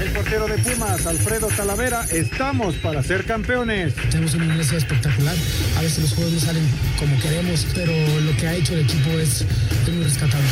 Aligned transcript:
El 0.00 0.10
portero 0.12 0.46
de 0.46 0.56
Pumas, 0.58 1.06
Alfredo 1.06 1.48
Talavera, 1.48 2.06
estamos 2.10 2.74
para 2.76 3.02
ser 3.02 3.26
campeones. 3.26 3.94
Tenemos 4.10 4.32
una 4.32 4.46
iglesia 4.46 4.78
espectacular. 4.78 5.34
A 5.76 5.82
veces 5.82 5.98
los 5.98 6.14
juegos 6.14 6.32
no 6.32 6.40
salen 6.40 6.66
como 6.98 7.18
queremos, 7.20 7.66
pero 7.74 7.92
lo 8.20 8.34
que 8.38 8.46
ha 8.46 8.54
hecho 8.54 8.72
el 8.72 8.80
equipo 8.80 9.10
es, 9.18 9.44
muy 9.92 10.04
rescatable. 10.04 10.46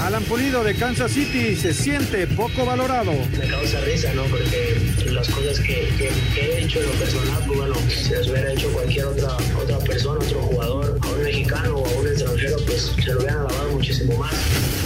Alan 0.00 0.22
Pulido 0.24 0.62
de 0.64 0.74
Kansas 0.74 1.12
City 1.12 1.56
se 1.56 1.72
siente 1.72 2.26
poco 2.26 2.66
valorado. 2.66 3.12
Me 3.38 3.48
causa 3.48 3.80
risa, 3.80 4.12
¿no? 4.12 4.24
Porque 4.24 4.78
las 5.06 5.28
cosas 5.30 5.60
que, 5.60 5.88
he 6.36 6.62
hecho 6.62 6.80
en 6.80 6.86
lo 6.86 6.92
personal, 6.92 7.42
pues 7.46 7.58
bueno, 7.58 7.74
si 7.88 8.10
las 8.10 8.28
hubiera 8.28 8.52
hecho 8.52 8.70
cualquier 8.72 9.06
otra, 9.06 9.36
otra 9.62 9.78
persona, 9.78 10.20
otro 10.24 10.42
jugador, 10.42 10.98
a 11.00 11.06
un 11.08 11.22
mexicano 11.22 11.76
o 11.76 11.86
a 11.86 12.00
un 12.00 12.06
extranjero, 12.06 12.56
pues 12.66 12.92
se 13.02 13.12
lo 13.12 13.20
hubieran 13.20 13.38
alabado 13.38 13.70
muchísimo 13.72 14.18
más. 14.18 14.34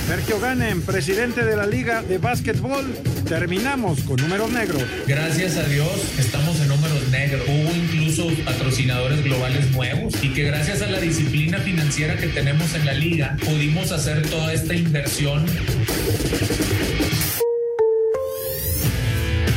Sergio 0.06 0.38
Ganem, 0.38 0.82
presidente 0.82 1.44
de 1.44 1.56
la 1.56 1.66
Liga 1.66 2.02
de 2.02 2.18
Básquetbol, 2.18 2.84
terminamos 3.26 4.00
con 4.00 4.16
números 4.16 4.50
negros. 4.52 4.82
Gracias 5.06 5.56
a 5.56 5.64
Dios 5.64 5.88
estamos 6.18 6.60
en 6.60 6.68
números 6.68 7.08
negros. 7.10 7.42
Hubo 7.48 7.74
incluso 7.74 8.28
patrocinadores 8.44 9.24
globales 9.24 9.70
nuevos 9.70 10.14
y 10.22 10.28
que 10.34 10.44
gracias 10.44 10.82
a 10.82 10.88
la 10.88 11.00
disciplina 11.00 11.58
financiera 11.58 12.16
que 12.16 12.28
tenemos 12.28 12.74
en 12.74 12.84
la 12.84 12.92
liga 12.92 13.36
pudimos 13.46 13.92
hacer 13.92 14.28
toda 14.28 14.52
esta 14.52 14.74
inversión. 14.74 15.46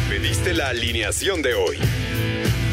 Pediste 0.09 0.54
la 0.54 0.70
alineación 0.70 1.42
de 1.42 1.56
hoy. 1.56 1.78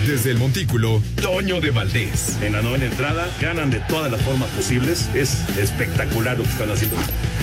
Desde 0.06 0.30
el 0.30 0.38
Montículo, 0.38 1.02
Toño 1.20 1.60
de 1.60 1.70
Valdés. 1.70 2.36
En 2.42 2.52
la 2.52 2.62
novena 2.62 2.84
entrada, 2.84 3.26
ganan 3.40 3.70
de 3.70 3.80
todas 3.80 4.12
las 4.12 4.20
formas 4.20 4.48
posibles. 4.50 5.08
Es 5.14 5.38
espectacular 5.58 6.36
lo 6.36 6.44
que 6.44 6.50
están 6.50 6.70
haciendo. 6.70 6.96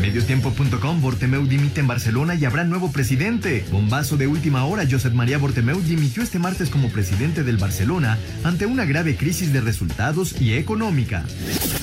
Mediotiempo.com, 0.00 1.00
Bortemeu 1.00 1.46
dimite 1.46 1.80
en 1.80 1.86
Barcelona 1.86 2.34
y 2.34 2.44
habrá 2.44 2.64
nuevo 2.64 2.92
presidente. 2.92 3.64
Bombazo 3.70 4.16
de 4.16 4.26
última 4.26 4.64
hora, 4.64 4.84
Josep 4.88 5.12
María 5.14 5.38
Bortemeu 5.38 5.80
dimitió 5.80 6.22
este 6.22 6.38
martes 6.38 6.70
como 6.70 6.90
presidente 6.90 7.42
del 7.42 7.56
Barcelona 7.56 8.18
ante 8.44 8.66
una 8.66 8.84
grave 8.84 9.16
crisis 9.16 9.52
de 9.52 9.60
resultados 9.60 10.40
y 10.40 10.54
económica. 10.54 11.24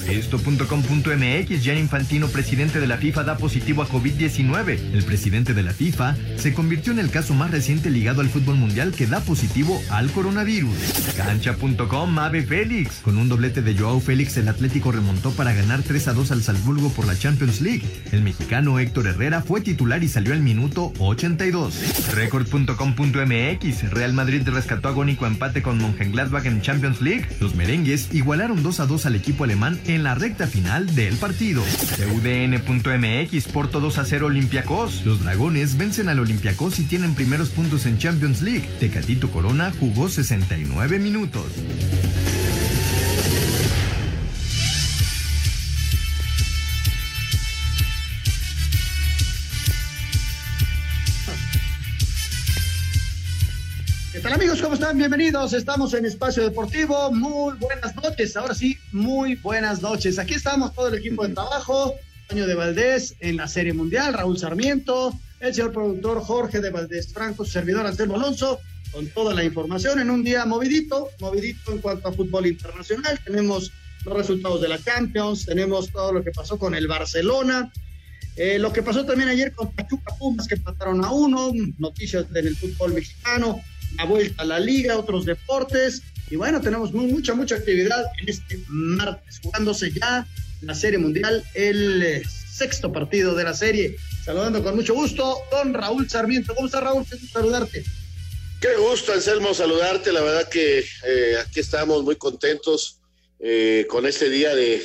Esto.com.mx, 0.09 1.63
Gian 1.63 1.77
Infantino, 1.77 2.27
presidente 2.27 2.79
de 2.79 2.87
la 2.87 2.97
FIFA, 2.97 3.23
da 3.23 3.37
positivo 3.37 3.81
a 3.81 3.89
COVID-19. 3.89 4.93
El 4.93 5.03
presidente 5.03 5.53
de 5.53 5.63
la 5.63 5.73
FIFA 5.73 6.15
se 6.37 6.53
convirtió 6.53 6.91
en 6.91 6.99
el 6.99 7.09
caso 7.09 7.33
más 7.33 7.51
reciente 7.51 7.89
ligado 7.89 8.21
al 8.21 8.29
fútbol 8.29 8.55
mundial 8.55 8.91
que 8.91 9.07
da 9.07 9.21
positivo 9.21 9.81
al 9.89 10.11
coronavirus. 10.11 10.75
Cancha.com, 11.17 12.19
Ave 12.19 12.43
Félix. 12.43 12.95
Con 13.03 13.17
un 13.17 13.29
doblete 13.29 13.61
de 13.61 13.75
Joao 13.77 13.99
Félix, 13.99 14.37
el 14.37 14.47
Atlético 14.49 14.91
remontó 14.91 15.31
para 15.31 15.53
ganar 15.53 15.81
3 15.81 16.09
a 16.09 16.13
2 16.13 16.31
al 16.31 16.43
Salzburgo 16.43 16.89
por 16.89 17.05
la 17.05 17.17
Champions 17.17 17.61
League. 17.61 17.83
El 18.11 18.21
mexicano 18.21 18.79
Héctor 18.79 19.07
Herrera 19.07 19.41
fue 19.41 19.61
titular 19.61 20.03
y 20.03 20.07
salió 20.07 20.33
al 20.33 20.41
minuto 20.41 20.93
82. 20.99 22.13
Record.com.mx 22.13 23.91
Real 23.91 24.13
Madrid 24.13 24.47
rescató 24.47 24.89
agónico 24.89 25.25
empate 25.25 25.61
con 25.61 25.77
Mönchengladbach 25.77 26.45
en 26.45 26.61
Champions 26.61 27.01
League. 27.01 27.27
Los 27.39 27.55
merengues 27.55 28.13
igualaron 28.13 28.63
2 28.63 28.79
a 28.79 28.85
2 28.85 29.05
al 29.05 29.15
equipo 29.15 29.43
alemán 29.43 29.79
en 29.85 30.03
la 30.03 30.15
recta 30.15 30.47
final 30.47 30.95
del 30.95 31.15
partido. 31.17 31.63
UDN.mx 32.13 33.47
Porto 33.47 33.79
2 33.79 33.97
a 33.97 34.05
0 34.05 34.27
Olympiacos. 34.27 35.05
Los 35.05 35.23
dragones 35.23 35.77
vencen 35.77 36.09
al 36.09 36.19
Olympiacos 36.19 36.79
y 36.79 36.83
tienen 36.83 37.15
primeros 37.15 37.49
puntos 37.49 37.85
en 37.85 37.97
Champions 37.97 38.41
League. 38.41 38.67
Tecatito 38.79 39.29
Corona 39.31 39.71
jugó 39.79 40.09
69 40.09 40.99
minutos. 40.99 41.45
Hola 54.25 54.35
amigos? 54.35 54.61
¿Cómo 54.61 54.75
están? 54.75 54.97
Bienvenidos. 54.97 55.51
Estamos 55.51 55.93
en 55.93 56.05
Espacio 56.05 56.43
Deportivo. 56.43 57.11
Muy 57.11 57.57
buenas 57.57 57.93
noches. 57.97 58.37
Ahora 58.37 58.55
sí, 58.55 58.77
muy 58.93 59.35
buenas 59.35 59.81
noches. 59.81 60.17
Aquí 60.17 60.35
estamos 60.35 60.73
todo 60.73 60.87
el 60.87 60.95
equipo 60.95 61.27
de 61.27 61.33
trabajo. 61.33 61.93
Año 62.29 62.47
de 62.47 62.55
Valdés 62.55 63.15
en 63.19 63.35
la 63.35 63.49
Serie 63.49 63.73
Mundial, 63.73 64.13
Raúl 64.13 64.37
Sarmiento, 64.37 65.13
el 65.41 65.53
señor 65.53 65.73
productor 65.73 66.21
Jorge 66.21 66.61
de 66.61 66.69
Valdés 66.69 67.11
Franco, 67.11 67.43
su 67.43 67.51
servidor 67.51 67.85
Anselmo 67.85 68.15
Alonso, 68.15 68.61
con 68.93 69.07
toda 69.07 69.33
la 69.33 69.43
información 69.43 69.99
en 69.99 70.09
un 70.09 70.23
día 70.23 70.45
movidito, 70.45 71.09
movidito 71.19 71.73
en 71.73 71.79
cuanto 71.79 72.07
a 72.07 72.13
fútbol 72.13 72.47
internacional. 72.47 73.19
Tenemos 73.25 73.73
los 74.05 74.15
resultados 74.15 74.61
de 74.61 74.69
la 74.69 74.81
Champions, 74.81 75.45
tenemos 75.45 75.91
todo 75.91 76.13
lo 76.13 76.23
que 76.23 76.31
pasó 76.31 76.57
con 76.57 76.75
el 76.75 76.87
Barcelona, 76.87 77.73
eh, 78.37 78.57
lo 78.57 78.71
que 78.71 78.83
pasó 78.83 79.05
también 79.05 79.27
ayer 79.27 79.51
con 79.51 79.73
Pachuca 79.73 80.15
Pumas, 80.17 80.47
que 80.47 80.55
empataron 80.55 81.03
a 81.03 81.11
uno, 81.11 81.51
noticias 81.77 82.25
en 82.33 82.47
el 82.47 82.55
fútbol 82.55 82.93
mexicano, 82.93 83.61
la 83.97 84.05
vuelta 84.05 84.43
a 84.43 84.45
la 84.45 84.59
liga, 84.59 84.97
otros 84.97 85.25
deportes. 85.25 86.01
Y 86.29 86.35
bueno, 86.35 86.61
tenemos 86.61 86.93
mucha, 86.93 87.33
mucha 87.33 87.55
actividad 87.55 88.03
en 88.21 88.29
este 88.29 88.59
martes, 88.67 89.39
jugándose 89.43 89.91
ya 89.91 90.27
la 90.61 90.73
Serie 90.73 90.97
Mundial, 90.97 91.43
el 91.53 92.01
eh, 92.01 92.23
sexto 92.51 92.91
partido 92.91 93.35
de 93.35 93.43
la 93.43 93.53
serie. 93.53 93.95
Saludando 94.23 94.63
con 94.63 94.75
mucho 94.75 94.93
gusto, 94.93 95.39
don 95.51 95.73
Raúl 95.73 96.09
Sarmiento. 96.09 96.55
¿Cómo 96.55 96.67
estás, 96.67 96.83
Raúl? 96.83 97.05
Qué 97.09 97.17
gusto 97.17 97.39
saludarte. 97.39 97.83
Qué 98.61 98.75
gusto, 98.77 99.11
Anselmo, 99.11 99.53
saludarte. 99.53 100.13
La 100.13 100.21
verdad 100.21 100.47
que 100.47 100.79
eh, 100.79 101.35
aquí 101.45 101.59
estamos 101.59 102.03
muy 102.03 102.15
contentos 102.15 103.01
eh, 103.39 103.85
con 103.89 104.05
este 104.05 104.29
día 104.29 104.55
de 104.55 104.81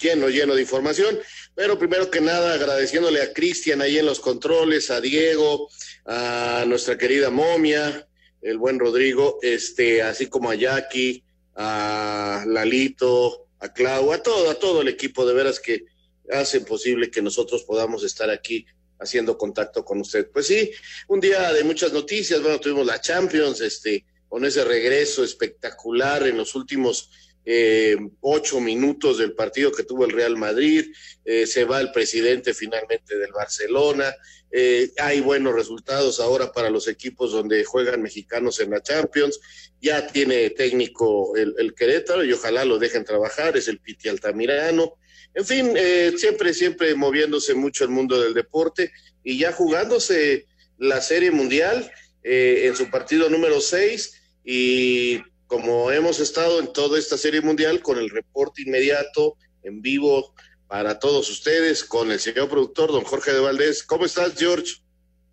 lleno, 0.00 0.28
lleno 0.28 0.54
de 0.54 0.62
información. 0.62 1.16
Pero 1.54 1.78
primero 1.78 2.10
que 2.10 2.20
nada, 2.20 2.54
agradeciéndole 2.54 3.22
a 3.22 3.32
Cristian 3.32 3.80
ahí 3.80 3.98
en 3.98 4.06
los 4.06 4.18
controles, 4.18 4.90
a 4.90 5.00
Diego, 5.00 5.70
a 6.04 6.64
nuestra 6.66 6.98
querida 6.98 7.30
Momia, 7.30 8.06
el 8.46 8.58
buen 8.58 8.78
Rodrigo, 8.78 9.40
este, 9.42 10.02
así 10.02 10.28
como 10.28 10.50
a 10.50 10.54
Jackie, 10.54 11.24
a 11.56 12.44
Lalito, 12.46 13.48
a 13.58 13.72
Clau, 13.72 14.12
a 14.12 14.22
todo, 14.22 14.48
a 14.48 14.54
todo 14.54 14.82
el 14.82 14.88
equipo 14.88 15.26
de 15.26 15.34
veras 15.34 15.58
que 15.58 15.84
hacen 16.30 16.64
posible 16.64 17.10
que 17.10 17.22
nosotros 17.22 17.64
podamos 17.64 18.04
estar 18.04 18.30
aquí 18.30 18.64
haciendo 19.00 19.36
contacto 19.36 19.84
con 19.84 20.00
usted. 20.00 20.30
Pues 20.30 20.46
sí, 20.46 20.70
un 21.08 21.18
día 21.18 21.52
de 21.52 21.64
muchas 21.64 21.92
noticias, 21.92 22.40
bueno, 22.40 22.60
tuvimos 22.60 22.86
la 22.86 23.00
Champions, 23.00 23.60
este, 23.60 24.04
con 24.28 24.44
ese 24.44 24.64
regreso 24.64 25.24
espectacular 25.24 26.24
en 26.24 26.36
los 26.36 26.54
últimos 26.54 27.10
eh, 27.48 27.96
ocho 28.22 28.60
minutos 28.60 29.18
del 29.18 29.32
partido 29.32 29.70
que 29.70 29.84
tuvo 29.84 30.04
el 30.04 30.10
Real 30.10 30.36
Madrid, 30.36 30.86
eh, 31.24 31.46
se 31.46 31.64
va 31.64 31.80
el 31.80 31.92
presidente 31.92 32.52
finalmente 32.52 33.16
del 33.16 33.30
Barcelona, 33.30 34.12
eh, 34.50 34.90
hay 34.98 35.20
buenos 35.20 35.54
resultados 35.54 36.18
ahora 36.18 36.50
para 36.50 36.70
los 36.70 36.88
equipos 36.88 37.30
donde 37.30 37.62
juegan 37.62 38.02
mexicanos 38.02 38.58
en 38.58 38.70
la 38.70 38.82
Champions, 38.82 39.38
ya 39.80 40.08
tiene 40.08 40.50
técnico 40.50 41.36
el, 41.36 41.72
Querétaro 41.76 42.24
y 42.24 42.32
ojalá 42.32 42.64
lo 42.64 42.80
dejen 42.80 43.04
trabajar, 43.04 43.56
es 43.56 43.68
el 43.68 43.78
Piti 43.78 44.08
Altamirano, 44.08 44.94
en 45.32 45.44
fin, 45.46 45.74
siempre, 46.16 46.52
siempre 46.52 46.96
moviéndose 46.96 47.54
mucho 47.54 47.84
el 47.84 47.90
mundo 47.90 48.20
del 48.20 48.34
deporte 48.34 48.90
y 49.22 49.38
ya 49.38 49.52
jugándose 49.52 50.46
la 50.78 51.00
Serie 51.00 51.30
Mundial 51.30 51.92
en 52.22 52.74
su 52.74 52.90
partido 52.90 53.28
número 53.28 53.60
seis 53.60 54.20
y 54.44 55.20
como 55.46 55.90
hemos 55.90 56.20
estado 56.20 56.60
en 56.60 56.72
toda 56.72 56.98
esta 56.98 57.16
serie 57.16 57.40
mundial 57.40 57.80
con 57.80 57.98
el 57.98 58.10
reporte 58.10 58.62
inmediato, 58.62 59.36
en 59.62 59.80
vivo, 59.80 60.34
para 60.66 60.98
todos 60.98 61.30
ustedes, 61.30 61.84
con 61.84 62.10
el 62.10 62.18
señor 62.18 62.48
productor, 62.48 62.90
don 62.90 63.04
Jorge 63.04 63.32
de 63.32 63.40
Valdés. 63.40 63.82
¿Cómo 63.84 64.04
estás, 64.04 64.34
George? 64.36 64.74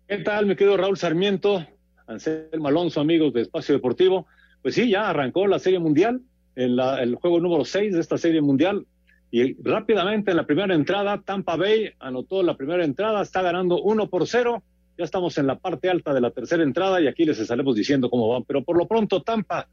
¿Qué 0.06 0.18
tal, 0.18 0.46
mi 0.46 0.54
querido 0.54 0.76
Raúl 0.76 0.96
Sarmiento? 0.96 1.66
Anselmo 2.06 2.68
Alonso, 2.68 3.00
amigos 3.00 3.32
de 3.32 3.42
Espacio 3.42 3.74
Deportivo. 3.74 4.26
Pues 4.62 4.74
sí, 4.74 4.88
ya 4.88 5.08
arrancó 5.08 5.46
la 5.46 5.58
serie 5.58 5.78
mundial, 5.78 6.20
en 6.54 6.78
el 6.78 7.16
juego 7.16 7.40
número 7.40 7.64
6 7.64 7.94
de 7.94 8.00
esta 8.00 8.18
serie 8.18 8.40
mundial. 8.40 8.86
Y 9.30 9.60
rápidamente 9.62 10.30
en 10.30 10.36
la 10.36 10.46
primera 10.46 10.74
entrada, 10.74 11.20
Tampa 11.24 11.56
Bay 11.56 11.90
anotó 11.98 12.42
la 12.42 12.56
primera 12.56 12.84
entrada, 12.84 13.22
está 13.22 13.42
ganando 13.42 13.80
1 13.82 14.08
por 14.08 14.28
0. 14.28 14.62
Ya 14.96 15.04
estamos 15.04 15.36
en 15.38 15.48
la 15.48 15.58
parte 15.58 15.90
alta 15.90 16.14
de 16.14 16.20
la 16.20 16.30
tercera 16.30 16.62
entrada 16.62 17.00
y 17.00 17.08
aquí 17.08 17.24
les 17.24 17.40
estaremos 17.40 17.74
diciendo 17.74 18.08
cómo 18.08 18.28
van. 18.28 18.44
Pero 18.44 18.62
por 18.62 18.78
lo 18.78 18.86
pronto, 18.86 19.22
Tampa 19.22 19.68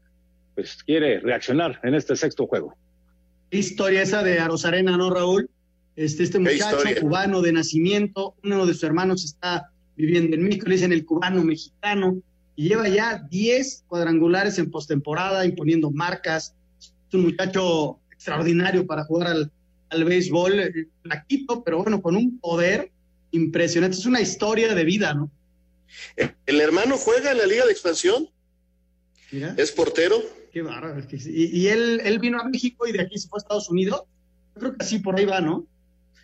pues 0.54 0.82
quiere 0.84 1.20
reaccionar 1.20 1.80
en 1.82 1.94
este 1.94 2.16
sexto 2.16 2.46
juego. 2.46 2.74
Historia 3.50 4.02
esa 4.02 4.22
de 4.22 4.38
Arosarena, 4.38 4.96
¿no, 4.96 5.10
Raúl? 5.10 5.48
Este, 5.94 6.22
este 6.22 6.38
muchacho 6.38 6.78
cubano 7.00 7.42
de 7.42 7.52
nacimiento, 7.52 8.34
uno 8.42 8.64
de 8.64 8.72
sus 8.72 8.82
hermanos 8.84 9.24
está 9.24 9.70
viviendo 9.96 10.36
en 10.36 10.44
México, 10.44 10.66
le 10.66 10.76
dicen 10.76 10.92
el 10.92 11.04
cubano 11.04 11.44
mexicano, 11.44 12.22
y 12.56 12.68
lleva 12.68 12.88
ya 12.88 13.26
10 13.30 13.84
cuadrangulares 13.88 14.58
en 14.58 14.70
postemporada, 14.70 15.44
imponiendo 15.44 15.90
marcas. 15.90 16.54
Es 16.80 17.14
un 17.14 17.22
muchacho 17.22 17.98
extraordinario 18.10 18.86
para 18.86 19.04
jugar 19.04 19.28
al, 19.28 19.50
al 19.90 20.04
béisbol, 20.04 20.60
eh, 20.60 20.72
flaquito, 21.02 21.62
pero 21.62 21.82
bueno, 21.82 22.00
con 22.00 22.16
un 22.16 22.38
poder 22.38 22.90
impresionante. 23.30 23.96
Es 23.96 24.06
una 24.06 24.20
historia 24.20 24.74
de 24.74 24.84
vida, 24.84 25.14
¿no? 25.14 25.30
El 26.46 26.60
hermano 26.60 26.96
juega 26.96 27.32
en 27.32 27.38
la 27.38 27.46
Liga 27.46 27.66
de 27.66 27.72
Expansión. 27.72 28.28
Es 29.30 29.72
portero. 29.72 30.22
Qué 30.52 30.62
bárbaro. 30.62 31.02
Y, 31.10 31.60
y 31.60 31.68
él, 31.68 32.00
él 32.04 32.18
vino 32.18 32.38
a 32.38 32.48
México 32.48 32.86
y 32.86 32.92
de 32.92 33.02
aquí 33.02 33.18
se 33.18 33.28
fue 33.28 33.38
a 33.38 33.42
Estados 33.42 33.70
Unidos. 33.70 34.02
Yo 34.54 34.60
creo 34.60 34.76
que 34.76 34.84
así 34.84 34.98
por 34.98 35.16
ahí 35.16 35.24
va, 35.24 35.40
¿no? 35.40 35.66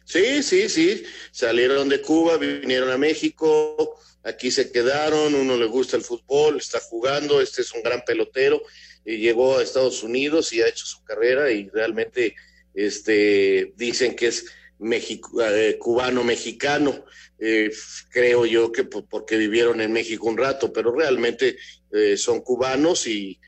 Sí, 0.05 0.43
sí, 0.43 0.69
sí. 0.69 1.03
Salieron 1.33 1.89
de 1.89 2.01
Cuba, 2.01 2.37
vinieron 2.37 2.91
a 2.91 2.99
México, 2.99 3.99
aquí 4.23 4.51
se 4.51 4.71
quedaron, 4.71 5.35
uno 5.35 5.57
le 5.57 5.67
gusta 5.67 5.97
el 5.97 6.03
fútbol, 6.03 6.57
está 6.57 6.81
jugando, 6.81 7.41
este 7.41 7.63
es 7.63 7.73
un 7.73 7.83
gran 7.83 8.03
pelotero, 8.07 8.63
y 9.05 9.19
llegó 9.19 9.59
a 9.59 9.63
Estados 9.63 10.03
Unidos 10.03 10.53
y 10.53 10.63
ha 10.63 10.69
hecho 10.69 10.87
su 10.87 11.03
carrera 11.05 11.51
y 11.51 11.69
realmente 11.69 12.37
este, 12.75 13.73
dicen 13.77 14.17
que 14.17 14.29
es 14.29 14.47
eh, 14.81 15.79
cubano-mexicano. 15.79 17.05
Eh, 17.39 17.71
creo 18.11 18.47
yo 18.47 18.73
que 18.73 18.85
porque 18.85 19.37
vivieron 19.37 19.81
en 19.81 19.93
México 19.93 20.27
un 20.27 20.39
rato, 20.39 20.73
pero 20.73 20.95
realmente 20.95 21.57
eh, 21.93 22.17
son 22.17 22.41
cubanos 22.41 23.07
y, 23.07 23.39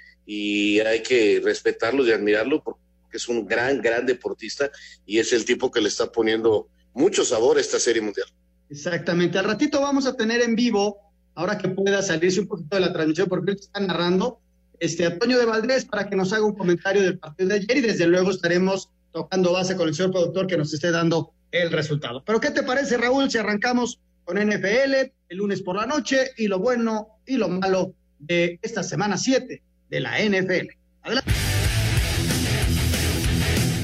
hay 0.80 1.02
que 1.02 1.40
respetarlos 1.42 2.06
y 2.06 2.12
admirarlos 2.12 2.62
porque 2.62 2.80
es 3.12 3.28
un 3.28 3.46
gran, 3.46 3.80
gran 3.80 4.06
deportista 4.06 4.70
y 5.04 5.18
es 5.18 5.32
el 5.32 5.44
tipo 5.44 5.70
que 5.70 5.80
le 5.80 5.88
está 5.88 6.10
poniendo 6.10 6.68
mucho 6.94 7.24
sabor 7.24 7.56
a 7.58 7.60
esta 7.60 7.78
serie 7.78 8.02
mundial. 8.02 8.28
Exactamente. 8.68 9.38
Al 9.38 9.46
ratito 9.46 9.80
vamos 9.80 10.06
a 10.06 10.16
tener 10.16 10.40
en 10.40 10.54
vivo, 10.54 10.98
ahora 11.34 11.58
que 11.58 11.68
pueda 11.68 12.02
salirse 12.02 12.40
un 12.40 12.46
poquito 12.46 12.76
de 12.76 12.82
la 12.82 12.92
transmisión, 12.92 13.28
porque 13.28 13.52
él 13.52 13.56
está 13.60 13.80
narrando, 13.80 14.40
este 14.78 15.04
Antonio 15.04 15.38
de 15.38 15.44
Valdés 15.44 15.84
para 15.84 16.08
que 16.08 16.16
nos 16.16 16.32
haga 16.32 16.44
un 16.44 16.54
comentario 16.54 17.02
del 17.02 17.18
partido 17.18 17.50
de 17.50 17.56
ayer 17.56 17.76
y 17.78 17.80
desde 17.80 18.06
luego 18.06 18.30
estaremos 18.30 18.88
tocando 19.12 19.52
base 19.52 19.76
con 19.76 19.88
el 19.88 19.94
señor 19.94 20.12
productor 20.12 20.46
que 20.46 20.56
nos 20.56 20.72
esté 20.72 20.90
dando 20.90 21.32
el 21.50 21.70
resultado. 21.70 22.22
Pero 22.24 22.40
¿qué 22.40 22.50
te 22.50 22.62
parece, 22.62 22.96
Raúl, 22.96 23.30
si 23.30 23.38
arrancamos 23.38 24.00
con 24.24 24.38
NFL 24.38 25.12
el 25.28 25.36
lunes 25.36 25.60
por 25.62 25.76
la 25.76 25.86
noche 25.86 26.30
y 26.36 26.46
lo 26.46 26.60
bueno 26.60 27.18
y 27.26 27.36
lo 27.36 27.48
malo 27.48 27.94
de 28.18 28.58
esta 28.62 28.82
semana 28.82 29.18
7 29.18 29.62
de 29.90 30.00
la 30.00 30.18
NFL? 30.18 30.68
Adelante. 31.02 31.39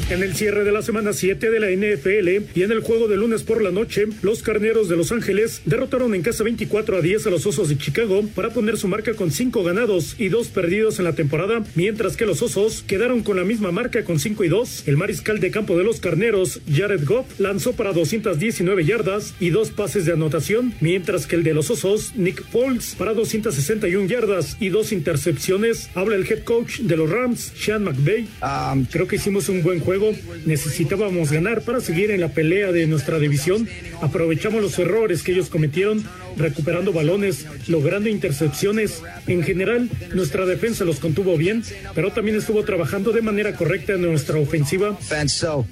En 0.08 0.22
el 0.22 0.36
cierre 0.36 0.62
de 0.62 0.70
la 0.70 0.82
semana 0.82 1.12
7 1.12 1.50
de 1.50 1.58
la 1.58 1.68
NFL 1.68 2.48
y 2.56 2.62
en 2.62 2.70
el 2.70 2.78
juego 2.78 3.08
de 3.08 3.16
lunes 3.16 3.42
por 3.42 3.60
la 3.60 3.72
noche, 3.72 4.04
los 4.22 4.40
carneros 4.40 4.88
de 4.88 4.94
Los 4.94 5.10
Ángeles 5.10 5.62
derrotaron 5.64 6.14
en 6.14 6.22
casa 6.22 6.44
24 6.44 6.98
a 6.98 7.00
10 7.00 7.26
a 7.26 7.30
los 7.30 7.44
Osos 7.44 7.68
de 7.68 7.76
Chicago 7.76 8.22
para 8.36 8.50
poner 8.50 8.78
su 8.78 8.86
marca 8.86 9.14
con 9.14 9.32
5 9.32 9.64
ganados 9.64 10.14
y 10.16 10.28
2 10.28 10.46
perdidos 10.50 11.00
en 11.00 11.06
la 11.06 11.16
temporada, 11.16 11.64
mientras 11.74 12.16
que 12.16 12.24
los 12.24 12.40
Osos 12.40 12.84
quedaron 12.86 13.24
con 13.24 13.36
la 13.36 13.42
misma 13.42 13.72
marca 13.72 14.04
con 14.04 14.20
5 14.20 14.44
y 14.44 14.48
2. 14.48 14.84
El 14.86 14.96
mariscal 14.96 15.40
de 15.40 15.50
campo 15.50 15.76
de 15.76 15.82
los 15.82 15.98
carneros, 15.98 16.60
Jared 16.72 17.04
Goff, 17.04 17.40
lanzó 17.40 17.72
para 17.72 17.92
219 17.92 18.84
yardas 18.84 19.34
y 19.40 19.50
2 19.50 19.70
pases 19.70 20.04
de 20.04 20.12
anotación, 20.12 20.72
mientras 20.80 21.26
que 21.26 21.34
el 21.34 21.42
de 21.42 21.52
los 21.52 21.68
Osos, 21.68 22.14
Nick 22.14 22.44
Foles, 22.44 22.94
para 22.96 23.12
261 23.12 24.06
yardas 24.06 24.56
y 24.60 24.68
2 24.68 24.92
intercepciones. 24.92 25.90
Habla 25.96 26.14
el 26.14 26.30
head 26.30 26.44
coach 26.44 26.78
de 26.78 26.96
los 26.96 27.10
Rams, 27.10 27.52
Sean 27.56 27.82
McVay. 27.82 28.28
Um, 28.40 28.84
creo 28.84 29.08
que 29.08 29.16
hicimos 29.16 29.48
un 29.48 29.64
buen 29.64 29.80
juego 29.80 29.95
necesitábamos 30.44 31.30
ganar 31.30 31.62
para 31.62 31.80
seguir 31.80 32.10
en 32.10 32.20
la 32.20 32.28
pelea 32.28 32.72
de 32.72 32.86
nuestra 32.86 33.18
división. 33.18 33.68
Aprovechamos 34.00 34.62
los 34.62 34.78
errores 34.78 35.22
que 35.22 35.32
ellos 35.32 35.48
cometieron, 35.48 36.04
recuperando 36.36 36.92
balones, 36.92 37.46
logrando 37.68 38.08
intercepciones. 38.08 39.02
En 39.26 39.42
general, 39.42 39.88
nuestra 40.14 40.46
defensa 40.46 40.84
los 40.84 41.00
contuvo 41.00 41.36
bien, 41.36 41.62
pero 41.94 42.12
también 42.12 42.36
estuvo 42.36 42.62
trabajando 42.64 43.12
de 43.12 43.22
manera 43.22 43.54
correcta 43.54 43.94
en 43.94 44.02
nuestra 44.02 44.38
ofensiva. 44.38 44.98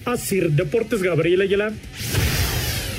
Así, 0.05 0.41
Deportes 0.41 1.03
Gabriel 1.03 1.43
Ayala. 1.43 1.73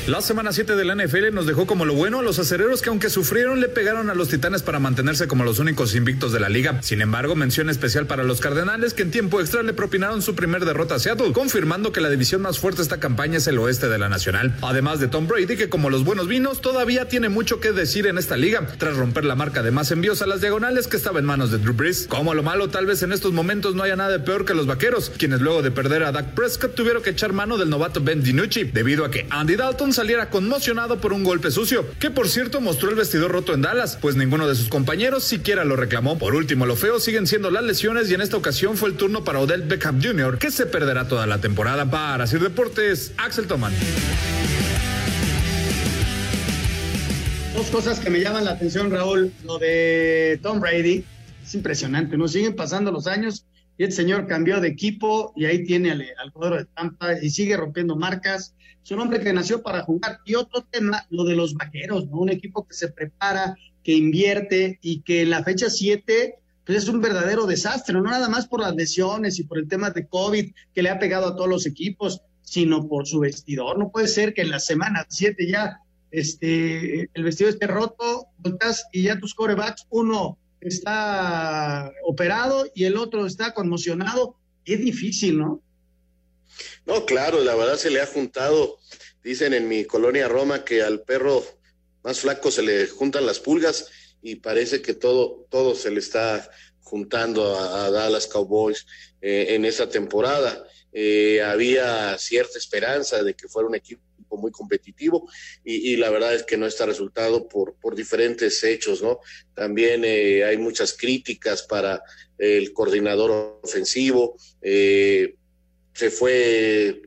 La 0.08 0.22
semana 0.22 0.54
7 0.54 0.76
de 0.76 0.86
la 0.86 0.94
NFL 0.94 1.34
nos 1.34 1.48
dejó 1.48 1.66
como 1.66 1.84
lo 1.84 1.96
bueno 1.96 2.20
a 2.20 2.22
los 2.22 2.38
acereros 2.38 2.84
que 2.84 2.90
aunque 2.90 3.10
sufrieron 3.10 3.60
le 3.60 3.70
pegaron 3.70 4.12
a 4.12 4.14
los 4.14 4.28
titanes 4.28 4.62
para 4.62 4.78
mantenerse 4.78 5.28
como 5.28 5.44
los 5.44 5.58
únicos 5.58 5.96
invictos 5.96 6.32
de 6.32 6.40
la 6.40 6.48
liga. 6.48 6.80
Sin 6.84 7.02
embargo, 7.02 7.36
mención 7.36 7.72
especial 7.72 8.06
para 8.06 8.24
los 8.24 8.40
cardenales 8.40 8.94
que 8.94 9.02
en 9.02 9.10
tiempo 9.10 9.42
extra 9.42 9.64
le 9.64 9.74
propinaron 9.74 10.22
su 10.22 10.36
primer 10.36 10.64
derrota 10.64 10.94
a 10.94 11.00
Seattle, 11.00 11.34
confirmando 11.34 11.92
que 11.92 12.02
la 12.02 12.12
división 12.12 12.44
más 12.44 12.60
fuerte 12.60 12.84
esta 12.84 13.00
campaña 13.00 13.38
es 13.38 13.48
el 13.48 13.58
oeste 13.58 13.90
de 13.90 13.98
la 13.98 14.08
nacional. 14.08 14.56
Además 14.62 15.00
de 15.00 15.08
Tom 15.08 15.26
Brady 15.26 15.58
que 15.58 15.70
como 15.70 15.90
los 15.90 16.04
buenos 16.04 16.28
vinos 16.28 16.62
todavía 16.62 17.08
tiene 17.08 17.30
mucho 17.30 17.60
que 17.60 17.72
decir 17.72 18.06
en 18.06 18.20
esta 18.20 18.38
liga, 18.38 18.68
tras 18.78 18.98
romper 18.98 19.26
la 19.26 19.34
marca 19.34 19.64
de 19.64 19.72
más 19.72 19.90
envíos 19.90 20.22
a 20.22 20.28
las 20.28 20.40
diagonales 20.40 20.86
que 20.86 20.98
estaba 20.98 21.18
en 21.18 21.26
manos 21.26 21.50
de 21.50 21.58
Drew 21.58 21.74
Brees. 21.74 22.06
Como 22.08 22.36
lo 22.36 22.44
malo, 22.44 22.70
tal 22.70 22.86
vez 22.86 23.02
en 23.02 23.12
estos 23.12 23.34
momentos 23.34 23.74
no 23.74 23.82
haya 23.82 23.96
nada 23.96 24.24
peor 24.24 24.46
que 24.46 24.54
los 24.54 24.68
vaqueros, 24.68 25.12
quienes 25.18 25.42
luego 25.42 25.64
de 25.64 25.72
perder 25.72 26.04
a 26.04 26.12
Dak 26.12 26.36
Prescott 26.36 26.76
tuvieron 26.76 27.02
que 27.02 27.10
echar 27.10 27.34
mano 27.34 27.58
del 27.58 27.72
novato 27.72 28.02
Ben 28.02 28.22
DiNucci, 28.22 28.66
debido 28.66 29.04
a 29.04 29.10
que 29.10 29.26
Andy 29.32 29.56
Dalton 29.56 29.95
saliera 29.96 30.30
conmocionado 30.30 31.00
por 31.00 31.14
un 31.14 31.24
golpe 31.24 31.50
sucio, 31.52 31.86
que 32.00 32.12
por 32.12 32.28
cierto 32.28 32.62
mostró 32.62 32.90
el 32.90 32.96
vestidor 32.96 33.32
roto 33.32 33.54
en 33.54 33.62
Dallas, 33.62 33.98
pues 34.00 34.16
ninguno 34.16 34.48
de 34.48 34.56
sus 34.56 34.68
compañeros 34.68 35.24
siquiera 35.24 35.64
lo 35.64 35.76
reclamó. 35.76 36.18
Por 36.18 36.36
último, 36.36 36.66
lo 36.66 36.76
feo 36.76 37.00
siguen 37.00 37.26
siendo 37.28 37.50
las 37.50 37.64
lesiones 37.64 38.12
y 38.12 38.14
en 38.14 38.22
esta 38.22 38.38
ocasión 38.38 38.78
fue 38.78 38.90
el 38.90 38.98
turno 38.98 39.24
para 39.24 39.40
Odell 39.40 39.64
Beckham 39.64 40.02
Jr., 40.04 40.38
que 40.38 40.52
se 40.52 40.66
perderá 40.66 41.08
toda 41.08 41.26
la 41.26 41.40
temporada. 41.40 41.90
Para 41.90 42.28
Sir 42.28 42.42
Deportes, 42.42 43.14
Axel 43.18 43.48
Toman. 43.48 43.74
Dos 47.56 47.68
cosas 47.68 48.00
que 48.00 48.10
me 48.10 48.20
llaman 48.20 48.44
la 48.44 48.52
atención, 48.52 48.92
Raúl. 48.92 49.32
Lo 49.46 49.58
de 49.58 50.40
Tom 50.44 50.60
Brady 50.60 51.06
es 51.44 51.56
impresionante, 51.56 52.18
¿no? 52.18 52.28
Siguen 52.28 52.56
pasando 52.56 52.92
los 52.92 53.08
años 53.08 53.46
y 53.78 53.84
el 53.84 53.92
señor 53.92 54.28
cambió 54.28 54.62
de 54.62 54.70
equipo 54.70 55.34
y 55.36 55.46
ahí 55.46 55.66
tiene 55.66 55.92
al, 55.92 56.02
al 56.02 56.58
de 56.58 56.66
Tampa 56.66 57.14
y 57.22 57.30
sigue 57.30 57.58
rompiendo 57.58 57.96
marcas 57.96 58.56
es 58.86 58.92
un 58.92 59.00
hombre 59.00 59.20
que 59.20 59.34
nació 59.34 59.64
para 59.64 59.82
jugar. 59.82 60.20
Y 60.26 60.36
otro 60.36 60.64
tema, 60.64 61.08
lo 61.10 61.24
de 61.24 61.36
los 61.36 61.56
vaqueros, 61.56 62.08
¿no? 62.08 62.20
Un 62.20 62.30
equipo 62.30 62.68
que 62.68 62.76
se 62.76 62.90
prepara, 62.90 63.56
que 63.84 63.94
invierte 63.94 64.78
y 64.82 65.02
que 65.02 65.24
en 65.24 65.32
la 65.32 65.44
fecha 65.44 65.70
7 65.70 66.36
pues 66.64 66.80
es 66.80 66.90
un 66.90 67.00
verdadero 67.00 67.46
desastre, 67.46 67.94
no 67.94 68.02
nada 68.02 68.28
más 68.28 68.48
por 68.48 68.60
las 68.60 68.76
lesiones 68.76 69.38
y 69.38 69.44
por 69.44 69.60
el 69.60 69.68
tema 69.68 69.92
de 69.92 70.08
COVID 70.08 70.52
que 70.74 70.82
le 70.82 70.90
ha 70.90 70.98
pegado 70.98 71.28
a 71.28 71.36
todos 71.36 71.50
los 71.50 71.68
equipos, 71.68 72.22
sino 72.42 72.88
por 72.88 73.06
su 73.06 73.20
vestidor. 73.20 73.78
No 73.78 73.92
puede 73.92 74.08
ser 74.08 74.34
que 74.34 74.42
en 74.42 74.50
la 74.50 74.60
semana 74.60 75.06
7 75.08 75.48
ya 75.48 75.80
este, 76.10 77.10
el 77.14 77.24
vestido 77.24 77.52
esté 77.52 77.68
roto, 77.68 78.28
y 78.92 79.04
ya 79.04 79.20
tus 79.20 79.36
corebacks, 79.36 79.86
uno 79.90 80.40
está 80.68 81.92
operado 82.04 82.68
y 82.74 82.86
el 82.86 82.98
otro 82.98 83.26
está 83.26 83.54
conmocionado. 83.54 84.38
Es 84.66 84.80
difícil, 84.80 85.40
¿no? 85.40 85.62
No, 86.86 87.06
claro, 87.06 87.42
la 87.42 87.56
verdad 87.56 87.78
se 87.78 87.90
le 87.90 88.02
ha 88.02 88.08
juntado, 88.08 88.78
dicen 89.24 89.54
en 89.54 89.68
mi 89.68 89.86
colonia 89.86 90.28
Roma 90.28 90.64
que 90.64 90.82
al 90.82 91.02
perro 91.02 91.44
más 92.04 92.20
flaco 92.20 92.52
se 92.52 92.62
le 92.62 92.88
juntan 92.88 93.26
las 93.26 93.40
pulgas 93.40 93.90
y 94.22 94.36
parece 94.36 94.82
que 94.82 94.94
todo, 94.94 95.48
todo 95.50 95.76
se 95.76 95.92
le 95.92 96.00
está 96.00 96.50
juntando 96.82 97.58
a, 97.58 97.90
Dallas 97.90 98.28
Cowboys 98.28 98.86
eh, 99.22 99.48
en 99.50 99.66
esta 99.66 99.90
temporada. 99.90 100.66
Eh, 100.94 101.42
había 101.44 102.18
cierta 102.18 102.58
esperanza 102.58 103.22
de 103.24 103.34
que 103.34 103.48
fuera 103.48 103.68
un 103.68 103.76
equipo 103.76 104.02
muy 104.38 104.52
competitivo 104.52 105.30
y, 105.64 105.96
la 105.98 106.10
verdad 106.10 106.36
es 106.36 106.44
que 106.44 106.58
no 106.58 106.66
está 106.66 106.86
resultado 106.86 107.48
por, 107.48 107.76
por 107.76 107.96
diferentes 107.96 108.64
hechos, 108.64 109.02
¿no? 109.02 109.20
También 109.54 110.04
eh, 110.06 110.44
hay 110.44 110.58
muchas 110.58 110.94
críticas 110.94 111.64
para 111.64 112.02
el 112.38 112.74
coordinador 112.74 113.60
ofensivo, 113.64 114.36
eh, 114.62 115.36
se 115.94 116.10
fue 116.10 117.02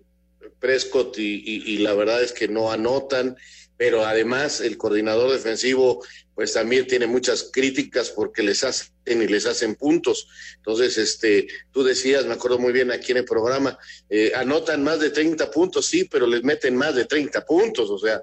Prescott 0.59 1.19
y, 1.19 1.79
la 1.79 1.95
verdad 1.95 2.23
es 2.23 2.33
que 2.33 2.49
no 2.49 2.73
anotan, 2.73 3.37
pero 3.79 4.05
además 4.05 4.61
el 4.61 4.77
coordinador 4.77 5.33
defensivo 5.33 6.05
pues 6.35 6.53
también 6.53 6.87
tiene 6.87 7.07
muchas 7.07 7.51
críticas 7.53 8.11
porque 8.11 8.43
les 8.43 8.63
hacen 8.63 8.93
y 9.07 9.27
les 9.27 9.47
hacen 9.47 9.75
puntos. 9.75 10.29
Entonces, 10.57 10.99
este, 10.99 11.49
tú 11.73 11.83
decías, 11.83 12.27
me 12.27 12.35
acuerdo 12.35 12.59
muy 12.59 12.73
bien 12.73 12.93
aquí 12.93 13.13
en 13.13 13.19
el 13.19 13.25
programa, 13.25 13.79
eh, 14.11 14.33
anotan 14.35 14.85
más 14.85 15.01
de 15.01 15.11
30 15.11 15.51
puntos, 15.51 15.87
sí, 15.87 16.05
pero 16.05 16.27
les 16.27 16.45
meten 16.45 16.77
más 16.77 16.95
de 16.95 17.07
30 17.07 17.45
puntos, 17.45 17.91
o 17.91 17.99
sea, 17.99 18.23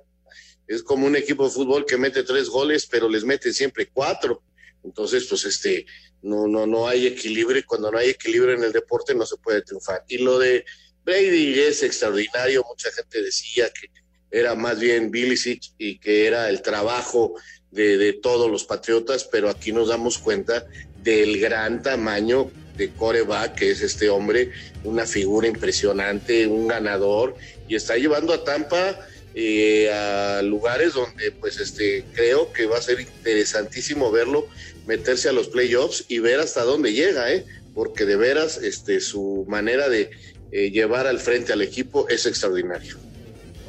es 0.67 0.83
como 0.83 1.07
un 1.07 1.15
equipo 1.15 1.45
de 1.45 1.51
fútbol 1.51 1.85
que 1.85 1.97
mete 1.97 2.23
tres 2.23 2.47
goles, 2.47 2.87
pero 2.89 3.07
les 3.07 3.23
meten 3.23 3.53
siempre 3.53 3.89
cuatro. 3.91 4.43
Entonces, 4.83 5.25
pues 5.25 5.45
este, 5.45 5.85
no, 6.21 6.47
no, 6.47 6.65
no 6.65 6.87
hay 6.87 7.07
equilibrio 7.07 7.59
y 7.59 7.63
cuando 7.63 7.91
no 7.91 7.97
hay 7.97 8.09
equilibrio 8.09 8.55
en 8.55 8.63
el 8.63 8.71
deporte 8.71 9.13
no 9.13 9.25
se 9.25 9.37
puede 9.37 9.61
triunfar. 9.61 10.03
Y 10.07 10.19
lo 10.19 10.39
de 10.39 10.65
Brady 11.03 11.59
es 11.59 11.83
extraordinario, 11.83 12.63
mucha 12.67 12.91
gente 12.91 13.21
decía 13.21 13.69
que 13.69 13.89
era 14.31 14.55
más 14.55 14.79
bien 14.79 15.11
Bilicic 15.11 15.71
y 15.77 15.97
que 15.99 16.27
era 16.27 16.49
el 16.49 16.61
trabajo 16.61 17.35
de, 17.71 18.13
todos 18.21 18.49
los 18.49 18.63
patriotas, 18.63 19.25
pero 19.25 19.49
aquí 19.49 19.71
nos 19.71 19.89
damos 19.89 20.17
cuenta 20.17 20.65
del 21.03 21.39
gran 21.39 21.83
tamaño 21.83 22.49
de 22.77 22.89
coreback, 22.89 23.55
que 23.55 23.71
es 23.71 23.81
este 23.81 24.09
hombre, 24.09 24.51
una 24.83 25.05
figura 25.05 25.47
impresionante, 25.47 26.47
un 26.47 26.67
ganador, 26.67 27.35
y 27.67 27.75
está 27.75 27.97
llevando 27.97 28.33
a 28.33 28.43
Tampa 28.43 28.99
eh, 29.33 29.91
a 29.91 30.41
lugares 30.41 30.93
donde 30.93 31.31
pues 31.31 31.59
este 31.59 32.05
creo 32.13 32.53
que 32.53 32.65
va 32.65 32.77
a 32.77 32.81
ser 32.81 33.01
interesantísimo 33.01 34.09
verlo 34.09 34.47
meterse 34.87 35.29
a 35.29 35.33
los 35.33 35.49
playoffs 35.49 36.05
y 36.07 36.19
ver 36.19 36.39
hasta 36.39 36.63
dónde 36.63 36.93
llega, 36.93 37.31
¿eh? 37.33 37.45
porque 37.73 38.05
de 38.05 38.15
veras 38.15 38.57
este, 38.57 39.01
su 39.01 39.45
manera 39.47 39.89
de 39.89 40.09
eh, 40.51 40.71
llevar 40.71 41.07
al 41.07 41.19
frente 41.19 41.53
al 41.53 41.61
equipo 41.61 42.07
es 42.07 42.25
extraordinario. 42.25 42.97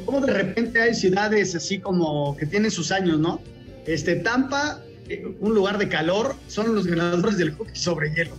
Como 0.06 0.20
de 0.20 0.32
repente 0.32 0.80
hay 0.80 0.94
ciudades 0.94 1.54
así 1.54 1.78
como 1.78 2.36
que 2.36 2.46
tienen 2.46 2.70
sus 2.70 2.92
años, 2.92 3.18
¿no? 3.18 3.40
Este 3.86 4.16
Tampa, 4.16 4.80
eh, 5.08 5.26
un 5.40 5.54
lugar 5.54 5.78
de 5.78 5.88
calor, 5.88 6.34
son 6.48 6.74
los 6.74 6.86
ganadores 6.86 7.36
del 7.36 7.52
hockey 7.52 7.76
sobre 7.76 8.14
hielo. 8.14 8.34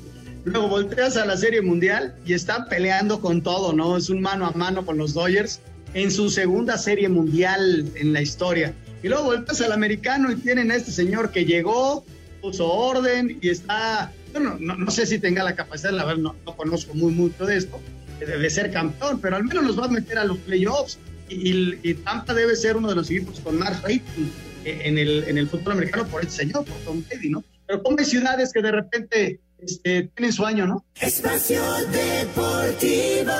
Luego 0.46 0.70
volteas 0.70 1.18
a 1.18 1.26
la 1.26 1.36
Serie 1.36 1.62
Mundial 1.62 2.16
y 2.26 2.34
están 2.34 2.70
peleando 2.70 3.20
con 3.20 3.44
todo, 3.44 3.74
¿no? 3.74 3.98
Es 3.98 4.10
un 4.10 4.22
mano 4.22 4.46
a 4.46 4.52
mano 4.52 4.86
con 4.86 4.98
los 4.98 5.14
Dodgers 5.14 5.60
en 5.94 6.10
su 6.10 6.30
segunda 6.30 6.78
Serie 6.78 7.10
Mundial 7.10 7.92
en 7.96 8.14
la 8.14 8.22
historia. 8.22 8.74
Y 9.04 9.10
luego 9.10 9.26
volteas 9.26 9.60
al 9.62 9.74
americano 9.74 10.32
y 10.32 10.38
tienen 10.38 10.72
a 10.72 10.76
este 10.76 10.92
señor 10.92 11.32
que 11.32 11.46
llegó, 11.46 12.06
puso 12.42 12.66
orden 12.66 13.38
y 13.42 13.50
está, 13.50 14.12
bueno, 14.32 14.58
no, 14.60 14.90
sé 14.90 15.06
si 15.06 15.20
tenga 15.20 15.44
la 15.44 15.56
capacidad, 15.56 15.92
la 15.92 16.06
verdad 16.06 16.22
no, 16.22 16.36
no 16.46 16.56
conozco 16.56 16.94
muy 16.94 17.12
mucho 17.12 17.46
de 17.46 17.58
esto, 17.58 17.80
de, 18.20 18.50
ser 18.50 18.72
campeón, 18.72 19.20
pero 19.20 19.36
al 19.36 19.44
menos 19.44 19.64
nos 19.64 19.80
va 19.80 19.86
a 19.86 19.90
meter 19.90 20.18
a 20.18 20.24
los 20.24 20.38
playoffs. 20.40 20.98
Y, 21.30 21.94
Tampa 21.96 22.34
debe 22.34 22.56
ser 22.56 22.78
uno 22.78 22.90
de 22.90 22.96
los 22.96 23.10
equipos 23.10 23.40
con 23.40 23.60
más 23.60 23.82
rating 23.82 24.30
en 24.64 24.98
el, 24.98 25.24
en 25.28 25.38
el 25.38 25.48
fútbol 25.48 25.74
americano 25.74 26.08
por 26.08 26.22
este 26.22 26.44
señor, 26.44 26.66
por 26.66 26.78
Tom 26.80 27.04
Brady, 27.08 27.30
¿no? 27.30 27.44
Pero 27.66 27.84
como 27.84 27.98
hay 28.00 28.06
ciudades 28.06 28.52
que 28.54 28.62
de 28.62 28.72
repente 28.72 29.40
este, 29.60 30.10
tienen 30.16 30.34
su 30.34 30.46
año, 30.46 30.68
¿no? 30.68 30.86
Espacio 31.00 31.62
Deportivo. 31.92 33.34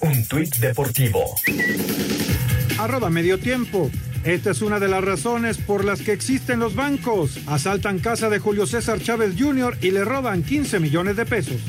Un 0.00 0.24
tuit 0.26 0.56
deportivo. 0.56 1.36
Arroba 2.78 3.08
medio 3.08 3.38
tiempo. 3.38 3.90
Esta 4.24 4.50
es 4.50 4.62
una 4.62 4.80
de 4.80 4.88
las 4.88 5.02
razones 5.02 5.58
por 5.58 5.84
las 5.84 6.00
que 6.00 6.12
existen 6.12 6.58
los 6.60 6.74
bancos. 6.74 7.38
Asaltan 7.46 7.98
casa 7.98 8.28
de 8.28 8.38
Julio 8.38 8.66
César 8.66 9.00
Chávez 9.00 9.34
Jr. 9.38 9.78
y 9.80 9.90
le 9.90 10.04
roban 10.04 10.42
15 10.42 10.80
millones 10.80 11.16
de 11.16 11.26
pesos. 11.26 11.60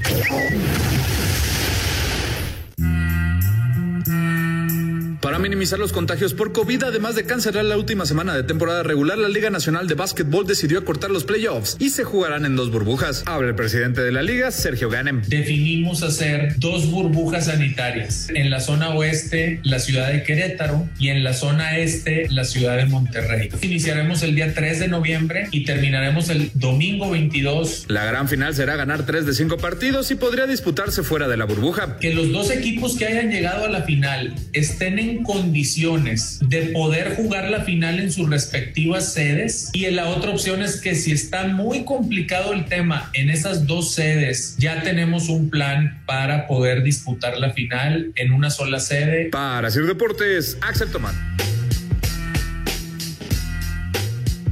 Para 5.33 5.41
minimizar 5.41 5.79
los 5.79 5.91
contagios 5.91 6.35
por 6.35 6.53
COVID, 6.53 6.83
además 6.83 7.15
de 7.15 7.25
cancelar 7.25 7.65
la 7.65 7.75
última 7.75 8.05
semana 8.05 8.35
de 8.35 8.43
temporada 8.43 8.83
regular, 8.83 9.17
la 9.17 9.29
Liga 9.29 9.49
Nacional 9.49 9.87
de 9.87 9.95
Básquetbol 9.95 10.45
decidió 10.45 10.77
acortar 10.77 11.09
los 11.09 11.23
playoffs 11.23 11.75
y 11.79 11.89
se 11.89 12.03
jugarán 12.03 12.45
en 12.45 12.55
dos 12.55 12.69
burbujas. 12.69 13.23
Habla 13.25 13.49
el 13.49 13.55
presidente 13.55 14.01
de 14.01 14.11
la 14.11 14.21
liga, 14.21 14.51
Sergio 14.51 14.91
Ganem. 14.91 15.23
Definimos 15.23 16.03
hacer 16.03 16.53
dos 16.59 16.85
burbujas 16.91 17.47
sanitarias. 17.47 18.29
En 18.29 18.51
la 18.51 18.59
zona 18.59 18.89
oeste, 18.91 19.59
la 19.63 19.79
ciudad 19.79 20.13
de 20.13 20.21
Querétaro 20.21 20.87
y 20.99 21.07
en 21.07 21.23
la 21.23 21.33
zona 21.33 21.79
este, 21.79 22.29
la 22.29 22.43
ciudad 22.43 22.77
de 22.77 22.85
Monterrey. 22.85 23.49
Iniciaremos 23.63 24.21
el 24.21 24.35
día 24.35 24.53
3 24.53 24.81
de 24.81 24.87
noviembre 24.87 25.47
y 25.49 25.65
terminaremos 25.65 26.29
el 26.29 26.51
domingo 26.53 27.09
22. 27.09 27.85
La 27.87 28.05
gran 28.05 28.27
final 28.29 28.53
será 28.53 28.75
ganar 28.75 29.07
3 29.07 29.25
de 29.25 29.33
5 29.33 29.57
partidos 29.57 30.11
y 30.11 30.15
podría 30.15 30.45
disputarse 30.45 31.01
fuera 31.01 31.27
de 31.27 31.37
la 31.37 31.45
burbuja. 31.45 31.97
Que 31.97 32.13
los 32.13 32.31
dos 32.31 32.51
equipos 32.51 32.95
que 32.95 33.07
hayan 33.07 33.31
llegado 33.31 33.65
a 33.65 33.69
la 33.69 33.81
final 33.81 34.35
estén 34.53 34.99
en 34.99 35.23
condiciones 35.24 36.39
de 36.42 36.68
poder 36.68 37.15
jugar 37.15 37.50
la 37.50 37.62
final 37.62 38.00
en 38.00 38.12
sus 38.12 38.30
respectivas 38.30 39.13
sedes. 39.13 39.70
Y 39.74 39.89
la 39.92 40.10
otra 40.10 40.32
opción 40.32 40.62
es 40.62 40.80
que 40.80 40.96
si 40.96 41.12
está 41.12 41.48
muy 41.48 41.86
complicado 41.86 42.53
el 42.53 42.65
tema 42.65 43.10
en 43.13 43.30
esas 43.30 43.65
dos 43.65 43.94
sedes, 43.94 44.56
ya 44.58 44.82
tenemos 44.84 45.30
un 45.30 45.50
plan 45.50 46.01
para 46.06 46.48
poder 46.48 46.84
disputar 46.84 47.38
la 47.38 47.51
final 47.51 48.12
en 48.15 48.34
una 48.34 48.50
sola 48.50 48.80
sede. 48.80 49.30
Para 49.30 49.72
Sir 49.72 49.86
Deportes, 49.86 50.58
Axel 50.62 50.92
Tomán. 50.92 51.15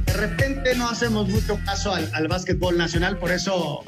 De 0.06 0.12
repente 0.14 0.74
no 0.76 0.88
hacemos 0.88 1.28
mucho 1.28 1.58
caso 1.64 1.94
al, 1.94 2.08
al 2.12 2.28
básquetbol 2.28 2.76
nacional, 2.78 3.18
por 3.18 3.32
eso 3.32 3.84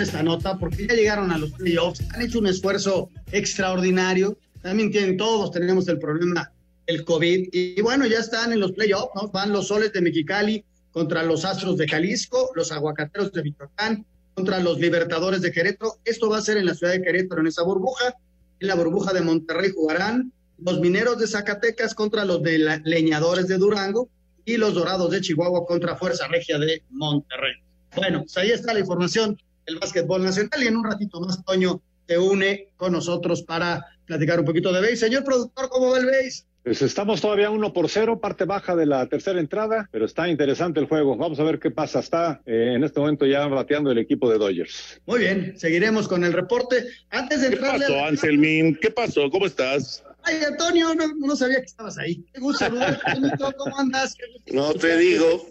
esta 0.00 0.22
nota, 0.22 0.58
porque 0.58 0.86
ya 0.86 0.94
llegaron 0.94 1.32
a 1.32 1.38
los 1.38 1.52
playoffs, 1.52 2.02
han 2.12 2.20
hecho 2.20 2.38
un 2.38 2.46
esfuerzo 2.46 3.10
extraordinario 3.32 4.36
también 4.66 4.90
tienen 4.90 5.16
todos, 5.16 5.52
tenemos 5.52 5.86
el 5.86 6.00
problema 6.00 6.50
del 6.88 7.04
COVID. 7.04 7.50
Y, 7.52 7.80
bueno, 7.82 8.04
ya 8.04 8.18
están 8.18 8.52
en 8.52 8.58
los 8.58 8.72
playoffs. 8.72 9.12
Van 9.32 9.52
los 9.52 9.68
soles 9.68 9.92
de 9.92 10.00
Mexicali 10.00 10.64
contra 10.90 11.22
los 11.22 11.44
Astros 11.44 11.76
de 11.76 11.86
Jalisco, 11.86 12.50
los 12.56 12.72
Aguacateros 12.72 13.30
de 13.30 13.44
Michoacán 13.44 14.04
contra 14.34 14.58
los 14.58 14.80
Libertadores 14.80 15.40
de 15.40 15.52
Querétaro. 15.52 16.00
Esto 16.04 16.28
va 16.28 16.38
a 16.38 16.42
ser 16.42 16.56
en 16.56 16.66
la 16.66 16.74
ciudad 16.74 16.94
de 16.94 17.02
Querétaro, 17.02 17.42
en 17.42 17.46
esa 17.46 17.62
burbuja. 17.62 18.16
En 18.58 18.66
la 18.66 18.74
burbuja 18.74 19.12
de 19.12 19.20
Monterrey 19.20 19.70
jugarán 19.72 20.32
los 20.58 20.80
Mineros 20.80 21.18
de 21.18 21.28
Zacatecas 21.28 21.94
contra 21.94 22.24
los 22.24 22.42
de 22.42 22.80
Leñadores 22.84 23.46
de 23.46 23.58
Durango 23.58 24.08
y 24.44 24.56
los 24.56 24.74
Dorados 24.74 25.12
de 25.12 25.20
Chihuahua 25.20 25.64
contra 25.64 25.94
Fuerza 25.94 26.26
Regia 26.26 26.58
de 26.58 26.82
Monterrey. 26.90 27.54
Bueno, 27.94 28.22
pues 28.22 28.36
ahí 28.36 28.50
está 28.50 28.74
la 28.74 28.80
información 28.80 29.40
del 29.64 29.78
básquetbol 29.78 30.24
nacional 30.24 30.60
y 30.60 30.66
en 30.66 30.76
un 30.76 30.84
ratito 30.84 31.20
más, 31.20 31.44
Toño, 31.44 31.80
se 32.08 32.18
une 32.18 32.68
con 32.76 32.92
nosotros 32.92 33.42
para 33.42 33.84
platicar 34.06 34.40
un 34.40 34.46
poquito 34.46 34.72
de 34.72 34.80
béis. 34.80 35.00
Señor 35.00 35.24
productor, 35.24 35.68
¿cómo 35.68 35.90
va 35.90 35.98
el 35.98 36.06
béis? 36.06 36.46
Pues 36.66 36.82
estamos 36.82 37.20
todavía 37.20 37.48
uno 37.50 37.72
por 37.72 37.88
cero, 37.88 38.20
parte 38.20 38.44
baja 38.44 38.74
de 38.74 38.86
la 38.86 39.06
tercera 39.06 39.38
entrada, 39.38 39.88
pero 39.92 40.04
está 40.04 40.28
interesante 40.28 40.80
el 40.80 40.86
juego. 40.86 41.16
Vamos 41.16 41.38
a 41.38 41.44
ver 41.44 41.60
qué 41.60 41.70
pasa. 41.70 42.00
Está 42.00 42.42
eh, 42.44 42.72
en 42.74 42.82
este 42.82 42.98
momento 42.98 43.24
ya 43.24 43.46
bateando 43.46 43.92
el 43.92 43.98
equipo 43.98 44.28
de 44.28 44.38
Dodgers. 44.38 45.00
Muy 45.06 45.20
bien, 45.20 45.56
seguiremos 45.56 46.08
con 46.08 46.24
el 46.24 46.32
reporte. 46.32 46.84
Antes 47.10 47.42
de 47.42 47.50
¿Qué 47.50 47.56
pasó, 47.56 48.04
Anselmín? 48.04 48.76
¿Qué 48.80 48.90
pasó? 48.90 49.30
¿Cómo 49.30 49.46
estás? 49.46 50.02
Ay, 50.24 50.38
Antonio, 50.44 50.88
no, 50.94 51.36
sabía 51.36 51.60
que 51.60 51.66
estabas 51.66 51.98
ahí. 51.98 52.24
Qué 52.34 52.40
gusto 52.40 52.64
saludarte, 52.64 53.00
¿Cómo 53.56 53.78
andas? 53.78 54.16
No 54.52 54.74
te 54.74 54.96
digo. 54.96 55.46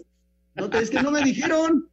No 0.54 0.68
te, 0.68 0.80
es 0.80 0.90
que 0.90 1.02
no 1.02 1.10
me 1.10 1.22
dijeron. 1.22 1.88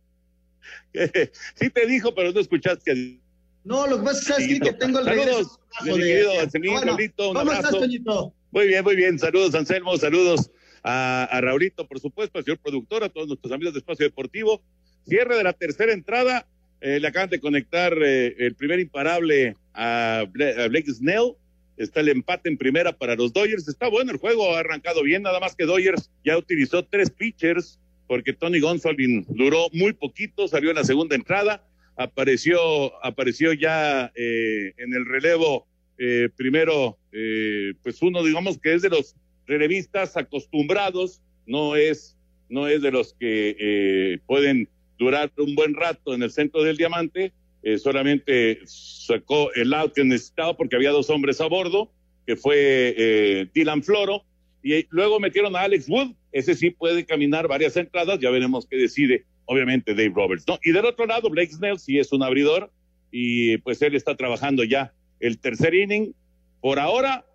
sí 1.56 1.70
te 1.70 1.88
dijo, 1.88 2.14
pero 2.14 2.34
no 2.34 2.42
escuchaste 2.42 3.22
no, 3.64 3.88
lo 3.88 4.00
que 4.00 4.04
pasa 4.04 4.38
es 4.38 4.60
que, 4.60 4.74
tengo 4.74 5.00
el. 5.00 5.06
Saludos, 5.06 5.60
mi 5.84 5.94
querido 5.94 6.40
Anselmín, 6.42 6.82
Raulito, 6.82 7.32
un 7.32 7.38
abrazo. 7.38 8.34
Muy 8.52 8.68
bien, 8.68 8.84
muy 8.84 8.96
bien. 8.96 9.18
Saludos, 9.18 9.56
Anselmo, 9.56 9.98
saludos 9.98 10.52
a, 10.84 11.24
a 11.24 11.42
Raulito, 11.42 11.88
por 11.88 12.00
supuesto, 12.00 12.38
al 12.38 12.44
señor 12.44 12.60
productor, 12.60 13.04
a 13.04 13.10
todos 13.10 13.28
nuestros 13.28 13.52
amigos 13.54 13.74
de 13.74 13.80
Espacio 13.80 14.06
Deportivo. 14.06 14.62
Cierre 15.08 15.38
de 15.38 15.44
la 15.44 15.54
tercera 15.54 15.94
entrada. 15.94 16.46
Eh, 16.82 17.00
le 17.00 17.08
acaban 17.08 17.30
de 17.30 17.40
conectar 17.40 17.94
eh, 18.04 18.36
el 18.40 18.56
primer 18.56 18.82
imparable 18.82 19.56
a, 19.74 20.26
Blake 20.30 20.92
Snell. 20.92 21.36
Está 21.78 22.02
el 22.02 22.10
empate 22.10 22.50
en 22.50 22.58
primera 22.58 22.92
para 22.92 23.16
los 23.16 23.32
Dodgers. 23.32 23.68
Está 23.70 23.88
bueno 23.88 24.12
el 24.12 24.18
juego, 24.18 24.54
ha 24.54 24.60
arrancado 24.60 25.02
bien, 25.02 25.24
nada 25.24 25.40
más 25.40 25.56
que 25.56 25.66
Dodgers 25.66 26.12
ya 26.26 26.38
utilizó 26.38 26.84
tres 26.84 27.10
pitchers 27.10 27.80
porque 28.08 28.34
Tony 28.34 28.60
Gonsolin 28.60 29.26
duró 29.30 29.68
muy 29.72 29.94
poquito, 29.94 30.48
salió 30.48 30.70
en 30.70 30.76
la 30.76 30.84
segunda 30.84 31.16
entrada 31.16 31.64
apareció, 31.96 33.04
apareció 33.04 33.54
ya 33.54 34.12
eh, 34.16 34.74
en 34.78 34.94
el 34.94 35.06
relevo 35.06 35.68
eh, 35.98 36.30
primero, 36.36 36.98
eh, 37.12 37.74
pues 37.84 38.02
uno 38.02 38.24
digamos 38.24 38.58
que 38.58 38.74
es 38.74 38.82
de 38.82 38.90
los 38.90 39.16
relevistas 39.46 40.18
acostumbrados, 40.18 41.22
no 41.46 41.76
es, 41.76 42.18
no 42.50 42.68
es 42.68 42.82
de 42.82 42.92
los 42.92 43.14
que 43.14 44.20
pueden 44.26 44.70
durar 44.98 45.32
un 45.38 45.56
buen 45.56 45.74
rato 45.74 46.14
en 46.14 46.24
el 46.24 46.32
centro 46.32 46.64
del 46.64 46.78
diamante, 46.78 47.34
solamente 47.78 48.60
sacó 48.66 49.52
el 49.54 49.74
out 49.74 49.94
que 49.94 50.04
necesitaba 50.04 50.56
porque 50.56 50.76
había 50.76 50.92
dos 50.92 51.10
hombres 51.10 51.42
a 51.42 51.48
bordo, 51.48 51.92
que 52.26 52.38
fue 52.38 53.50
Dylan 53.54 53.84
Floro, 53.84 54.24
y 54.64 54.86
luego 54.92 55.20
metieron 55.20 55.56
a 55.58 55.62
Alex 55.62 55.90
Wood, 55.90 56.14
ese 56.32 56.56
sí 56.56 56.70
puede 56.70 57.06
caminar 57.06 57.50
varias 57.50 57.76
entradas, 57.76 58.20
ya 58.20 58.30
veremos 58.30 58.66
qué 58.66 58.78
decide 58.78 59.26
obviamente 59.46 59.94
Dave 59.94 60.14
Roberts, 60.16 60.46
¿no? 60.48 60.60
Y 60.64 60.72
del 60.72 60.86
otro 60.86 61.06
lado, 61.06 61.30
Blake 61.30 61.52
Snell 61.52 61.80
sí 61.80 62.00
es 62.00 62.12
un 62.12 62.24
abridor 62.24 62.72
y 63.12 63.58
pues 63.58 63.82
él 63.82 63.96
está 63.96 64.16
trabajando 64.16 64.64
ya 64.64 64.94
el 65.20 65.40
tercer 65.40 65.74
inning. 65.74 66.14
Por 66.62 66.80
ahora, 66.80 67.26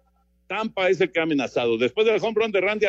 Tampa 0.49 0.89
es 0.89 1.01
el 1.01 1.13
que 1.13 1.21
ha 1.21 1.25
amenazado. 1.25 1.79
Después 1.79 2.07
del 2.07 2.21
home 2.21 2.35
run 2.35 2.53
de 2.53 2.61
Randy, 2.61 2.87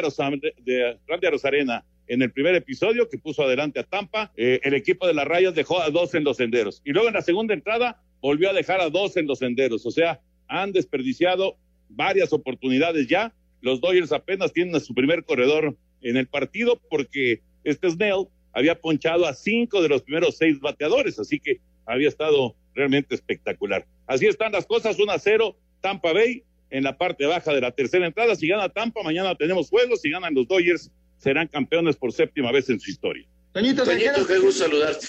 de 0.64 0.98
Randy 1.08 1.28
Arozarena 1.28 1.86
en 2.08 2.22
el 2.24 2.32
primer 2.32 2.56
episodio 2.56 3.08
que 3.08 3.20
puso 3.20 3.44
adelante 3.44 3.80
a 3.80 3.84
Tampa, 3.84 4.32
eh, 4.36 4.60
el 4.64 4.74
equipo 4.74 5.06
de 5.06 5.14
las 5.14 5.26
rayas 5.26 5.54
dejó 5.54 5.80
a 5.82 5.90
dos 5.92 6.16
en 6.16 6.24
los 6.24 6.38
senderos. 6.38 6.82
Y 6.84 6.92
luego 6.92 7.08
en 7.08 7.14
la 7.14 7.22
segunda 7.22 7.54
entrada 7.54 8.02
volvió 8.22 8.50
a 8.50 8.54
dejar 8.54 8.82
a 8.82 8.90
dos 8.90 9.16
en 9.18 9.28
los 9.28 9.40
senderos. 9.40 9.86
O 9.86 9.92
sea, 9.92 10.20
han 10.48 10.72
desperdiciado 10.72 11.58
varias 11.90 12.34
oportunidades 12.34 13.08
ya. 13.08 13.34
Los 13.62 13.82
Dodgers 13.82 14.12
apenas 14.12 14.54
tienen 14.54 14.76
a 14.76 14.80
su 14.80 14.96
primer 14.96 15.24
corredor 15.24 15.78
en 16.02 16.18
el 16.18 16.28
partido 16.28 16.82
porque 16.90 17.42
este 17.64 17.92
Snell 17.92 18.28
había 18.54 18.80
ponchado 18.80 19.26
a 19.26 19.34
cinco 19.34 19.82
de 19.82 19.90
los 19.90 20.02
primeros 20.02 20.38
seis 20.38 20.60
bateadores, 20.60 21.20
así 21.20 21.40
que 21.40 21.60
había 21.86 22.10
estado 22.10 22.56
realmente 22.74 23.16
espectacular. 23.16 23.86
Así 24.08 24.28
están 24.28 24.52
las 24.52 24.66
cosas, 24.66 24.98
1 25.00 25.12
a 25.12 25.20
0, 25.20 25.56
Tampa 25.82 26.14
Bay 26.14 26.44
en 26.70 26.84
la 26.84 26.98
parte 26.98 27.26
baja 27.26 27.54
de 27.54 27.62
la 27.62 27.72
tercera 27.72 28.06
entrada. 28.06 28.36
Si 28.36 28.48
gana 28.48 28.70
Tampa, 28.70 29.02
mañana 29.04 29.36
tenemos 29.36 29.70
juegos. 29.70 30.02
Si 30.02 30.10
ganan 30.10 30.34
los 30.34 30.48
Dodgers, 30.48 30.92
serán 31.18 31.48
campeones 31.48 31.96
por 31.96 32.14
séptima 32.14 32.52
vez 32.52 32.70
en 32.70 32.80
su 32.80 32.90
historia. 32.90 33.28
Toñito, 33.54 33.84
Toñito 33.84 34.26
qué 34.28 34.38
gusto 34.38 34.66
saludarte. 34.66 35.08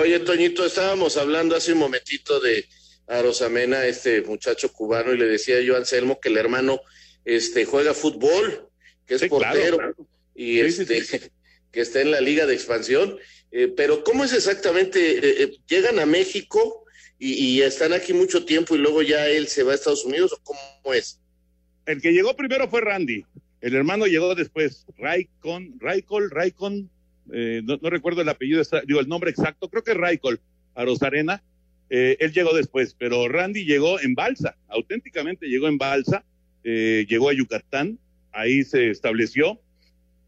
Oye, 0.00 0.18
Toñito, 0.20 0.64
estábamos 0.64 1.16
hablando 1.16 1.54
hace 1.54 1.74
un 1.74 1.80
momentito 1.80 2.40
de 2.40 2.64
Arosamena, 3.06 3.84
este 3.84 4.22
muchacho 4.22 4.72
cubano, 4.72 5.12
y 5.12 5.18
le 5.18 5.26
decía 5.26 5.60
yo 5.60 5.74
a 5.74 5.78
Anselmo 5.78 6.18
que 6.18 6.30
el 6.30 6.38
hermano 6.38 6.80
este, 7.24 7.66
juega 7.66 7.92
fútbol, 7.92 8.68
que 9.06 9.16
es 9.16 9.24
portero, 9.26 9.94
y 10.34 10.60
este, 10.60 11.02
que 11.72 11.80
está 11.80 12.00
en 12.00 12.10
la 12.10 12.20
liga 12.20 12.46
de 12.46 12.54
expansión. 12.54 13.18
Eh, 13.50 13.68
pero 13.76 14.04
¿cómo 14.04 14.24
es 14.24 14.32
exactamente? 14.32 15.18
Eh, 15.18 15.42
eh, 15.42 15.52
¿Llegan 15.68 15.98
a 15.98 16.06
México 16.06 16.84
y, 17.18 17.60
están 17.60 17.92
aquí 17.92 18.12
mucho 18.12 18.44
tiempo 18.44 18.74
y 18.74 18.78
luego 18.78 19.00
ya 19.00 19.28
él 19.28 19.46
se 19.46 19.62
va 19.62 19.72
a 19.72 19.74
Estados 19.76 20.04
Unidos 20.04 20.32
o 20.32 20.42
cómo 20.42 20.92
es? 20.92 21.20
El 21.86 22.00
que 22.00 22.12
llegó 22.12 22.34
primero 22.34 22.68
fue 22.68 22.80
Randy, 22.80 23.24
el 23.60 23.74
hermano 23.76 24.06
llegó 24.06 24.34
después, 24.34 24.86
Raikon, 24.98 25.78
Raikol, 25.78 26.30
Raikon, 26.30 26.90
no, 27.26 27.78
no, 27.80 27.90
recuerdo 27.90 28.22
el 28.22 28.28
apellido, 28.28 28.60
digo 28.86 28.98
el 28.98 29.08
nombre 29.08 29.30
exacto, 29.30 29.70
creo 29.70 29.84
que 29.84 29.94
Raikol, 29.94 30.40
a 30.74 30.84
Rosarena, 30.84 31.44
él 31.88 32.32
llegó 32.32 32.54
después, 32.54 32.96
pero 32.98 33.28
Randy 33.28 33.64
llegó 33.64 34.00
en 34.00 34.14
balsa, 34.14 34.56
auténticamente 34.66 35.46
llegó 35.46 35.68
en 35.68 35.78
balsa, 35.78 36.24
llegó 36.64 37.28
a 37.28 37.34
Yucatán, 37.34 38.00
ahí 38.32 38.64
se 38.64 38.90
estableció, 38.90 39.60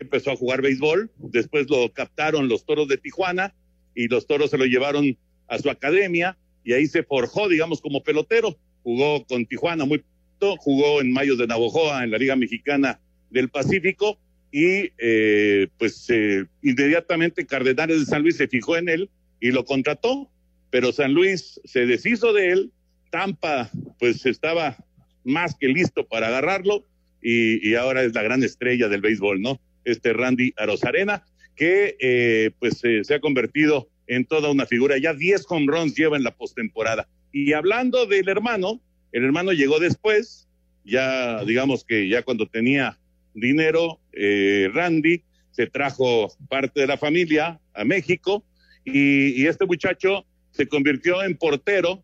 empezó 0.04 0.30
a 0.30 0.36
jugar 0.36 0.62
béisbol, 0.62 1.10
después 1.18 1.68
lo 1.68 1.92
captaron 1.92 2.48
los 2.48 2.64
toros 2.64 2.88
de 2.88 2.98
Tijuana 2.98 3.54
y 3.94 4.08
los 4.08 4.26
toros 4.26 4.50
se 4.50 4.58
lo 4.58 4.66
llevaron 4.66 5.16
a 5.48 5.58
su 5.58 5.70
academia 5.70 6.36
y 6.64 6.72
ahí 6.72 6.86
se 6.86 7.02
forjó, 7.02 7.48
digamos, 7.48 7.80
como 7.80 8.02
pelotero. 8.02 8.56
Jugó 8.82 9.24
con 9.26 9.46
Tijuana 9.46 9.84
muy 9.84 9.98
pronto, 10.38 10.56
jugó 10.60 11.00
en 11.00 11.12
Mayos 11.12 11.38
de 11.38 11.46
Navojoa 11.46 12.04
en 12.04 12.10
la 12.10 12.18
Liga 12.18 12.36
Mexicana 12.36 13.00
del 13.30 13.48
Pacífico 13.48 14.18
y 14.50 14.92
eh, 14.98 15.68
pues 15.78 16.08
eh, 16.10 16.44
inmediatamente 16.62 17.46
Cardenales 17.46 18.00
de 18.00 18.06
San 18.06 18.22
Luis 18.22 18.36
se 18.36 18.46
fijó 18.46 18.76
en 18.76 18.88
él 18.88 19.10
y 19.40 19.50
lo 19.50 19.64
contrató, 19.64 20.30
pero 20.70 20.92
San 20.92 21.12
Luis 21.12 21.60
se 21.64 21.86
deshizo 21.86 22.32
de 22.32 22.50
él, 22.52 22.72
Tampa 23.10 23.70
pues 23.98 24.24
estaba 24.26 24.76
más 25.24 25.56
que 25.58 25.68
listo 25.68 26.06
para 26.06 26.28
agarrarlo 26.28 26.84
y, 27.22 27.68
y 27.68 27.74
ahora 27.74 28.02
es 28.02 28.14
la 28.14 28.22
gran 28.22 28.44
estrella 28.44 28.88
del 28.88 29.00
béisbol, 29.00 29.40
¿no? 29.40 29.60
Este 29.84 30.12
Randy 30.12 30.52
Arozarena, 30.56 31.24
que 31.56 31.96
eh, 32.00 32.50
pues 32.58 32.80
eh, 32.84 33.04
se 33.04 33.14
ha 33.14 33.20
convertido 33.20 33.88
en 34.06 34.24
toda 34.24 34.50
una 34.50 34.66
figura. 34.66 34.98
Ya 34.98 35.14
10 35.14 35.44
home 35.48 35.66
runs 35.66 35.94
lleva 35.94 36.16
en 36.16 36.24
la 36.24 36.34
postemporada. 36.34 37.08
Y 37.32 37.52
hablando 37.52 38.06
del 38.06 38.28
hermano, 38.28 38.80
el 39.12 39.24
hermano 39.24 39.52
llegó 39.52 39.78
después, 39.78 40.48
ya 40.84 41.44
digamos 41.44 41.84
que 41.84 42.08
ya 42.08 42.22
cuando 42.22 42.46
tenía 42.46 42.98
dinero, 43.34 44.00
eh, 44.12 44.70
Randy 44.72 45.22
se 45.50 45.66
trajo 45.66 46.28
parte 46.48 46.80
de 46.80 46.86
la 46.86 46.98
familia 46.98 47.60
a 47.74 47.84
México 47.84 48.44
y, 48.84 49.40
y 49.40 49.46
este 49.46 49.66
muchacho 49.66 50.26
se 50.50 50.66
convirtió 50.66 51.22
en 51.22 51.36
portero 51.36 52.02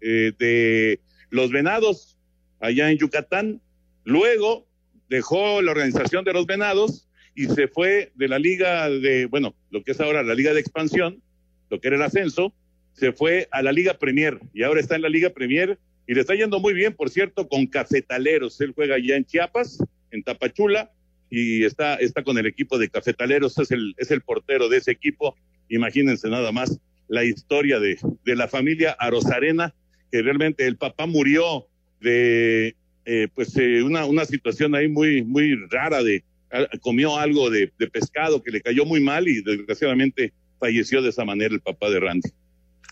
de 0.00 0.98
los 1.30 1.52
Venados 1.52 2.18
allá 2.60 2.90
en 2.90 2.98
Yucatán. 2.98 3.60
Luego 4.04 4.66
dejó 5.08 5.62
la 5.62 5.72
organización 5.72 6.24
de 6.24 6.32
los 6.32 6.46
Venados 6.46 7.08
y 7.34 7.46
se 7.46 7.68
fue 7.68 8.12
de 8.14 8.28
la 8.28 8.38
liga 8.38 8.88
de, 8.90 9.26
bueno, 9.26 9.54
lo 9.70 9.82
que 9.82 9.92
es 9.92 10.00
ahora 10.00 10.22
la 10.22 10.34
liga 10.34 10.52
de 10.52 10.60
expansión, 10.60 11.22
lo 11.70 11.80
que 11.80 11.88
era 11.88 11.96
el 11.96 12.02
ascenso, 12.02 12.54
se 12.92 13.12
fue 13.12 13.48
a 13.50 13.62
la 13.62 13.72
liga 13.72 13.98
Premier 13.98 14.38
y 14.52 14.62
ahora 14.62 14.80
está 14.80 14.96
en 14.96 15.02
la 15.02 15.08
liga 15.08 15.30
Premier 15.30 15.78
y 16.06 16.14
le 16.14 16.20
está 16.20 16.34
yendo 16.34 16.60
muy 16.60 16.74
bien, 16.74 16.94
por 16.94 17.08
cierto, 17.08 17.48
con 17.48 17.66
Cafetaleros. 17.66 18.60
Él 18.60 18.72
juega 18.74 18.96
ya 18.98 19.16
en 19.16 19.24
Chiapas, 19.24 19.82
en 20.10 20.22
Tapachula 20.22 20.90
y 21.30 21.64
está, 21.64 21.94
está 21.94 22.22
con 22.22 22.36
el 22.36 22.46
equipo 22.46 22.76
de 22.78 22.90
Cafetaleros, 22.90 23.58
es 23.58 23.70
el, 23.70 23.94
es 23.96 24.10
el 24.10 24.20
portero 24.20 24.68
de 24.68 24.78
ese 24.78 24.90
equipo. 24.90 25.36
Imagínense 25.68 26.28
nada 26.28 26.52
más 26.52 26.78
la 27.08 27.24
historia 27.24 27.80
de, 27.80 27.98
de 28.24 28.36
la 28.36 28.48
familia 28.48 28.92
Arozarena, 28.98 29.74
que 30.10 30.20
realmente 30.20 30.66
el 30.66 30.76
papá 30.76 31.06
murió 31.06 31.66
de 32.00 32.76
eh, 33.04 33.28
pues 33.34 33.56
eh, 33.56 33.82
una, 33.82 34.04
una 34.04 34.24
situación 34.24 34.74
ahí 34.74 34.88
muy, 34.88 35.22
muy 35.22 35.54
rara 35.70 36.02
de, 36.02 36.24
comió 36.80 37.16
algo 37.16 37.50
de, 37.50 37.68
pescado 37.92 38.42
que 38.42 38.50
le 38.50 38.60
cayó 38.60 38.84
muy 38.84 39.00
mal 39.00 39.28
y 39.28 39.42
desgraciadamente 39.42 40.32
falleció 40.58 41.02
de 41.02 41.10
esa 41.10 41.24
manera 41.24 41.54
el 41.54 41.60
papá 41.60 41.90
de 41.90 42.00
Randy. 42.00 42.30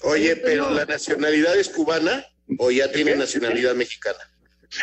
Oye, 0.03 0.37
pero 0.37 0.71
la 0.71 0.87
nacionalidad 0.87 1.59
es 1.59 1.69
cubana 1.69 2.25
o 2.59 2.71
ya 2.71 2.91
tiene 2.91 3.15
nacionalidad 3.17 3.75
mexicana. 3.75 4.19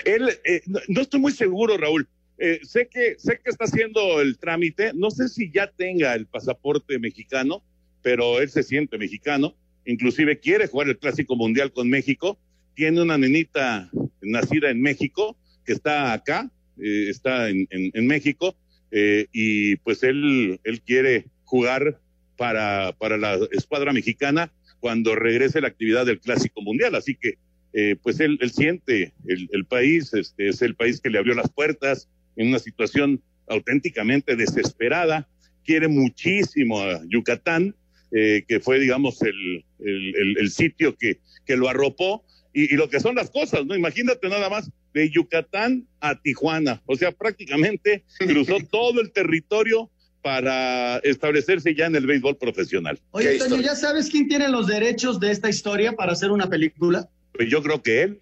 Él, 0.06 0.30
eh, 0.46 0.62
no, 0.68 1.02
estoy 1.02 1.20
muy 1.20 1.32
seguro, 1.32 1.78
Raúl. 1.78 2.08
Eh, 2.38 2.60
sé 2.64 2.88
que 2.88 3.16
sé 3.18 3.40
que 3.44 3.50
está 3.50 3.66
haciendo 3.66 4.22
el 4.22 4.38
trámite. 4.38 4.92
No 4.94 5.10
sé 5.10 5.28
si 5.28 5.52
ya 5.52 5.72
tenga 5.72 6.14
el 6.14 6.28
pasaporte 6.28 7.00
mexicano, 7.00 7.64
pero 8.04 8.42
él 8.42 8.50
se 8.50 8.64
siente 8.64 8.98
mexicano. 8.98 9.56
Inclusive 9.86 10.40
quiere 10.40 10.68
jugar 10.68 10.90
el 10.90 11.00
Clásico 11.00 11.36
Mundial 11.36 11.72
con 11.72 11.90
México. 11.90 12.38
Tiene 12.76 13.02
una 13.02 13.18
nenita 13.18 13.90
nacida 14.22 14.70
en 14.70 14.82
México 14.82 15.36
que 15.66 15.74
está 15.74 16.14
acá, 16.14 16.52
eh, 16.80 17.08
está 17.10 17.50
en, 17.50 17.68
en 17.72 18.08
México 18.08 18.56
eh, 19.00 19.28
y 19.32 19.76
pues 19.78 20.02
él, 20.02 20.60
él 20.64 20.82
quiere 20.82 21.26
jugar 21.44 22.00
para, 22.36 22.94
para 22.98 23.18
la 23.18 23.38
escuadra 23.52 23.94
mexicana 23.94 24.52
cuando 24.80 25.14
regrese 25.14 25.62
la 25.62 25.68
actividad 25.68 26.08
del 26.08 26.20
Clásico 26.20 26.64
Mundial. 26.64 26.96
Así 26.96 27.14
que, 27.14 27.38
eh, 27.74 27.96
pues 28.02 28.20
él, 28.20 28.40
siente 28.52 29.14
el, 29.28 29.50
el, 29.52 29.66
país, 29.66 30.16
este, 30.16 30.48
es 30.48 30.64
el 30.64 30.74
país 30.74 31.00
que 31.00 31.12
le 31.12 31.20
abrió 31.20 31.36
las 31.36 31.52
puertas 31.52 32.10
en 32.38 32.48
una 32.48 32.58
situación 32.58 33.22
auténticamente 33.48 34.36
desesperada, 34.36 35.28
quiere 35.64 35.88
muchísimo 35.88 36.82
a 36.82 37.00
Yucatán, 37.08 37.76
eh, 38.12 38.46
que 38.48 38.60
fue, 38.60 38.80
digamos, 38.80 39.22
el, 39.22 39.64
el, 39.80 40.38
el, 40.40 40.50
sitio 40.50 40.98
que, 40.98 41.20
que 41.46 41.56
lo 41.56 41.70
arropó, 41.70 42.26
y, 42.52 42.74
y, 42.74 42.78
lo 42.78 42.90
que 42.90 43.00
son 43.00 43.14
las 43.14 43.30
cosas, 43.30 43.64
¿no? 43.68 43.76
Imagínate 43.76 44.28
nada 44.28 44.50
más, 44.50 44.72
de 44.98 45.10
Yucatán 45.10 45.88
a 46.00 46.20
Tijuana. 46.20 46.82
O 46.86 46.96
sea, 46.96 47.12
prácticamente 47.12 48.04
cruzó 48.18 48.58
todo 48.72 49.00
el 49.00 49.12
territorio 49.12 49.90
para 50.22 50.98
establecerse 50.98 51.74
ya 51.76 51.86
en 51.86 51.96
el 51.96 52.06
béisbol 52.06 52.38
profesional. 52.38 53.00
Oye, 53.12 53.38
Toño, 53.38 53.62
¿ya 53.62 53.76
sabes 53.76 54.10
quién 54.10 54.28
tiene 54.28 54.50
los 54.50 54.68
derechos 54.68 55.20
de 55.20 55.32
esta 55.32 55.50
historia 55.50 55.94
para 55.94 56.12
hacer 56.12 56.32
una 56.32 56.50
película? 56.50 57.08
Pues 57.32 57.50
yo 57.50 57.62
creo 57.62 57.82
que 57.82 58.02
él. 58.02 58.20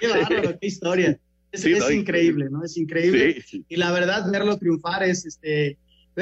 qué 0.00 0.08
bárbaro, 0.08 0.58
qué 0.58 0.66
historia. 0.66 1.18
Es, 1.52 1.66
es 1.66 1.90
increíble, 1.90 2.48
¿no? 2.50 2.64
Es 2.64 2.76
increíble. 2.78 3.42
Sí, 3.46 3.64
y 3.68 3.76
la 3.76 3.92
verdad, 3.92 4.28
verlo 4.32 4.56
triunfar 4.56 5.02
es 5.02 5.26
este. 5.26 5.76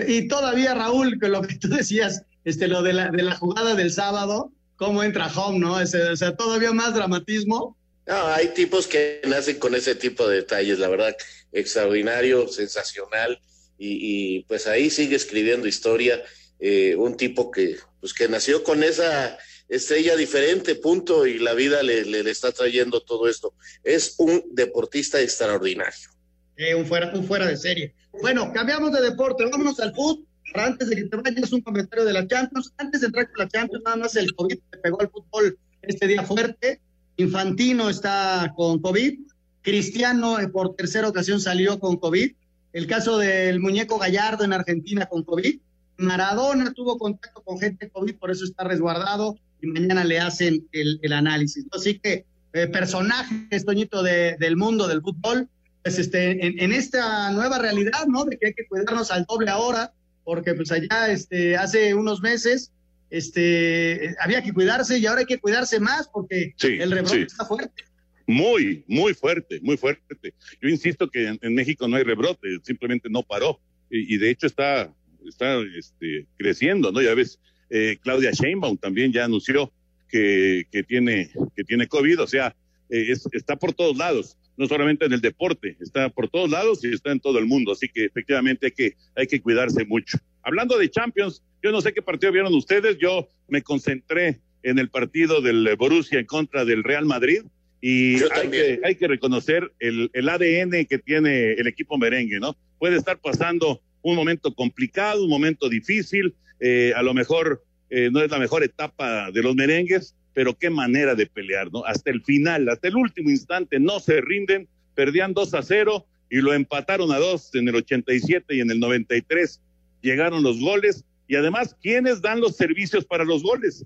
Y 0.09 0.27
todavía, 0.27 0.75
Raúl, 0.75 1.18
que 1.20 1.29
lo 1.29 1.42
que 1.42 1.55
tú 1.55 1.68
decías, 1.68 2.25
este, 2.44 2.66
lo 2.66 2.83
de 2.83 2.92
la, 2.92 3.11
de 3.11 3.23
la 3.23 3.37
jugada 3.37 3.77
del 3.77 3.92
sábado, 3.92 4.53
cómo 4.77 5.05
entra 5.05 5.29
home, 5.29 5.61
¿no? 5.61 5.81
Ese, 5.81 6.03
o 6.03 6.16
sea, 6.16 6.35
todavía 6.37 6.73
más 6.73 6.94
dramatismo 6.94 7.77
no, 8.11 8.27
hay 8.27 8.49
tipos 8.49 8.88
que 8.88 9.20
nacen 9.29 9.61
con 9.61 9.77
ese 9.77 9.94
tipo 9.94 10.27
de 10.27 10.38
detalles, 10.38 10.81
la 10.81 10.88
verdad, 10.88 11.16
extraordinario, 11.53 12.49
sensacional, 12.49 13.40
y, 13.79 14.42
pues 14.42 14.66
ahí 14.66 14.90
sigue 14.90 15.14
escribiendo 15.14 15.68
historia, 15.68 16.20
eh, 16.59 16.96
un 16.96 17.16
tipo 17.16 17.53
que, 17.53 17.79
pues 18.01 18.12
que 18.12 18.29
nació 18.29 18.62
con 18.64 18.83
esa 18.83 19.38
estrella 19.68 20.16
diferente, 20.16 20.75
punto, 20.75 21.25
y 21.25 21.38
la 21.38 21.55
vida 21.55 21.85
le, 21.85 22.05
le, 22.05 22.29
está 22.29 22.51
trayendo 22.51 23.01
todo 23.01 23.29
esto. 23.29 23.55
Es 23.85 24.16
un 24.18 24.42
deportista 24.51 25.20
extraordinario. 25.20 26.11
Eh, 26.57 26.75
un, 26.75 26.85
fuera, 26.85 27.12
un 27.14 27.25
fuera 27.25 27.46
de 27.46 27.57
serie. 27.57 27.94
Bueno, 28.20 28.53
cambiamos 28.53 28.92
de 28.92 29.03
deporte, 29.03 29.44
vámonos 29.44 29.79
al 29.79 29.94
fútbol. 29.94 30.27
Antes 30.53 30.90
de 30.90 30.96
que 30.96 31.05
te 31.05 31.16
vayas, 31.16 31.53
un 31.53 31.61
comentario 31.61 32.05
de 32.05 32.12
la 32.12 32.27
Champions. 32.27 32.73
Antes 32.77 33.03
de 33.03 33.07
entrar 33.07 33.31
con 33.31 33.44
la 33.44 33.49
Champions, 33.49 33.85
nada 33.85 33.96
más 33.96 34.16
el 34.16 34.35
COVID 34.35 34.59
te 34.68 34.79
pegó 34.79 35.01
al 35.01 35.09
fútbol 35.09 35.57
este 35.83 36.09
día 36.09 36.25
fuerte. 36.25 36.81
Infantino 37.20 37.90
está 37.90 38.52
con 38.56 38.80
COVID, 38.80 39.20
Cristiano 39.62 40.40
eh, 40.40 40.48
por 40.48 40.74
tercera 40.74 41.09
ocasión 41.09 41.40
salió 41.40 41.78
con 41.78 41.98
COVID, 41.98 42.33
el 42.72 42.87
caso 42.87 43.18
del 43.18 43.61
muñeco 43.61 43.98
Gallardo 43.98 44.44
en 44.44 44.54
Argentina 44.54 45.06
con 45.06 45.22
COVID, 45.24 45.59
Maradona 45.98 46.72
tuvo 46.72 46.96
contacto 46.96 47.42
con 47.42 47.59
gente 47.59 47.90
COVID, 47.90 48.16
por 48.16 48.30
eso 48.30 48.44
está 48.44 48.64
resguardado 48.64 49.37
y 49.61 49.66
mañana 49.66 50.02
le 50.04 50.18
hacen 50.18 50.66
el, 50.72 51.12
análisis. 51.12 51.66
Así 51.72 51.98
que 51.98 52.24
eh, 52.54 52.66
personajes, 52.68 53.66
Toñito, 53.66 54.02
de, 54.02 54.37
del 54.40 54.56
mundo 54.56 54.88
del 54.88 55.02
fútbol, 55.02 55.46
pues 55.83 55.98
este, 55.98 56.46
en, 56.46 56.59
en, 56.59 56.72
esta 56.72 57.30
nueva 57.33 57.59
realidad, 57.59 58.06
¿no? 58.06 58.24
De 58.24 58.38
que 58.38 58.46
hay 58.46 58.54
que 58.54 58.66
cuidarnos 58.66 59.11
al 59.11 59.24
doble 59.24 59.50
ahora, 59.50 59.92
porque 60.24 60.54
pues 60.54 60.72
allá 60.72 61.11
este, 61.11 61.59
hace 61.59 61.94
unos 61.94 62.22
meses 62.22 62.72
este, 63.11 64.14
había 64.20 64.42
que 64.42 64.53
cuidarse 64.53 64.99
y 64.99 65.07
ahora 65.07 65.20
hay 65.20 65.27
que 65.27 65.38
cuidarse 65.38 65.81
más 65.81 66.09
porque 66.09 66.55
sí, 66.57 66.79
el 66.81 66.90
rebrote 66.90 67.16
sí. 67.16 67.23
está 67.23 67.44
fuerte. 67.44 67.85
Muy, 68.27 68.85
muy 68.87 69.12
fuerte, 69.14 69.61
muy 69.61 69.77
fuerte. 69.77 70.35
Yo 70.62 70.68
insisto 70.68 71.11
que 71.11 71.27
en, 71.27 71.38
en 71.42 71.55
México 71.55 71.88
no 71.88 71.96
hay 71.96 72.05
rebrote, 72.05 72.59
simplemente 72.62 73.09
no 73.11 73.23
paró 73.23 73.61
y, 73.90 74.14
y 74.14 74.18
de 74.18 74.31
hecho 74.31 74.46
está, 74.46 74.94
está 75.27 75.61
este, 75.77 76.27
creciendo, 76.37 76.92
¿no? 76.92 77.03
Ya 77.03 77.14
ves, 77.14 77.40
eh, 77.70 77.99
Claudia 78.03 78.31
Sheinbaum 78.33 78.79
también 78.79 79.12
ya 79.12 79.25
anunció 79.25 79.73
que, 80.09 80.66
que, 80.70 80.83
tiene, 80.83 81.31
que 81.55 81.64
tiene 81.64 81.87
COVID, 81.87 82.23
o 82.23 82.27
sea, 82.27 82.55
eh, 82.88 83.07
es, 83.11 83.29
está 83.33 83.57
por 83.57 83.73
todos 83.73 83.96
lados, 83.96 84.37
no 84.61 84.66
solamente 84.66 85.07
en 85.07 85.14
el 85.14 85.23
deporte, 85.23 85.79
está 85.81 86.11
por 86.11 86.29
todos 86.29 86.51
lados 86.51 86.85
y 86.85 86.92
está 86.92 87.12
en 87.12 87.18
todo 87.18 87.38
el 87.38 87.46
mundo, 87.46 87.73
así 87.73 87.88
que 87.88 88.05
efectivamente 88.05 88.66
hay 88.66 88.73
que, 88.73 88.96
hay 89.16 89.27
que 89.27 89.40
cuidarse 89.40 89.87
mucho. 89.87 90.18
Hablando 90.42 90.77
de 90.77 90.90
Champions, 90.90 91.42
yo 91.62 91.73
no 91.73 91.81
sé 91.81 91.94
qué 91.94 92.03
partido 92.03 92.31
vieron 92.31 92.55
ustedes, 92.55 92.99
yo 92.99 93.27
me 93.49 93.62
concentré 93.62 94.38
en 94.62 94.79
el 94.79 94.90
partido 94.90 95.40
del 95.40 95.75
Borussia 95.79 96.18
en 96.18 96.27
contra 96.27 96.66
del 96.66 96.85
Real 96.85 97.07
Madrid 97.07 97.40
Y 97.81 98.16
hay 98.16 98.51
que, 98.51 98.81
hay 98.85 98.94
que, 98.96 99.09
reconocer 99.09 99.73
el, 99.79 100.11
el, 100.12 100.29
ADN 100.29 100.85
que 100.85 100.99
tiene 100.99 101.55
el 101.55 101.66
equipo 101.66 101.96
merengue, 101.96 102.38
¿no? 102.38 102.55
Puede 102.79 102.99
estar 102.99 103.18
pasando 103.18 103.81
un 104.03 104.14
momento 104.14 104.55
complicado, 104.55 105.25
un 105.25 105.31
momento 105.31 105.70
difícil, 105.70 106.35
eh, 106.61 106.92
a 106.94 107.01
lo 107.01 107.14
mejor 107.14 107.64
eh, 107.88 108.11
no 108.12 108.20
es 108.20 108.31
la 108.31 108.38
mejor 108.38 108.62
etapa 108.62 109.31
de 109.31 109.42
los 109.42 109.55
merengues, 109.55 110.14
pero 110.40 110.57
qué 110.57 110.70
manera 110.70 111.14
de 111.14 111.26
pelear, 111.26 111.70
¿no? 111.70 111.85
Hasta 111.85 112.11
el 112.11 112.22
final, 112.22 112.66
hasta 112.70 112.88
el 112.88 112.96
último 112.96 113.29
instante, 113.29 113.79
no 113.79 114.00
se 114.00 114.22
rinden, 114.22 114.66
perdían 114.94 115.35
2 115.35 115.53
a 115.53 115.62
0 115.62 116.07
y 116.31 116.38
lo 116.38 116.55
empataron 116.55 117.12
a 117.12 117.18
2 117.18 117.57
en 117.57 117.68
el 117.68 117.74
87 117.74 118.55
y 118.55 118.61
en 118.62 118.70
el 118.70 118.81
93 118.81 119.61
llegaron 120.00 120.42
los 120.42 120.59
goles. 120.59 121.05
Y 121.29 121.37
además, 121.37 121.76
¿quiénes 121.83 122.22
dan 122.22 122.40
los 122.40 122.57
servicios 122.57 123.05
para 123.05 123.26
los 123.26 123.42
goles? 123.42 123.85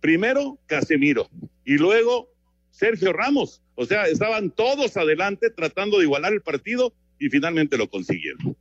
Primero, 0.00 0.58
Casemiro 0.64 1.28
y 1.66 1.76
luego 1.76 2.32
Sergio 2.70 3.12
Ramos. 3.12 3.60
O 3.74 3.84
sea, 3.84 4.06
estaban 4.06 4.52
todos 4.52 4.96
adelante 4.96 5.50
tratando 5.50 5.98
de 5.98 6.04
igualar 6.04 6.32
el 6.32 6.40
partido 6.40 6.94
y 7.18 7.28
finalmente 7.28 7.76
lo 7.76 7.90
consiguieron. 7.90 8.56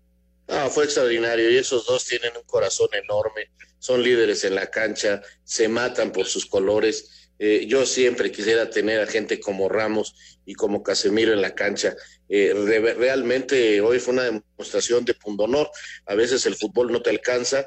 Ah, 0.50 0.68
fue 0.70 0.84
extraordinario 0.84 1.50
y 1.50 1.56
esos 1.56 1.86
dos 1.86 2.06
tienen 2.06 2.32
un 2.36 2.44
corazón 2.44 2.90
enorme, 3.02 3.50
son 3.78 4.04
líderes 4.04 4.44
en 4.44 4.56
la 4.56 4.70
cancha, 4.70 5.22
se 5.46 5.70
matan 5.70 6.12
por 6.12 6.26
sus 6.26 6.46
colores. 6.46 7.19
Eh, 7.40 7.66
yo 7.68 7.86
siempre 7.86 8.32
quisiera 8.32 8.70
tener 8.70 9.00
a 9.00 9.08
gente 9.08 9.40
como 9.40 9.70
Ramos 9.70 10.14
y 10.46 10.54
como 10.54 10.84
Casemiro 10.84 11.34
en 11.34 11.42
la 11.42 11.56
cancha. 11.56 11.96
Eh, 12.28 12.54
realmente 12.54 13.82
hoy 13.82 14.00
fue 14.00 14.14
una 14.14 14.26
demostración 14.26 15.06
de 15.06 15.16
pundonor. 15.16 15.70
A 16.06 16.16
veces 16.16 16.46
el 16.46 16.56
fútbol 16.56 16.92
no 16.92 17.02
te 17.02 17.10
alcanza, 17.10 17.66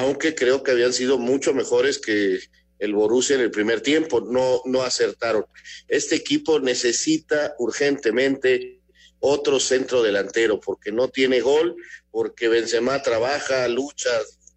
aunque 0.00 0.34
creo 0.34 0.62
que 0.62 0.72
habían 0.72 0.92
sido 0.92 1.18
mucho 1.18 1.54
mejores 1.54 1.98
que, 1.98 2.40
el 2.78 2.94
Borussia 2.94 3.36
en 3.36 3.42
el 3.42 3.50
primer 3.50 3.80
tiempo, 3.80 4.20
no, 4.20 4.62
no 4.64 4.82
acertaron. 4.82 5.46
Este 5.88 6.16
equipo 6.16 6.60
necesita 6.60 7.54
urgentemente 7.58 8.80
otro 9.18 9.58
centro 9.58 10.02
delantero, 10.02 10.60
porque 10.60 10.92
no 10.92 11.08
tiene 11.08 11.40
gol, 11.40 11.76
porque 12.10 12.48
Benzema 12.48 13.02
trabaja, 13.02 13.66
lucha, 13.68 14.10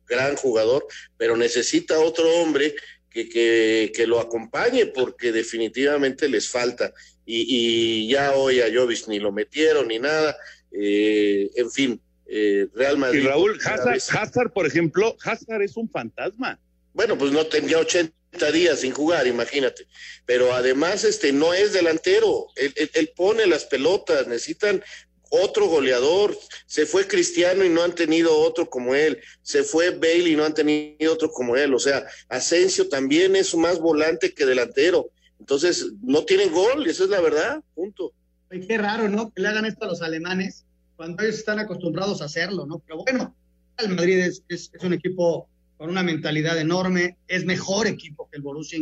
gran 0.05 0.35
jugador, 0.35 0.85
pero 1.17 1.37
necesita 1.37 1.99
otro 1.99 2.29
hombre 2.41 2.75
que, 3.09 3.27
que, 3.29 3.91
que 3.95 4.07
lo 4.07 4.19
acompañe, 4.19 4.85
porque 4.87 5.31
definitivamente 5.31 6.29
les 6.29 6.49
falta. 6.49 6.93
Y, 7.25 8.07
ya 8.09 8.33
hoy 8.33 8.59
a 8.59 8.73
Jovis 8.73 9.07
ni 9.07 9.19
lo 9.19 9.31
metieron 9.31 9.87
ni 9.87 9.99
nada. 9.99 10.35
Eh, 10.71 11.49
en 11.55 11.71
fin, 11.71 12.01
eh, 12.25 12.67
Real 12.73 12.97
Madrid. 12.97 13.21
Y 13.21 13.27
Raúl, 13.27 13.59
Hazard, 13.63 13.99
Hazard, 14.11 14.51
por 14.51 14.65
ejemplo, 14.65 15.15
Hazard 15.23 15.61
es 15.61 15.77
un 15.77 15.89
fantasma 15.89 16.59
bueno, 16.99 17.17
pues 17.17 17.31
no 17.31 17.45
tenía 17.45 17.79
80 17.79 18.51
días 18.51 18.81
sin 18.81 18.91
jugar, 18.91 19.27
imagínate. 19.27 19.87
Pero 20.25 20.53
además, 20.53 21.03
este, 21.03 21.31
no 21.31 21.53
es 21.53 21.71
delantero. 21.73 22.47
Él, 22.55 23.11
pone 23.15 23.47
las 23.47 23.65
pelotas, 23.65 24.27
necesitan 24.27 24.83
otro 25.29 25.67
goleador. 25.67 26.37
Se 26.65 26.85
fue 26.85 27.07
Cristiano 27.07 27.63
y 27.63 27.69
no 27.69 27.83
han 27.83 27.93
tenido 27.93 28.37
otro 28.37 28.69
como 28.69 28.95
él. 28.95 29.19
Se 29.41 29.63
fue 29.63 29.91
Bale 29.91 30.29
y 30.29 30.35
no 30.35 30.45
han 30.45 30.53
tenido 30.53 31.13
otro 31.13 31.29
como 31.29 31.55
él. 31.55 31.73
O 31.73 31.79
sea, 31.79 32.05
Asensio 32.27 32.89
también 32.89 33.35
es 33.35 33.55
más 33.55 33.79
volante 33.79 34.33
que 34.33 34.45
delantero. 34.45 35.09
Entonces, 35.39 35.91
no 36.01 36.25
tienen 36.25 36.51
gol, 36.51 36.85
esa 36.87 37.05
es 37.05 37.09
la 37.09 37.21
verdad, 37.21 37.63
punto. 37.73 38.11
qué 38.49 38.77
raro, 38.77 39.07
¿no? 39.07 39.31
Que 39.31 39.41
le 39.41 39.47
hagan 39.47 39.65
esto 39.65 39.85
a 39.85 39.87
los 39.87 40.01
alemanes 40.01 40.65
cuando 40.97 41.23
ellos 41.23 41.35
están 41.35 41.59
acostumbrados 41.59 42.21
a 42.21 42.25
hacerlo, 42.25 42.65
¿no? 42.65 42.79
Pero 42.79 43.03
bueno, 43.03 43.35
el 43.77 43.95
Madrid 43.95 44.19
es 44.49 44.71
un 44.81 44.93
equipo 44.93 45.47
con 45.79 45.89
una 45.89 46.03
mentalidad 46.03 46.59
enorme, 46.59 47.17
es 47.25 47.45
mejor 47.45 47.87
equipo 47.87 48.27
que 48.29 48.35
el 48.35 48.43
Borussia 48.43 48.77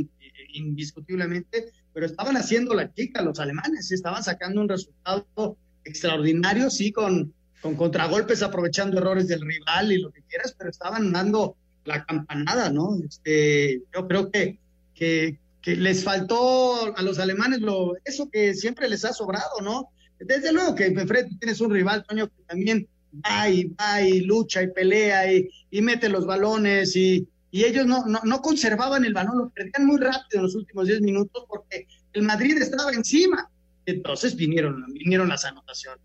indiscutiblemente, 0.53 1.71
pero 1.93 2.07
estaban 2.07 2.35
haciendo 2.37 2.73
la 2.73 2.91
chica 2.91 3.21
los 3.21 3.39
alemanes, 3.39 3.91
estaban 3.91 4.23
sacando 4.23 4.61
un 4.61 4.67
resultado 4.67 5.57
extraordinario, 5.87 6.69
sí, 6.69 6.91
con, 6.91 7.33
con 7.61 7.75
contragolpes, 7.75 8.43
aprovechando 8.43 8.97
errores 8.97 9.27
del 9.27 9.41
rival 9.41 9.91
y 9.91 9.99
lo 9.99 10.11
que 10.11 10.21
quieras, 10.23 10.55
pero 10.57 10.69
estaban 10.69 11.11
dando 11.11 11.55
la 11.85 12.05
campanada, 12.05 12.69
¿no? 12.69 12.97
Este, 13.07 13.81
yo 13.95 14.07
creo 14.07 14.29
que, 14.31 14.59
que, 14.93 15.37
les 15.65 16.01
faltó 16.01 16.95
a 16.95 17.01
los 17.01 17.19
alemanes 17.19 17.59
lo, 17.59 17.97
eso 18.05 18.29
que 18.29 18.53
siempre 18.53 18.87
les 18.87 19.03
ha 19.03 19.11
sobrado, 19.11 19.59
¿no? 19.61 19.89
Desde 20.17 20.53
luego 20.53 20.75
que 20.75 20.85
enfrente 20.85 21.35
tienes 21.39 21.59
un 21.59 21.71
rival, 21.71 22.05
Toño, 22.07 22.27
que 22.27 22.41
también 22.47 22.87
va 23.25 23.49
y 23.49 23.65
va 23.65 24.01
y 24.01 24.21
lucha 24.21 24.63
y 24.63 24.71
pelea 24.71 25.29
y, 25.31 25.49
y 25.69 25.81
mete 25.81 26.07
los 26.07 26.25
balones 26.25 26.95
y, 26.95 27.27
y 27.51 27.65
ellos 27.65 27.85
no, 27.85 28.05
no, 28.05 28.21
no, 28.23 28.41
conservaban 28.41 29.03
el 29.03 29.13
balón, 29.13 29.37
lo 29.37 29.49
perdían 29.49 29.85
muy 29.85 29.97
rápido 29.97 30.39
en 30.39 30.43
los 30.43 30.55
últimos 30.55 30.87
10 30.87 31.01
minutos 31.01 31.43
porque 31.49 31.85
el 32.13 32.23
Madrid 32.23 32.57
estaba 32.61 32.91
encima. 32.91 33.49
Entonces 33.87 34.35
vinieron, 34.35 34.85
vinieron 34.93 35.29
las 35.29 35.45
anotaciones. 35.45 36.03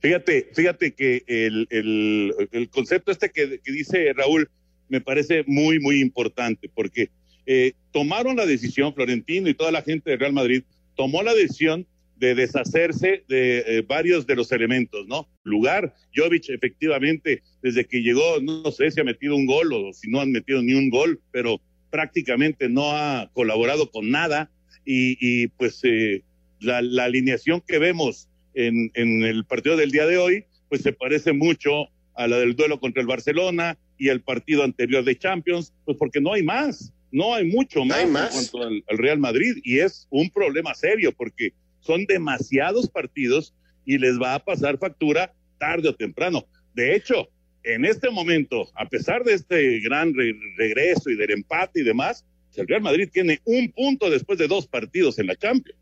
Fíjate, 0.00 0.50
fíjate 0.54 0.94
que 0.94 1.24
el, 1.26 1.66
el, 1.70 2.48
el 2.52 2.68
concepto 2.70 3.10
este 3.10 3.30
que, 3.30 3.60
que, 3.60 3.72
dice 3.72 4.12
Raúl 4.12 4.48
me 4.88 5.00
parece 5.00 5.44
muy, 5.46 5.80
muy 5.80 6.00
importante 6.00 6.70
porque 6.72 7.10
eh, 7.46 7.72
tomaron 7.92 8.36
la 8.36 8.46
decisión, 8.46 8.94
Florentino 8.94 9.48
y 9.48 9.54
toda 9.54 9.72
la 9.72 9.82
gente 9.82 10.10
de 10.10 10.16
Real 10.16 10.32
Madrid 10.32 10.62
tomó 10.94 11.22
la 11.22 11.34
decisión 11.34 11.86
de 12.16 12.34
deshacerse 12.34 13.24
de 13.28 13.58
eh, 13.66 13.82
varios 13.82 14.26
de 14.26 14.36
los 14.36 14.52
elementos, 14.52 15.06
¿no? 15.08 15.28
Lugar, 15.42 15.94
Jovic 16.14 16.48
efectivamente, 16.50 17.42
desde 17.60 17.84
que 17.84 18.02
llegó, 18.02 18.40
no 18.40 18.70
sé 18.70 18.90
si 18.90 19.00
ha 19.00 19.04
metido 19.04 19.34
un 19.34 19.46
gol 19.46 19.72
o 19.72 19.92
si 19.92 20.08
no 20.08 20.20
han 20.20 20.30
metido 20.30 20.62
ni 20.62 20.74
un 20.74 20.90
gol, 20.90 21.20
pero 21.32 21.60
prácticamente 21.90 22.68
no 22.68 22.92
ha 22.92 23.30
colaborado 23.32 23.90
con 23.90 24.10
nada 24.10 24.50
y, 24.84 25.48
pues 25.48 25.80
eh, 25.84 26.22
la, 26.64 27.04
alineación 27.04 27.62
que 27.66 27.78
vemos 27.78 28.28
en, 28.54 28.90
en 28.94 29.22
el 29.24 29.44
partido 29.44 29.76
del 29.76 29.90
día 29.90 30.06
de 30.06 30.18
hoy, 30.18 30.44
pues 30.68 30.82
se 30.82 30.92
parece 30.92 31.32
mucho 31.32 31.88
a 32.14 32.28
la 32.28 32.38
del 32.38 32.54
duelo 32.54 32.80
contra 32.80 33.00
el 33.00 33.06
Barcelona 33.06 33.78
y 33.98 34.08
el 34.08 34.20
partido 34.20 34.62
anterior 34.62 35.04
de 35.04 35.16
Champions, 35.16 35.72
pues 35.84 35.96
porque 35.98 36.20
no 36.20 36.32
hay 36.32 36.42
más, 36.42 36.92
no 37.10 37.34
hay 37.34 37.44
mucho 37.44 37.84
más, 37.84 38.00
en 38.02 38.12
cuanto 38.12 38.62
al, 38.62 38.84
al 38.88 38.98
Real 38.98 39.18
Madrid 39.18 39.56
y 39.62 39.78
es 39.78 40.06
un 40.10 40.30
problema 40.30 40.74
serio 40.74 41.12
porque 41.16 41.52
son 41.80 42.06
demasiados 42.06 42.88
partidos 42.88 43.54
y 43.84 43.98
les 43.98 44.20
va 44.20 44.34
a 44.34 44.44
pasar 44.44 44.78
factura 44.78 45.32
tarde 45.58 45.88
o 45.88 45.94
temprano. 45.94 46.46
De 46.74 46.94
hecho, 46.94 47.28
en 47.62 47.84
este 47.84 48.10
momento, 48.10 48.68
a 48.74 48.88
pesar 48.88 49.24
de 49.24 49.34
este 49.34 49.80
gran 49.80 50.12
regreso 50.56 51.10
y 51.10 51.16
del 51.16 51.30
empate 51.30 51.80
y 51.80 51.84
demás, 51.84 52.24
el 52.56 52.68
Real 52.68 52.82
Madrid 52.82 53.08
tiene 53.12 53.40
un 53.44 53.70
punto 53.72 54.10
después 54.10 54.38
de 54.38 54.46
dos 54.46 54.66
partidos 54.66 55.18
en 55.18 55.26
la 55.26 55.36
Champions. 55.36 55.78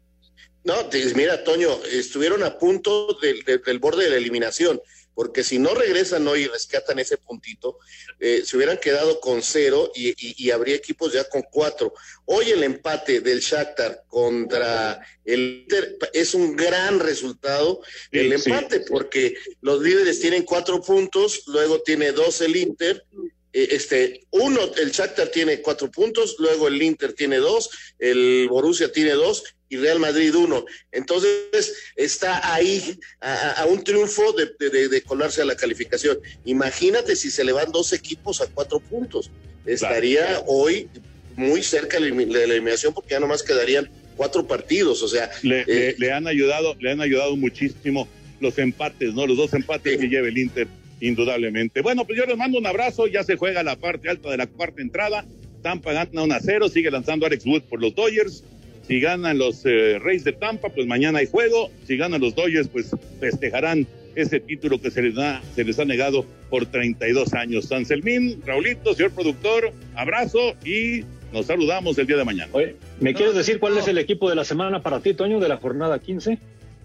No, 0.64 0.88
mira, 1.14 1.42
Toño, 1.44 1.82
estuvieron 1.84 2.42
a 2.42 2.58
punto 2.58 3.18
del 3.20 3.78
borde 3.78 4.04
de 4.04 4.10
la 4.10 4.16
eliminación 4.16 4.80
porque 5.14 5.44
si 5.44 5.58
no 5.58 5.74
regresan 5.74 6.26
hoy 6.26 6.42
y 6.42 6.46
rescatan 6.46 6.98
ese 6.98 7.18
puntito, 7.18 7.78
eh, 8.18 8.42
se 8.44 8.56
hubieran 8.56 8.78
quedado 8.78 9.20
con 9.20 9.42
cero 9.42 9.92
y, 9.94 10.50
habría 10.50 10.76
equipos 10.76 11.12
ya 11.12 11.24
con 11.24 11.42
cuatro. 11.42 11.94
Hoy 12.24 12.50
el 12.50 12.62
empate 12.62 13.20
del 13.20 13.40
Shakhtar 13.40 14.04
contra 14.06 15.00
el 15.24 15.62
Inter 15.62 15.98
es 16.12 16.34
un 16.34 16.56
gran 16.56 17.00
resultado, 17.00 17.82
el 18.10 18.32
empate, 18.32 18.80
porque 18.80 19.34
los 19.60 19.80
líderes 19.82 20.20
tienen 20.20 20.44
cuatro 20.44 20.80
puntos, 20.82 21.44
luego 21.46 21.82
tiene 21.82 22.12
dos 22.12 22.40
el 22.40 22.56
Inter, 22.56 23.04
eh, 23.52 23.68
este, 23.72 24.26
uno, 24.30 24.60
el 24.76 24.90
Shakhtar 24.90 25.28
tiene 25.28 25.60
cuatro 25.60 25.90
puntos, 25.90 26.36
luego 26.38 26.68
el 26.68 26.80
Inter 26.80 27.12
tiene 27.12 27.36
dos, 27.36 27.70
el 27.98 28.46
Borussia 28.48 28.90
tiene 28.90 29.12
dos 29.12 29.44
y 29.72 29.76
Real 29.78 29.98
Madrid 29.98 30.34
uno. 30.34 30.66
Entonces 30.92 31.74
está 31.96 32.54
ahí 32.54 33.00
a, 33.20 33.64
un 33.66 33.82
triunfo 33.82 34.22
de, 34.32 35.02
colarse 35.02 35.40
a 35.40 35.46
la 35.46 35.56
calificación. 35.56 36.18
Imagínate 36.44 37.16
si 37.16 37.30
se 37.30 37.42
le 37.42 37.52
van 37.52 37.72
dos 37.72 37.94
equipos 37.94 38.42
a 38.42 38.46
cuatro 38.48 38.80
puntos. 38.80 39.30
Estaría 39.64 40.42
hoy 40.46 40.88
muy 41.36 41.62
cerca 41.62 41.98
de 41.98 42.10
la 42.10 42.42
eliminación 42.42 42.92
porque 42.92 43.12
ya 43.12 43.20
nomás 43.20 43.42
quedarían 43.42 43.88
cuatro 44.14 44.46
partidos. 44.46 45.02
O 45.02 45.08
sea, 45.08 45.30
le, 45.42 45.64
eh, 45.66 46.12
han 46.12 46.26
ayudado, 46.26 46.76
le 46.78 46.90
han 46.90 47.00
ayudado 47.00 47.34
muchísimo 47.36 48.06
los 48.40 48.58
empates, 48.58 49.14
¿no? 49.14 49.26
Los 49.26 49.38
dos 49.38 49.54
empates 49.54 49.98
que 49.98 50.08
lleva 50.08 50.28
el 50.28 50.36
Inter 50.36 50.68
indudablemente. 51.00 51.80
Bueno, 51.80 52.04
pues 52.04 52.18
yo 52.18 52.26
les 52.26 52.36
mando 52.36 52.58
un 52.58 52.66
abrazo, 52.66 53.06
ya 53.06 53.24
se 53.24 53.36
juega 53.36 53.62
la 53.62 53.76
parte 53.76 54.10
alta 54.10 54.30
de 54.30 54.36
la 54.36 54.46
cuarta 54.46 54.82
entrada, 54.82 55.24
Tampa 55.62 55.92
gana 55.92 56.22
1 56.22 56.34
a 56.34 56.40
0, 56.40 56.68
sigue 56.68 56.90
lanzando 56.90 57.24
Alex 57.24 57.46
Wood 57.46 57.62
por 57.62 57.80
los 57.80 57.94
Dodgers, 57.94 58.44
si 58.86 59.00
ganan 59.00 59.38
los 59.38 59.64
eh, 59.64 59.98
Reyes 59.98 60.24
de 60.24 60.32
Tampa, 60.32 60.68
pues 60.68 60.86
mañana 60.86 61.20
hay 61.20 61.26
juego, 61.26 61.70
si 61.86 61.96
ganan 61.96 62.20
los 62.20 62.34
Dodgers, 62.34 62.68
pues 62.68 62.90
festejarán 63.20 63.86
ese 64.14 64.40
título 64.40 64.80
que 64.80 64.90
se 64.90 65.02
les, 65.02 65.14
da, 65.14 65.42
se 65.54 65.64
les 65.64 65.78
ha 65.78 65.84
negado 65.84 66.26
por 66.50 66.66
32 66.66 67.32
años. 67.34 67.66
San 67.66 67.86
Selmín, 67.86 68.42
Raulito, 68.44 68.94
señor 68.94 69.12
productor, 69.12 69.72
abrazo 69.94 70.54
y 70.64 71.04
nos 71.32 71.46
saludamos 71.46 71.96
el 71.98 72.06
día 72.06 72.16
de 72.16 72.24
mañana. 72.24 72.50
Oye, 72.52 72.76
¿me 73.00 73.14
quieres 73.14 73.34
decir 73.34 73.58
cuál 73.58 73.78
es 73.78 73.88
el 73.88 73.98
equipo 73.98 74.28
de 74.28 74.36
la 74.36 74.44
semana 74.44 74.82
para 74.82 75.00
ti, 75.00 75.14
Toño, 75.14 75.40
de 75.40 75.48
la 75.48 75.56
jornada 75.56 75.98
15? 75.98 76.38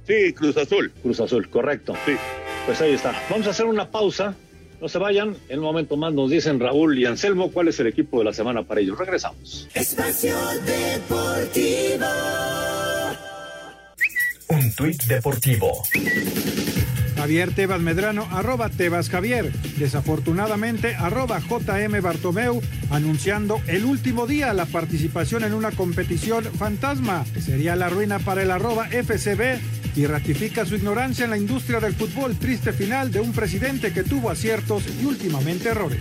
Sí, 0.08 0.34
Cruz 0.34 0.56
Azul. 0.56 0.92
Cruz 1.04 1.20
Azul, 1.20 1.50
correcto. 1.50 1.94
Sí. 2.06 2.14
Pues 2.66 2.82
ahí 2.82 2.94
está. 2.94 3.14
Vamos 3.30 3.48
a 3.48 3.50
hacer 3.50 3.66
una 3.66 3.90
pausa. 3.90 4.36
No 4.82 4.88
se 4.88 5.00
vayan. 5.00 5.36
En 5.50 5.60
un 5.60 5.66
momento 5.66 5.98
más 5.98 6.14
nos 6.14 6.30
dicen 6.30 6.60
Raúl 6.60 6.98
y 7.00 7.06
Anselmo 7.06 7.52
cuál 7.52 7.68
es 7.70 7.80
el 7.80 7.88
equipo 7.88 8.20
de 8.20 8.26
la 8.26 8.34
semana 8.34 8.64
para 8.64 8.82
ellos. 8.82 8.98
Regresamos. 8.98 9.68
Espacio 9.74 10.36
Deportivo. 10.66 12.06
tuit 14.78 15.04
deportivo. 15.04 15.84
Javier 17.18 17.52
Tebas 17.52 17.82
Medrano, 17.82 18.28
arroba 18.32 18.70
Tebas 18.70 19.10
Javier. 19.10 19.52
Desafortunadamente, 19.78 20.94
arroba 20.96 21.40
JM 21.40 22.00
Bartomeu, 22.00 22.62
anunciando 22.92 23.60
el 23.66 23.86
último 23.86 24.28
día 24.28 24.54
la 24.54 24.68
participación 24.68 25.44
en 25.44 25.56
una 25.56 25.72
competición 25.72 26.44
fantasma, 26.46 27.26
que 27.34 27.42
sería 27.42 27.76
la 27.76 27.90
ruina 27.90 28.20
para 28.20 28.44
el 28.44 28.52
arroba 28.52 28.88
FCB, 28.90 29.60
y 29.98 30.06
ratifica 30.06 30.64
su 30.64 30.76
ignorancia 30.76 31.26
en 31.26 31.32
la 31.32 31.38
industria 31.38 31.80
del 31.80 31.94
fútbol. 31.94 32.38
Triste 32.38 32.72
final 32.72 33.12
de 33.12 33.20
un 33.20 33.34
presidente 33.34 33.92
que 33.92 34.04
tuvo 34.04 34.30
aciertos 34.30 34.84
y 35.02 35.06
últimamente 35.06 35.70
errores. 35.70 36.00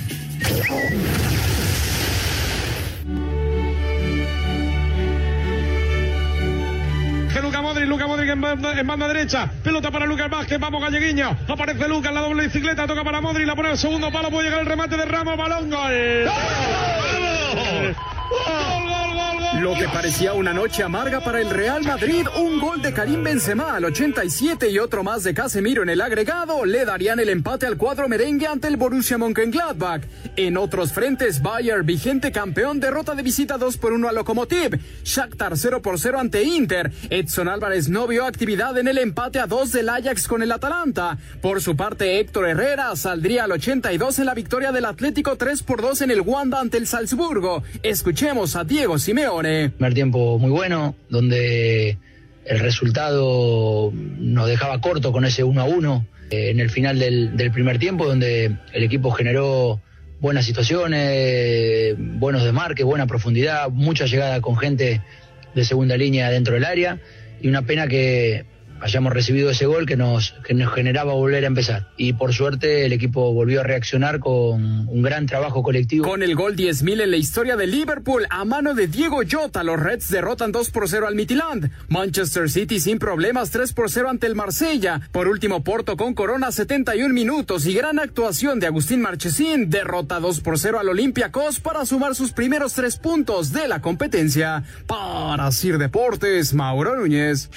Luca 7.42 7.62
Modric, 7.62 7.87
Luca 7.87 8.06
Modric 8.06 8.30
en 8.30 8.40
banda, 8.40 8.80
en 8.80 8.87
banda, 8.87 9.09
derecha, 9.09 9.50
pelota 9.62 9.90
para 9.90 10.04
Lucas 10.04 10.28
Vázquez, 10.28 10.59
vamos 10.59 10.82
Galleguiño, 10.82 11.38
aparece 11.46 11.87
Lucas, 11.87 12.12
la 12.12 12.20
doble 12.20 12.46
bicicleta, 12.46 12.87
toca 12.87 13.04
para 13.04 13.20
Modric, 13.20 13.46
la 13.46 13.54
pone 13.54 13.68
al 13.68 13.78
segundo 13.78 14.11
palo, 14.11 14.30
puede 14.30 14.48
llegar 14.48 14.61
el 14.61 14.66
remate 14.66 14.96
de 14.96 15.04
Ramos, 15.04 15.37
balón, 15.37 15.70
gol. 15.70 15.78
¡Gol! 15.78 16.32
¡Gol, 17.54 17.54
gol, 17.54 17.94
gol, 17.94 18.15
Lo 19.60 19.74
que 19.74 19.88
parecía 19.88 20.34
una 20.34 20.52
noche 20.52 20.82
amarga 20.82 21.20
para 21.20 21.40
el 21.40 21.48
Real 21.48 21.82
Madrid, 21.82 22.26
un 22.36 22.60
gol 22.60 22.82
de 22.82 22.92
Karim 22.92 23.24
Benzema 23.24 23.74
al 23.74 23.86
87 23.86 24.68
y 24.70 24.78
otro 24.78 25.02
más 25.02 25.24
de 25.24 25.32
Casemiro 25.32 25.82
en 25.82 25.88
el 25.88 26.02
agregado 26.02 26.64
le 26.66 26.84
darían 26.84 27.18
el 27.20 27.30
empate 27.30 27.66
al 27.66 27.78
cuadro 27.78 28.06
merengue 28.08 28.46
ante 28.46 28.68
el 28.68 28.76
Borussia 28.76 29.16
Mönchengladbach. 29.16 30.02
En 30.36 30.56
otros 30.58 30.92
frentes, 30.92 31.40
Bayer, 31.40 31.82
vigente 31.84 32.30
campeón, 32.32 32.80
derrota 32.80 33.14
de 33.14 33.22
visita 33.22 33.56
2 33.56 33.78
por 33.78 33.94
1 33.94 34.08
a 34.08 34.12
Lokomotiv. 34.12 34.78
Shakhtar 35.02 35.56
0 35.56 35.80
por 35.80 35.98
0 35.98 36.20
ante 36.20 36.42
Inter. 36.42 36.92
Edson 37.08 37.48
Álvarez 37.48 37.88
no 37.88 38.06
vio 38.06 38.26
actividad 38.26 38.76
en 38.76 38.88
el 38.88 38.98
empate 38.98 39.40
a 39.40 39.46
2 39.46 39.72
del 39.72 39.88
Ajax 39.88 40.28
con 40.28 40.42
el 40.42 40.52
Atalanta. 40.52 41.16
Por 41.40 41.62
su 41.62 41.76
parte, 41.76 42.20
Héctor 42.20 42.46
Herrera 42.48 42.94
saldría 42.94 43.44
al 43.44 43.52
82 43.52 44.18
en 44.18 44.26
la 44.26 44.34
victoria 44.34 44.70
del 44.70 44.84
Atlético 44.84 45.36
3 45.36 45.62
por 45.62 45.80
2 45.80 46.02
en 46.02 46.10
el 46.10 46.20
Wanda 46.20 46.60
ante 46.60 46.76
el 46.76 46.86
Salzburgo. 46.86 47.64
Escuchemos 48.16 48.57
a 48.57 48.64
Diego 48.64 48.98
Simeone. 48.98 49.68
Primer 49.68 49.92
tiempo 49.92 50.38
muy 50.38 50.50
bueno, 50.50 50.94
donde 51.11 51.98
el 52.46 52.61
resultado 52.61 53.92
nos 53.92 54.48
dejaba 54.48 54.81
corto 54.81 55.12
con 55.12 55.26
ese 55.26 55.44
1 55.44 55.61
a 55.61 55.64
1 55.64 56.07
eh, 56.31 56.48
en 56.48 56.59
el 56.59 56.70
final 56.70 56.98
del, 56.98 57.37
del 57.37 57.50
primer 57.50 57.79
tiempo, 57.79 58.07
donde 58.07 58.57
el 58.72 58.83
equipo 58.83 59.11
generó 59.11 59.83
buenas 60.18 60.46
situaciones, 60.46 61.94
buenos 61.98 62.42
desmarques, 62.42 62.87
buena 62.87 63.07
profundidad, 63.07 63.68
mucha 63.68 64.07
llegada 64.07 64.40
con 64.40 64.57
gente 64.57 65.02
de 65.55 65.64
segunda 65.66 65.98
línea 65.98 66.31
dentro 66.31 66.55
del 66.55 66.64
área 66.64 66.98
y 67.42 67.48
una 67.48 67.66
pena 67.66 67.87
que 67.87 68.46
hayamos 68.80 69.12
recibido 69.12 69.50
ese 69.50 69.66
gol 69.66 69.86
que 69.86 69.96
nos, 69.96 70.34
que 70.44 70.54
nos 70.54 70.72
generaba 70.72 71.12
volver 71.14 71.44
a 71.44 71.46
empezar. 71.46 71.88
Y 71.96 72.12
por 72.14 72.32
suerte 72.32 72.86
el 72.86 72.92
equipo 72.92 73.32
volvió 73.32 73.60
a 73.60 73.64
reaccionar 73.64 74.20
con 74.20 74.88
un 74.88 75.02
gran 75.02 75.26
trabajo 75.26 75.62
colectivo. 75.62 76.06
Con 76.08 76.22
el 76.22 76.34
gol 76.34 76.56
10.000 76.56 77.02
en 77.02 77.10
la 77.10 77.16
historia 77.16 77.56
de 77.56 77.66
Liverpool 77.66 78.26
a 78.30 78.44
mano 78.44 78.74
de 78.74 78.86
Diego 78.86 79.20
Jota, 79.28 79.62
los 79.62 79.80
Reds 79.80 80.10
derrotan 80.10 80.52
2 80.52 80.70
por 80.70 80.88
0 80.88 81.06
al 81.06 81.14
Midland. 81.14 81.70
Manchester 81.88 82.50
City 82.50 82.80
sin 82.80 82.98
problemas 82.98 83.50
3 83.50 83.72
por 83.72 83.90
0 83.90 84.10
ante 84.10 84.26
el 84.26 84.34
Marsella. 84.34 85.00
Por 85.12 85.28
último, 85.28 85.64
Porto 85.64 85.96
con 85.96 86.14
Corona 86.14 86.52
71 86.52 87.12
minutos 87.12 87.66
y 87.66 87.74
gran 87.74 87.98
actuación 87.98 88.60
de 88.60 88.66
Agustín 88.66 89.00
Marchesín 89.00 89.70
derrota 89.70 90.20
2 90.20 90.40
por 90.40 90.58
0 90.58 90.78
al 90.78 90.88
Olympiacos 90.88 91.60
para 91.60 91.84
sumar 91.86 92.14
sus 92.14 92.32
primeros 92.32 92.74
tres 92.74 92.96
puntos 92.96 93.52
de 93.52 93.68
la 93.68 93.80
competencia. 93.80 94.64
Para 94.86 95.50
Sir 95.52 95.78
Deportes, 95.78 96.54
Mauro 96.54 96.96
Núñez. 96.96 97.50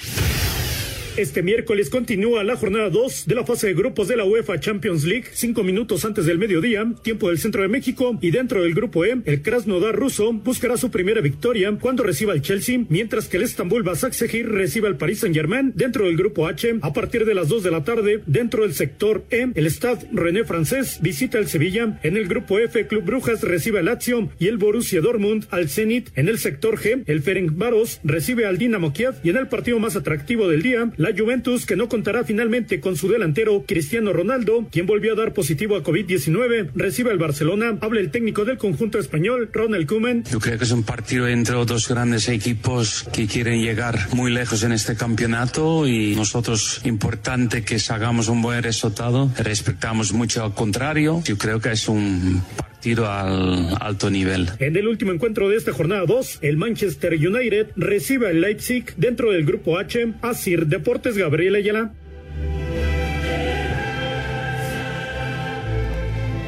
Este 1.20 1.42
miércoles 1.42 1.90
continúa 1.90 2.42
la 2.44 2.56
jornada 2.56 2.88
2 2.88 3.26
de 3.26 3.34
la 3.34 3.44
fase 3.44 3.66
de 3.66 3.74
grupos 3.74 4.08
de 4.08 4.16
la 4.16 4.24
UEFA 4.24 4.58
Champions 4.58 5.04
League, 5.04 5.26
cinco 5.34 5.62
minutos 5.62 6.06
antes 6.06 6.24
del 6.24 6.38
mediodía, 6.38 6.90
tiempo 7.02 7.28
del 7.28 7.38
centro 7.38 7.60
de 7.60 7.68
México, 7.68 8.18
y 8.22 8.30
dentro 8.30 8.62
del 8.62 8.72
grupo 8.72 9.04
E, 9.04 9.18
el 9.26 9.42
Krasnodar 9.42 9.94
ruso 9.94 10.32
buscará 10.32 10.78
su 10.78 10.90
primera 10.90 11.20
victoria 11.20 11.76
cuando 11.78 12.04
reciba 12.04 12.32
al 12.32 12.40
Chelsea, 12.40 12.86
mientras 12.88 13.28
que 13.28 13.36
el 13.36 13.42
Estambul 13.42 13.82
Basaksehir 13.82 14.48
reciba 14.48 14.88
al 14.88 14.96
Paris 14.96 15.18
Saint 15.18 15.36
Germain 15.36 15.74
dentro 15.74 16.06
del 16.06 16.16
grupo 16.16 16.48
H. 16.48 16.76
A 16.80 16.94
partir 16.94 17.26
de 17.26 17.34
las 17.34 17.48
2 17.48 17.64
de 17.64 17.70
la 17.70 17.84
tarde, 17.84 18.22
dentro 18.24 18.62
del 18.62 18.72
sector 18.72 19.22
E, 19.28 19.50
el 19.54 19.66
Stade 19.70 20.08
René 20.12 20.44
Francés 20.44 21.00
visita 21.02 21.36
el 21.36 21.48
Sevilla, 21.48 22.00
en 22.02 22.16
el 22.16 22.28
grupo 22.28 22.58
F, 22.58 22.86
Club 22.86 23.04
Brujas 23.04 23.42
recibe 23.42 23.80
al 23.80 23.84
Lazio 23.84 24.30
y 24.38 24.46
el 24.46 24.56
Borussia 24.56 25.02
Dortmund 25.02 25.44
al 25.50 25.68
Zenit, 25.68 26.08
en 26.16 26.30
el 26.30 26.38
sector 26.38 26.78
G, 26.78 27.02
el 27.04 27.20
Ferencváros 27.20 28.00
recibe 28.04 28.46
al 28.46 28.56
Dinamo 28.56 28.94
Kiev. 28.94 29.16
Y 29.22 29.28
en 29.28 29.36
el 29.36 29.48
partido 29.48 29.78
más 29.78 29.96
atractivo 29.96 30.48
del 30.48 30.62
día, 30.62 30.90
la 30.96 31.09
Juventus, 31.16 31.66
que 31.66 31.76
no 31.76 31.88
contará 31.88 32.24
finalmente 32.24 32.80
con 32.80 32.96
su 32.96 33.08
delantero 33.08 33.64
Cristiano 33.66 34.12
Ronaldo, 34.12 34.66
quien 34.70 34.86
volvió 34.86 35.12
a 35.12 35.16
dar 35.16 35.32
positivo 35.32 35.76
a 35.76 35.82
COVID-19, 35.82 36.70
recibe 36.74 37.10
al 37.10 37.18
Barcelona. 37.18 37.78
Habla 37.80 38.00
el 38.00 38.10
técnico 38.10 38.44
del 38.44 38.58
conjunto 38.58 38.98
español, 38.98 39.50
Ronald 39.52 39.86
Koeman. 39.86 40.24
Yo 40.24 40.40
creo 40.40 40.58
que 40.58 40.64
es 40.64 40.70
un 40.72 40.82
partido 40.82 41.28
entre 41.28 41.54
dos 41.56 41.88
grandes 41.88 42.28
equipos 42.28 43.06
que 43.12 43.26
quieren 43.26 43.62
llegar 43.62 44.08
muy 44.14 44.30
lejos 44.30 44.62
en 44.62 44.72
este 44.72 44.96
campeonato 44.96 45.86
y 45.86 46.14
nosotros 46.14 46.80
importante 46.84 47.62
que 47.62 47.78
hagamos 47.88 48.28
un 48.28 48.42
buen 48.42 48.62
resultado. 48.62 49.30
Respetamos 49.38 50.12
mucho 50.12 50.44
al 50.44 50.54
contrario. 50.54 51.22
Yo 51.24 51.36
creo 51.36 51.60
que 51.60 51.72
es 51.72 51.88
un 51.88 52.42
partido 52.56 52.69
al 53.06 53.76
alto 53.80 54.10
nivel. 54.10 54.48
En 54.58 54.76
el 54.76 54.88
último 54.88 55.12
encuentro 55.12 55.48
de 55.48 55.56
esta 55.56 55.72
jornada 55.72 56.04
2, 56.06 56.38
el 56.40 56.56
Manchester 56.56 57.14
United 57.14 57.68
recibe 57.76 58.28
al 58.28 58.40
Leipzig 58.40 58.94
dentro 58.96 59.32
del 59.32 59.44
grupo 59.44 59.78
H. 59.78 60.14
Asir 60.22 60.66
Deportes 60.66 61.16
Gabriel 61.16 61.56
Ayala. 61.56 61.92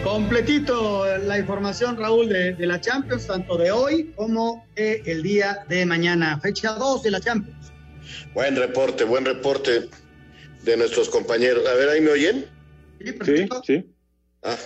Completito 0.03 1.07
la 1.19 1.39
información, 1.39 1.97
Raúl, 1.97 2.29
de, 2.29 2.55
de, 2.55 2.67
la 2.67 2.81
Champions, 2.81 3.27
tanto 3.27 3.57
de 3.57 3.71
hoy 3.71 4.13
como 4.17 4.67
de 4.75 5.03
el 5.07 5.23
día 5.23 5.59
de 5.69 5.87
mañana, 5.87 6.41
fecha 6.41 6.73
2 6.73 7.03
de 7.03 7.11
la 7.11 7.21
Champions. 7.21 7.73
Buen 8.35 8.57
reporte, 8.57 9.05
buen 9.05 9.25
reporte 9.25 9.89
de 10.65 10.77
nuestros 10.77 11.09
compañeros. 11.09 11.67
A 11.67 11.75
ver, 11.75 11.89
¿ahí 11.89 12.01
me 12.01 12.11
oyen? 12.11 12.47
Sí, 13.01 13.15
sí. 13.25 13.49
sí. 13.65 13.87
Ah, 14.43 14.57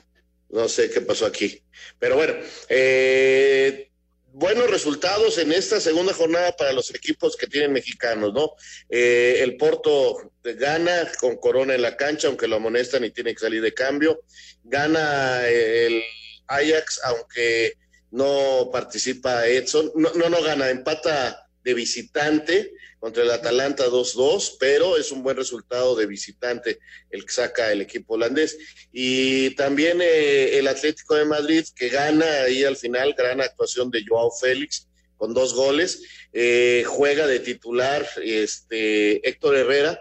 no 0.51 0.69
sé 0.69 0.91
qué 0.91 1.01
pasó 1.01 1.27
aquí. 1.27 1.63
Pero 1.99 2.17
bueno, 2.17 2.35
eh, 2.69 3.91
buenos 4.33 4.71
resultados 4.71 5.39
en 5.39 5.53
esta 5.53 5.81
segunda 5.81 6.13
jornada 6.13 6.55
para 6.57 6.73
los 6.73 6.95
equipos 6.95 7.37
que 7.37 7.47
tienen 7.47 7.73
mexicanos, 7.73 8.33
¿no? 8.33 8.53
Eh, 8.89 9.39
el 9.41 9.57
Porto 9.57 10.33
gana 10.43 11.11
con 11.19 11.37
Corona 11.37 11.75
en 11.75 11.83
la 11.83 11.97
cancha, 11.97 12.29
aunque 12.29 12.49
lo 12.49 12.57
amonestan 12.57 13.05
y 13.05 13.11
tiene 13.11 13.33
que 13.35 13.41
salir 13.41 13.63
de 13.63 13.75
cambio. 13.75 14.23
Gana 14.65 15.47
el 15.49 16.03
Ajax, 16.49 17.01
aunque 17.05 17.75
no 18.11 18.69
participa 18.73 19.47
Edson. 19.47 19.91
No, 19.95 20.13
no, 20.15 20.29
no 20.29 20.43
gana, 20.43 20.71
empata 20.71 21.49
de 21.65 21.75
visitante 21.75 22.73
contra 23.07 23.23
el 23.23 23.31
Atalanta 23.31 23.87
2-2, 23.87 24.57
pero 24.59 24.97
es 24.97 25.12
un 25.12 25.23
buen 25.23 25.37
resultado 25.37 25.95
de 25.95 26.07
visitante 26.07 26.81
el 27.09 27.25
que 27.25 27.33
saca 27.33 27.71
el 27.71 27.81
equipo 27.81 28.14
holandés. 28.14 28.59
Y 28.92 29.55
también 29.55 30.01
eh, 30.03 30.59
el 30.59 30.66
Atlético 30.66 31.14
de 31.14 31.25
Madrid 31.25 31.64
que 31.77 31.88
gana 31.88 32.27
ahí 32.42 32.64
al 32.64 32.77
final, 32.77 33.14
gran 33.16 33.40
actuación 33.40 33.92
de 33.92 34.03
Joao 34.05 34.33
Félix 34.33 34.88
con 35.16 35.35
dos 35.35 35.55
goles, 35.55 36.03
eh, 36.33 36.83
juega 36.85 37.29
de 37.29 37.38
titular 37.38 38.05
este 38.25 39.29
Héctor 39.29 39.55
Herrera, 39.55 40.01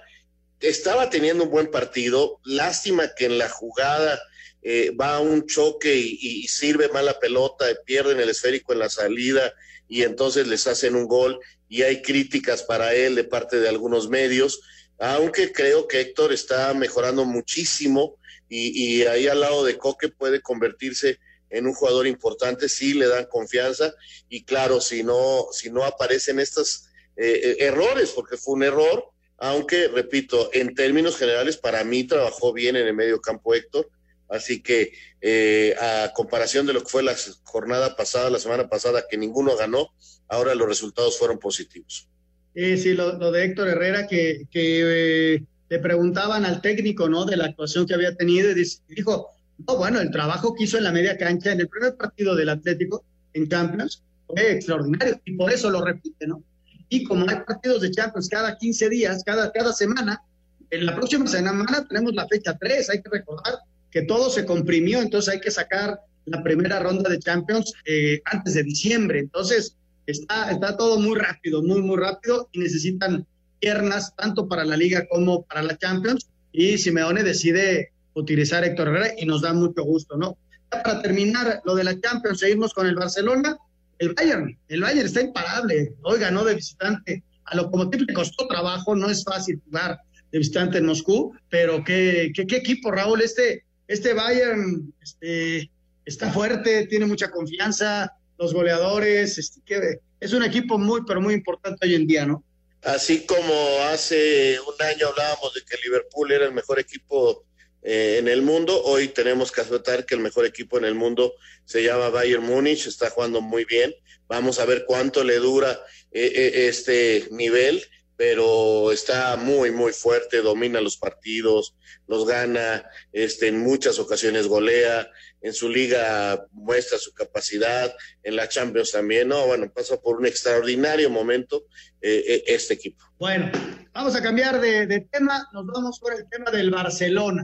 estaba 0.59 1.11
teniendo 1.11 1.43
un 1.43 1.51
buen 1.51 1.69
partido, 1.69 2.39
lástima 2.43 3.13
que 3.15 3.25
en 3.25 3.37
la 3.37 3.49
jugada 3.49 4.19
eh, 4.63 4.89
va 4.99 5.19
un 5.19 5.45
choque 5.45 5.95
y, 5.95 6.17
y, 6.19 6.47
sirve 6.47 6.89
mal 6.89 7.05
la 7.05 7.19
pelota, 7.19 7.67
pierden 7.85 8.19
el 8.19 8.29
esférico 8.29 8.73
en 8.73 8.79
la 8.79 8.89
salida 8.89 9.53
y 9.87 10.01
entonces 10.01 10.47
les 10.47 10.65
hacen 10.65 10.95
un 10.95 11.05
gol 11.05 11.39
y 11.69 11.81
hay 11.81 12.01
críticas 12.01 12.63
para 12.63 12.93
él 12.93 13.15
de 13.15 13.23
parte 13.23 13.59
de 13.59 13.69
algunos 13.69 14.09
medios, 14.09 14.61
aunque 14.99 15.51
creo 15.51 15.87
que 15.87 16.01
Héctor 16.01 16.31
está 16.31 16.73
mejorando 16.73 17.25
muchísimo 17.25 18.17
y, 18.47 18.99
y 18.99 19.03
ahí 19.03 19.27
al 19.27 19.41
lado 19.41 19.65
de 19.65 19.77
Coque 19.77 20.09
puede 20.09 20.41
convertirse 20.41 21.19
en 21.49 21.67
un 21.67 21.73
jugador 21.73 22.07
importante, 22.07 22.69
sí 22.69 22.93
le 22.93 23.07
dan 23.07 23.25
confianza 23.25 23.93
y 24.29 24.43
claro, 24.43 24.81
si 24.81 25.03
no, 25.03 25.47
si 25.51 25.69
no 25.69 25.83
aparecen 25.83 26.39
estos 26.39 26.87
eh, 27.15 27.57
errores, 27.59 28.11
porque 28.11 28.37
fue 28.37 28.55
un 28.55 28.63
error, 28.63 29.05
aunque 29.37 29.87
repito, 29.87 30.49
en 30.53 30.75
términos 30.75 31.17
generales 31.17 31.57
para 31.57 31.83
mí 31.83 32.03
trabajó 32.03 32.53
bien 32.53 32.75
en 32.75 32.87
el 32.87 32.93
medio 32.93 33.21
campo 33.21 33.53
Héctor, 33.53 33.89
así 34.29 34.61
que 34.61 34.93
eh, 35.21 35.75
a 35.79 36.11
comparación 36.13 36.65
de 36.65 36.73
lo 36.73 36.81
que 36.81 36.89
fue 36.89 37.03
la 37.03 37.15
jornada 37.43 37.95
pasada, 37.95 38.29
la 38.29 38.39
semana 38.39 38.67
pasada, 38.69 39.05
que 39.09 39.17
ninguno 39.17 39.55
ganó, 39.55 39.89
ahora 40.27 40.55
los 40.55 40.67
resultados 40.67 41.17
fueron 41.17 41.39
positivos. 41.39 42.07
Eh, 42.53 42.77
sí, 42.77 42.93
lo, 42.93 43.31
de 43.31 43.43
Héctor 43.43 43.67
Herrera, 43.69 44.07
que, 44.07 44.47
que 44.49 45.35
eh, 45.35 45.43
le 45.69 45.79
preguntaban 45.79 46.45
al 46.45 46.61
técnico, 46.61 47.09
¿no? 47.09 47.25
De 47.25 47.37
la 47.37 47.45
actuación 47.45 47.85
que 47.85 47.93
había 47.93 48.15
tenido 48.15 48.49
y 48.51 48.55
dijo, 48.87 49.29
no, 49.67 49.77
bueno, 49.77 49.99
el 49.99 50.11
trabajo 50.11 50.55
que 50.55 50.63
hizo 50.63 50.77
en 50.77 50.85
la 50.85 50.91
media 50.91 51.17
cancha 51.17 51.51
en 51.51 51.59
el 51.59 51.67
primer 51.67 51.95
partido 51.95 52.35
del 52.35 52.49
Atlético 52.49 53.03
en 53.33 53.49
Champions 53.49 54.03
fue 54.27 54.53
extraordinario 54.53 55.19
y 55.25 55.35
por 55.35 55.51
eso 55.51 55.69
lo 55.69 55.83
repite, 55.83 56.27
¿no? 56.27 56.43
y 56.89 57.03
como 57.03 57.27
hay 57.29 57.37
partidos 57.45 57.81
de 57.81 57.91
Champions 57.91 58.29
cada 58.29 58.57
15 58.57 58.89
días, 58.89 59.23
cada, 59.25 59.51
cada 59.51 59.73
semana, 59.73 60.21
en 60.69 60.85
la 60.85 60.95
próxima 60.95 61.27
semana 61.27 61.85
tenemos 61.87 62.13
la 62.13 62.27
fecha 62.27 62.57
3, 62.57 62.89
hay 62.89 63.01
que 63.01 63.09
recordar 63.09 63.55
que 63.95 64.01
todo 64.01 64.29
se 64.29 64.45
comprimió, 64.45 65.01
entonces 65.01 65.33
hay 65.33 65.39
que 65.39 65.49
sacar 65.49 66.01
la 66.25 66.43
primera 66.43 66.81
ronda 66.81 67.09
de 67.09 67.17
Champions 67.17 67.71
eh, 67.85 68.19
antes 68.25 68.55
de 68.55 68.63
diciembre, 68.63 69.19
entonces 69.19 69.77
está, 70.05 70.51
está 70.51 70.75
todo 70.75 70.99
muy 70.99 71.17
rápido, 71.17 71.63
muy, 71.63 71.81
muy 71.81 71.95
rápido 71.95 72.49
y 72.51 72.59
necesitan 72.59 73.25
piernas 73.61 74.13
tanto 74.17 74.49
para 74.49 74.65
la 74.65 74.75
liga 74.75 75.07
como 75.07 75.43
para 75.43 75.63
la 75.63 75.77
Champions. 75.77 76.27
Y 76.51 76.77
Simeone 76.77 77.23
decide 77.23 77.93
utilizar 78.15 78.65
Héctor 78.65 78.89
Herrera 78.89 79.13
y 79.17 79.25
nos 79.25 79.43
da 79.43 79.53
mucho 79.53 79.83
gusto, 79.83 80.17
¿no? 80.17 80.37
para 80.69 81.01
terminar 81.01 81.61
lo 81.63 81.73
de 81.73 81.85
la 81.85 81.97
Champions, 81.97 82.39
seguimos 82.39 82.73
con 82.73 82.87
el 82.87 82.95
Barcelona, 82.95 83.57
el 83.99 84.13
Bayern, 84.13 84.59
el 84.67 84.81
Bayern 84.81 85.05
está 85.05 85.21
imparable, 85.21 85.93
hoy 86.01 86.19
ganó 86.19 86.43
de 86.43 86.55
visitante, 86.55 87.23
a 87.45 87.55
lo 87.55 87.71
como 87.71 87.85
le 87.85 88.13
costó 88.13 88.45
trabajo, 88.47 88.93
no 88.93 89.09
es 89.09 89.23
fácil 89.23 89.61
jugar 89.63 89.97
de 90.33 90.39
visitante 90.39 90.79
en 90.79 90.85
Moscú, 90.85 91.33
pero 91.49 91.81
qué, 91.85 92.33
qué, 92.35 92.45
qué 92.45 92.57
equipo, 92.57 92.91
Raúl, 92.91 93.21
este, 93.21 93.64
este 93.87 94.13
Bayern 94.13 94.93
este, 95.01 95.69
está 96.05 96.31
fuerte, 96.31 96.87
tiene 96.87 97.05
mucha 97.05 97.29
confianza, 97.31 98.11
los 98.37 98.53
goleadores, 98.53 99.37
este, 99.37 99.61
que, 99.65 99.99
es 100.19 100.33
un 100.33 100.43
equipo 100.43 100.77
muy, 100.77 101.01
pero 101.05 101.21
muy 101.21 101.33
importante 101.33 101.85
hoy 101.85 101.95
en 101.95 102.07
día, 102.07 102.25
¿no? 102.25 102.43
Así 102.81 103.25
como 103.25 103.53
hace 103.89 104.59
un 104.59 104.85
año 104.85 105.07
hablábamos 105.07 105.53
de 105.53 105.61
que 105.61 105.77
Liverpool 105.83 106.31
era 106.31 106.45
el 106.45 106.53
mejor 106.53 106.79
equipo 106.79 107.43
eh, 107.81 108.17
en 108.19 108.27
el 108.27 108.41
mundo. 108.41 108.79
Hoy 108.83 109.07
tenemos 109.07 109.51
que 109.51 109.61
aceptar 109.61 110.05
que 110.05 110.15
el 110.15 110.21
mejor 110.21 110.45
equipo 110.45 110.77
en 110.77 110.85
el 110.85 110.95
mundo 110.95 111.33
se 111.65 111.83
llama 111.83 112.09
Bayern 112.09 112.43
Múnich, 112.43 112.85
está 112.85 113.09
jugando 113.09 113.41
muy 113.41 113.65
bien. 113.65 113.93
Vamos 114.27 114.59
a 114.59 114.65
ver 114.65 114.85
cuánto 114.87 115.23
le 115.23 115.35
dura 115.37 115.71
eh, 116.11 116.31
eh, 116.33 116.67
este 116.67 117.27
nivel, 117.31 117.83
pero 118.17 118.91
está 118.91 119.35
muy, 119.35 119.71
muy 119.71 119.91
fuerte, 119.91 120.41
domina 120.41 120.81
los 120.81 120.97
partidos, 120.97 121.75
los 122.07 122.25
gana, 122.25 122.85
este, 123.11 123.47
en 123.47 123.59
muchas 123.59 123.99
ocasiones 123.99 124.47
golea, 124.47 125.09
en 125.41 125.53
su 125.53 125.69
liga 125.69 126.45
muestra 126.51 126.97
su 126.97 127.13
capacidad, 127.13 127.93
en 128.23 128.35
la 128.35 128.47
Champions 128.47 128.91
también, 128.91 129.27
no, 129.27 129.45
bueno, 129.47 129.71
pasa 129.71 129.97
por 129.97 130.17
un 130.17 130.25
extraordinario 130.25 131.09
momento 131.09 131.65
este 132.01 132.75
equipo. 132.75 133.03
Bueno, 133.17 133.51
vamos 133.93 134.15
a 134.15 134.21
cambiar 134.21 134.61
de, 134.61 134.85
de 134.85 135.01
tema, 135.01 135.47
nos 135.53 135.65
vamos 135.65 135.99
por 135.99 136.13
el 136.13 136.29
tema 136.29 136.51
del 136.51 136.69
Barcelona 136.69 137.43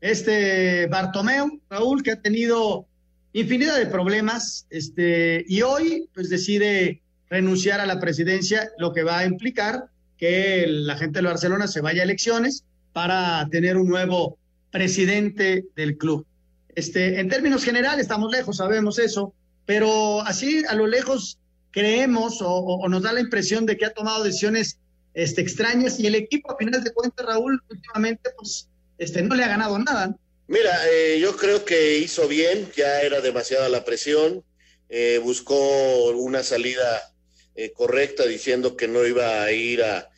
este 0.00 0.86
Bartomeu, 0.86 1.60
Raúl, 1.70 2.02
que 2.02 2.12
ha 2.12 2.22
tenido 2.22 2.86
infinidad 3.32 3.78
de 3.78 3.86
problemas, 3.86 4.66
este, 4.70 5.44
y 5.48 5.62
hoy 5.62 6.08
pues 6.14 6.28
decide 6.30 7.02
renunciar 7.28 7.80
a 7.80 7.86
la 7.86 8.00
presidencia, 8.00 8.70
lo 8.78 8.92
que 8.92 9.02
va 9.02 9.18
a 9.18 9.24
implicar 9.24 9.88
que 10.18 10.66
la 10.66 10.96
gente 10.96 11.20
de 11.20 11.26
Barcelona 11.26 11.68
se 11.68 11.80
vaya 11.80 12.02
a 12.02 12.04
elecciones 12.04 12.64
para 12.92 13.46
tener 13.50 13.76
un 13.76 13.88
nuevo 13.88 14.38
presidente 14.70 15.64
del 15.74 15.96
club. 15.96 16.26
Este, 16.74 17.20
en 17.20 17.28
términos 17.28 17.64
generales, 17.64 18.02
estamos 18.02 18.30
lejos, 18.30 18.58
sabemos 18.58 18.98
eso, 18.98 19.34
pero 19.64 20.20
así 20.22 20.64
a 20.68 20.74
lo 20.74 20.86
lejos 20.86 21.38
creemos 21.70 22.38
o, 22.40 22.86
nos 22.88 23.02
da 23.02 23.12
la 23.12 23.20
impresión 23.20 23.66
de 23.66 23.76
que 23.76 23.84
ha 23.84 23.92
tomado 23.92 24.24
decisiones 24.24 24.78
este, 25.14 25.40
extrañas 25.40 25.98
y 26.00 26.06
el 26.06 26.14
equipo, 26.14 26.52
a 26.52 26.56
final 26.56 26.82
de 26.82 26.92
cuentas, 26.92 27.26
Raúl, 27.26 27.62
últimamente, 27.68 28.30
pues 28.36 28.68
este, 28.98 29.22
no 29.22 29.34
le 29.34 29.44
ha 29.44 29.48
ganado 29.48 29.78
nada. 29.78 30.16
Mira, 30.48 30.70
eh, 30.90 31.18
yo 31.20 31.36
creo 31.36 31.64
que 31.64 31.98
hizo 31.98 32.28
bien, 32.28 32.68
ya 32.76 33.00
era 33.00 33.20
demasiada 33.20 33.68
la 33.68 33.84
presión, 33.84 34.44
eh, 34.88 35.20
buscó 35.22 36.10
una 36.10 36.42
salida 36.42 37.12
eh, 37.56 37.72
correcta 37.72 38.24
diciendo 38.26 38.76
que 38.76 38.88
no 38.88 39.04
iba 39.04 39.42
a 39.42 39.52
ir 39.52 39.82
a, 39.82 40.10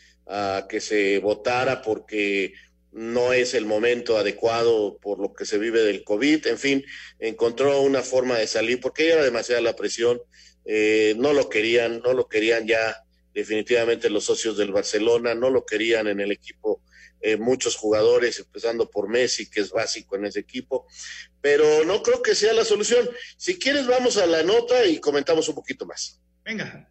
que 0.69 0.83
se 0.83 1.19
votara 1.21 1.81
porque 1.81 2.53
no 2.93 3.33
es 3.33 3.55
el 3.55 3.65
momento 3.65 4.19
adecuado 4.19 4.99
por 4.99 5.19
lo 5.19 5.33
que 5.33 5.47
se 5.47 5.57
vive 5.57 5.81
del 5.81 6.05
COVID, 6.05 6.49
en 6.49 6.59
fin, 6.59 6.85
encontró 7.19 7.81
una 7.81 8.03
forma 8.03 8.37
de 8.37 8.47
salir 8.47 8.79
porque 8.79 9.11
era 9.11 9.25
demasiada 9.25 9.63
la 9.63 9.75
presión, 9.75 10.21
no 11.17 11.33
lo 11.33 11.49
querían, 11.49 12.03
no 12.03 12.13
lo 12.13 12.29
querían 12.29 12.67
ya 12.67 13.03
definitivamente 13.33 14.11
los 14.11 14.25
socios 14.25 14.59
del 14.59 14.73
Barcelona, 14.73 15.35
no 15.35 15.49
lo 15.49 15.65
querían 15.65 16.09
en 16.09 16.21
el 16.21 16.31
equipo 16.31 16.83
eh, 17.21 17.37
muchos 17.37 17.75
jugadores, 17.75 18.39
empezando 18.39 18.89
por 18.89 19.09
Messi, 19.09 19.51
que 19.51 19.61
es 19.61 19.71
básico 19.71 20.15
en 20.15 20.27
ese 20.27 20.41
equipo, 20.41 20.87
pero 21.41 21.85
no 21.85 22.03
creo 22.03 22.23
que 22.23 22.35
sea 22.35 22.53
la 22.53 22.65
solución. 22.65 23.09
Si 23.37 23.59
quieres, 23.59 23.87
vamos 23.87 24.17
a 24.19 24.27
la 24.27 24.45
nota 24.45 24.85
y 24.87 25.01
comentamos 25.01 25.49
un 25.49 25.57
poquito 25.57 25.85
más. 25.85 26.21
Venga. 26.45 26.89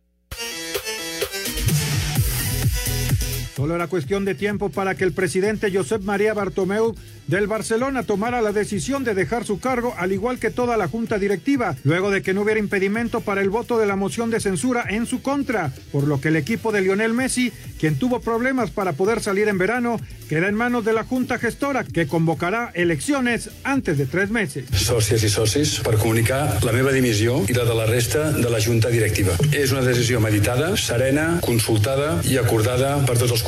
Solo 3.55 3.73
era 3.73 3.87
cuestión 3.87 4.23
de 4.23 4.35
tiempo 4.35 4.69
para 4.69 4.95
que 4.95 5.03
el 5.03 5.13
presidente 5.13 5.71
Josep 5.73 6.03
María 6.03 6.35
Bartomeu 6.35 6.95
del 7.27 7.47
Barcelona 7.47 8.03
tomara 8.03 8.41
la 8.41 8.51
decisión 8.51 9.03
de 9.03 9.13
dejar 9.13 9.45
su 9.45 9.59
cargo, 9.59 9.93
al 9.97 10.11
igual 10.11 10.39
que 10.39 10.49
toda 10.49 10.77
la 10.77 10.87
junta 10.87 11.19
directiva, 11.19 11.75
luego 11.83 12.09
de 12.09 12.21
que 12.21 12.33
no 12.33 12.41
hubiera 12.41 12.59
impedimento 12.59 13.21
para 13.21 13.41
el 13.41 13.49
voto 13.49 13.77
de 13.77 13.85
la 13.85 13.95
moción 13.95 14.31
de 14.31 14.39
censura 14.39 14.85
en 14.89 15.05
su 15.05 15.21
contra, 15.21 15.73
por 15.91 16.07
lo 16.07 16.19
que 16.21 16.29
el 16.29 16.35
equipo 16.35 16.71
de 16.71 16.81
Lionel 16.81 17.13
Messi, 17.13 17.51
quien 17.79 17.99
tuvo 17.99 18.21
problemas 18.21 18.71
para 18.71 18.93
poder 18.93 19.21
salir 19.21 19.47
en 19.47 19.57
verano, 19.57 19.99
queda 20.29 20.47
en 20.47 20.55
manos 20.55 20.85
de 20.85 20.93
la 20.93 21.03
junta 21.03 21.37
gestora, 21.37 21.83
que 21.83 22.07
convocará 22.07 22.71
elecciones 22.73 23.49
antes 23.63 23.97
de 23.97 24.05
tres 24.05 24.29
meses. 24.29 24.65
Socios 24.73 25.23
y 25.23 25.29
socis, 25.29 25.79
para 25.81 25.97
comunicar 25.97 26.63
la 26.63 26.71
meva 26.71 26.91
dimissió 26.91 27.43
y 27.47 27.53
la 27.53 27.65
de 27.65 27.75
la 27.75 27.85
resta 27.85 28.31
de 28.31 28.49
la 28.49 28.61
junta 28.61 28.89
directiva. 28.89 29.33
Es 29.51 29.71
una 29.71 29.81
decisión 29.81 30.23
meditada, 30.23 30.75
serena, 30.77 31.39
consultada 31.41 32.21
y 32.23 32.37
acordada 32.37 33.05
per 33.05 33.17
tots 33.17 33.31
els 33.31 33.43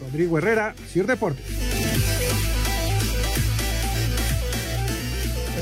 Rodrigo 0.00 0.38
Herrera, 0.38 0.74
Sir 0.92 1.06
Deportes. 1.06 1.44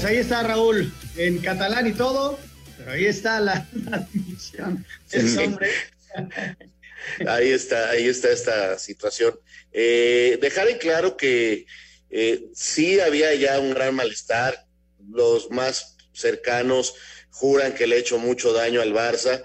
Ahí 0.07 0.19
está 0.19 0.43
Raúl, 0.43 0.93
en 1.17 1.39
catalán 1.39 1.87
y 1.87 1.93
todo, 1.93 2.39
pero 2.79 2.93
ahí 2.93 3.07
está 3.07 3.41
la, 3.41 3.67
ahí 7.27 7.51
está, 7.51 7.91
ahí 7.91 8.07
está 8.07 8.31
esta 8.31 8.79
situación. 8.79 9.39
Eh, 9.73 10.39
dejar 10.41 10.69
en 10.69 10.79
claro 10.79 11.17
que 11.17 11.67
eh, 12.11 12.47
sí 12.55 13.01
había 13.01 13.35
ya 13.35 13.59
un 13.59 13.75
gran 13.75 13.95
malestar, 13.95 14.67
los 15.11 15.51
más 15.51 15.97
cercanos 16.13 16.95
juran 17.31 17.75
que 17.75 17.87
le 17.87 17.97
ha 17.97 17.99
hecho 17.99 18.19
mucho 18.19 18.53
daño 18.53 18.81
al 18.81 18.95
Barça. 18.95 19.43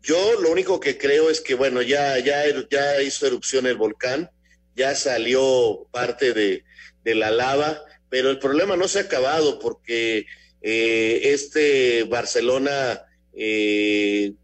Yo 0.00 0.40
lo 0.40 0.50
único 0.50 0.80
que 0.80 0.96
creo 0.96 1.28
es 1.28 1.40
que, 1.40 1.54
bueno, 1.54 1.82
ya, 1.82 2.18
ya, 2.18 2.44
ya 2.70 3.02
hizo 3.02 3.26
erupción 3.26 3.66
el 3.66 3.76
volcán, 3.76 4.30
ya 4.76 4.94
salió 4.94 5.88
parte 5.90 6.32
de, 6.32 6.64
la 7.04 7.30
lava, 7.30 7.82
pero 8.14 8.30
el 8.30 8.38
problema 8.38 8.76
no 8.76 8.86
se 8.86 9.00
ha 9.00 9.02
acabado 9.02 9.58
porque 9.58 10.26
eh, 10.62 11.20
este 11.24 12.04
Barcelona 12.04 13.02
eh, 13.36 14.34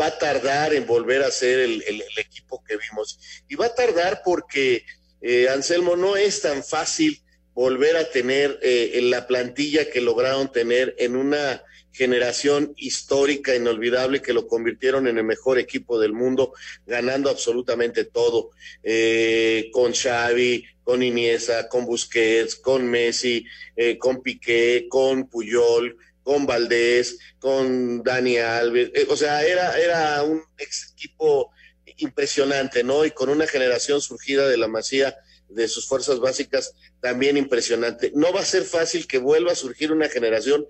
va 0.00 0.06
a 0.06 0.18
tardar 0.18 0.72
en 0.72 0.86
volver 0.86 1.22
a 1.22 1.30
ser 1.30 1.60
el, 1.60 1.82
equipo 2.16 2.64
que 2.66 2.78
vimos. 2.78 3.42
Y 3.46 3.56
va 3.56 3.66
a 3.66 3.74
tardar 3.74 4.22
porque, 4.24 4.86
eh, 5.20 5.50
Anselmo, 5.50 5.96
no 5.96 6.16
es 6.16 6.40
tan 6.40 6.64
fácil 6.64 7.20
volver 7.52 7.98
a 7.98 8.08
tener 8.08 8.58
la 8.62 9.26
plantilla 9.26 9.90
que 9.90 10.00
lograron 10.00 10.50
tener 10.50 10.94
en 10.98 11.16
una 11.16 11.62
generación 11.94 12.74
histórica, 12.76 13.54
inolvidable, 13.54 14.20
que 14.20 14.32
lo 14.32 14.48
convirtieron 14.48 15.06
en 15.06 15.16
el 15.16 15.24
mejor 15.24 15.58
equipo 15.58 15.98
del 15.98 16.12
mundo, 16.12 16.52
ganando 16.86 17.30
absolutamente 17.30 18.04
todo, 18.04 18.50
eh, 18.82 19.70
con 19.72 19.92
Xavi, 19.94 20.66
con 20.82 21.02
Iniesta, 21.02 21.68
con 21.68 21.86
Busquets, 21.86 22.56
con 22.56 22.86
Messi, 22.86 23.46
eh, 23.76 23.96
con 23.96 24.22
Piqué, 24.22 24.86
con 24.88 25.28
Puyol, 25.28 25.96
con 26.24 26.46
Valdés, 26.46 27.18
con 27.38 28.02
Dani 28.02 28.38
Alves, 28.38 28.90
eh, 28.92 29.06
o 29.08 29.16
sea, 29.16 29.44
era, 29.44 29.78
era 29.78 30.22
un 30.24 30.42
equipo 30.58 31.52
impresionante, 31.98 32.82
¿no? 32.82 33.04
Y 33.04 33.12
con 33.12 33.28
una 33.28 33.46
generación 33.46 34.00
surgida 34.00 34.48
de 34.48 34.56
la 34.56 34.66
Masía 34.66 35.16
de 35.48 35.68
sus 35.68 35.86
fuerzas 35.86 36.18
básicas 36.18 36.74
también 37.00 37.36
impresionante. 37.36 38.10
No 38.14 38.32
va 38.32 38.40
a 38.40 38.44
ser 38.44 38.64
fácil 38.64 39.06
que 39.06 39.18
vuelva 39.18 39.52
a 39.52 39.56
surgir 39.56 39.92
una 39.92 40.08
generación 40.08 40.66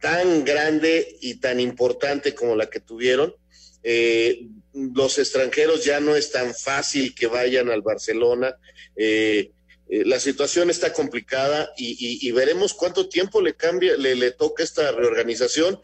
tan 0.00 0.44
grande 0.44 1.16
y 1.20 1.36
tan 1.36 1.60
importante 1.60 2.34
como 2.34 2.56
la 2.56 2.68
que 2.68 2.80
tuvieron. 2.80 3.34
Eh, 3.82 4.46
los 4.72 5.18
extranjeros 5.18 5.84
ya 5.84 6.00
no 6.00 6.16
es 6.16 6.32
tan 6.32 6.54
fácil 6.54 7.14
que 7.14 7.26
vayan 7.26 7.70
al 7.70 7.82
Barcelona. 7.82 8.56
Eh, 8.96 9.50
eh, 9.88 10.04
la 10.04 10.18
situación 10.18 10.68
está 10.68 10.92
complicada 10.92 11.70
y, 11.76 12.30
veremos 12.32 12.74
cuánto 12.74 13.08
tiempo 13.08 13.40
le 13.40 13.54
cambia, 13.54 13.96
le, 13.96 14.16
le 14.16 14.32
toca 14.32 14.64
esta 14.64 14.90
reorganización. 14.92 15.80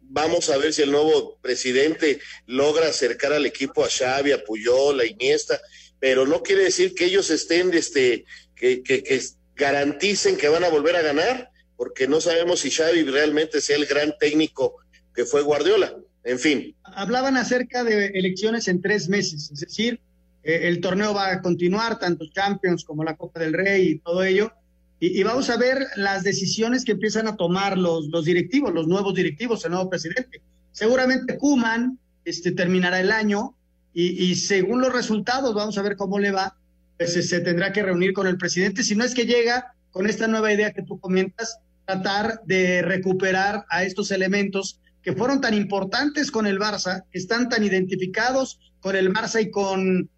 vamos 0.00 0.48
a 0.48 0.56
ver 0.58 0.72
si 0.72 0.82
el 0.82 0.92
nuevo 0.92 1.38
presidente 1.42 2.20
logra 2.46 2.88
acercar 2.88 3.32
al 3.32 3.46
equipo 3.46 3.84
a 3.84 3.90
Xavi, 3.90 4.32
a 4.32 4.44
Puyol, 4.44 5.00
a 5.00 5.06
Iniesta, 5.06 5.60
pero 6.00 6.26
no 6.26 6.42
quiere 6.42 6.64
decir 6.64 6.94
que 6.94 7.06
ellos 7.06 7.30
estén, 7.30 7.74
este, 7.74 8.24
que, 8.56 8.82
que, 8.82 9.02
que 9.02 9.20
garanticen 9.56 10.36
que 10.36 10.48
van 10.48 10.64
a 10.64 10.68
volver 10.68 10.96
a 10.96 11.02
ganar 11.02 11.50
porque 11.84 12.08
no 12.08 12.18
sabemos 12.18 12.60
si 12.60 12.70
Xavi 12.70 13.02
realmente 13.02 13.60
sea 13.60 13.76
el 13.76 13.84
gran 13.84 14.14
técnico 14.18 14.76
que 15.14 15.26
fue 15.26 15.42
Guardiola. 15.42 15.94
en 16.24 16.38
fin. 16.38 16.74
Hablaban 16.82 17.36
acerca 17.36 17.84
de 17.84 18.06
elecciones 18.06 18.68
en 18.68 18.80
tres 18.80 19.10
meses, 19.10 19.50
es 19.52 19.60
decir, 19.60 20.00
eh, 20.42 20.60
el 20.62 20.80
torneo 20.80 21.12
va 21.12 21.30
a 21.30 21.42
continuar, 21.42 21.98
tanto 21.98 22.24
Champions 22.32 22.84
como 22.84 23.04
la 23.04 23.16
Copa 23.16 23.38
del 23.38 23.52
Rey 23.52 23.86
y 23.86 23.98
todo 23.98 24.24
ello, 24.24 24.50
y, 24.98 25.22
vamos 25.24 25.50
a 25.50 25.58
ver 25.58 25.86
las 25.96 26.22
decisiones 26.22 26.86
que 26.86 26.92
empiezan 26.92 27.28
a 27.28 27.36
tomar 27.36 27.76
los, 27.76 28.06
los 28.06 28.24
directivos, 28.24 28.72
los 28.72 28.86
nuevos 28.86 29.12
directivos, 29.12 29.62
el 29.66 29.72
nuevo 29.72 29.90
presidente. 29.90 30.40
Seguramente 30.72 31.36
Kuman 31.36 31.98
este, 32.24 32.52
terminará 32.52 32.98
el 32.98 33.12
año 33.12 33.54
y, 33.92 34.24
y 34.24 34.36
según 34.36 34.80
los 34.80 34.90
resultados, 34.90 35.54
vamos 35.54 35.76
a 35.76 35.82
ver 35.82 35.96
cómo 35.96 36.18
le 36.18 36.30
va, 36.30 36.56
pues 36.96 37.12
se 37.28 37.40
tendrá 37.40 37.74
que 37.74 37.82
reunir 37.82 38.14
con 38.14 38.26
el 38.26 38.38
presidente, 38.38 38.82
si 38.82 38.96
no 38.96 39.04
es 39.04 39.12
que 39.12 39.26
llega 39.26 39.74
con 39.94 40.08
esta 40.08 40.26
nueva 40.26 40.52
idea 40.52 40.72
que 40.72 40.82
tú 40.82 40.98
comentas, 40.98 41.60
tratar 41.84 42.40
de 42.44 42.82
recuperar 42.82 43.64
a 43.68 43.84
estos 43.84 44.10
elementos 44.10 44.80
que 45.02 45.12
fueron 45.12 45.40
tan 45.40 45.54
importantes 45.54 46.30
con 46.30 46.46
el 46.46 46.58
Barça, 46.58 47.04
que 47.12 47.18
están 47.18 47.48
tan 47.48 47.62
identificados 47.62 48.58
con 48.80 48.96
el 48.96 49.12
Barça 49.12 49.42
y 49.42 49.50
con, 49.50 50.08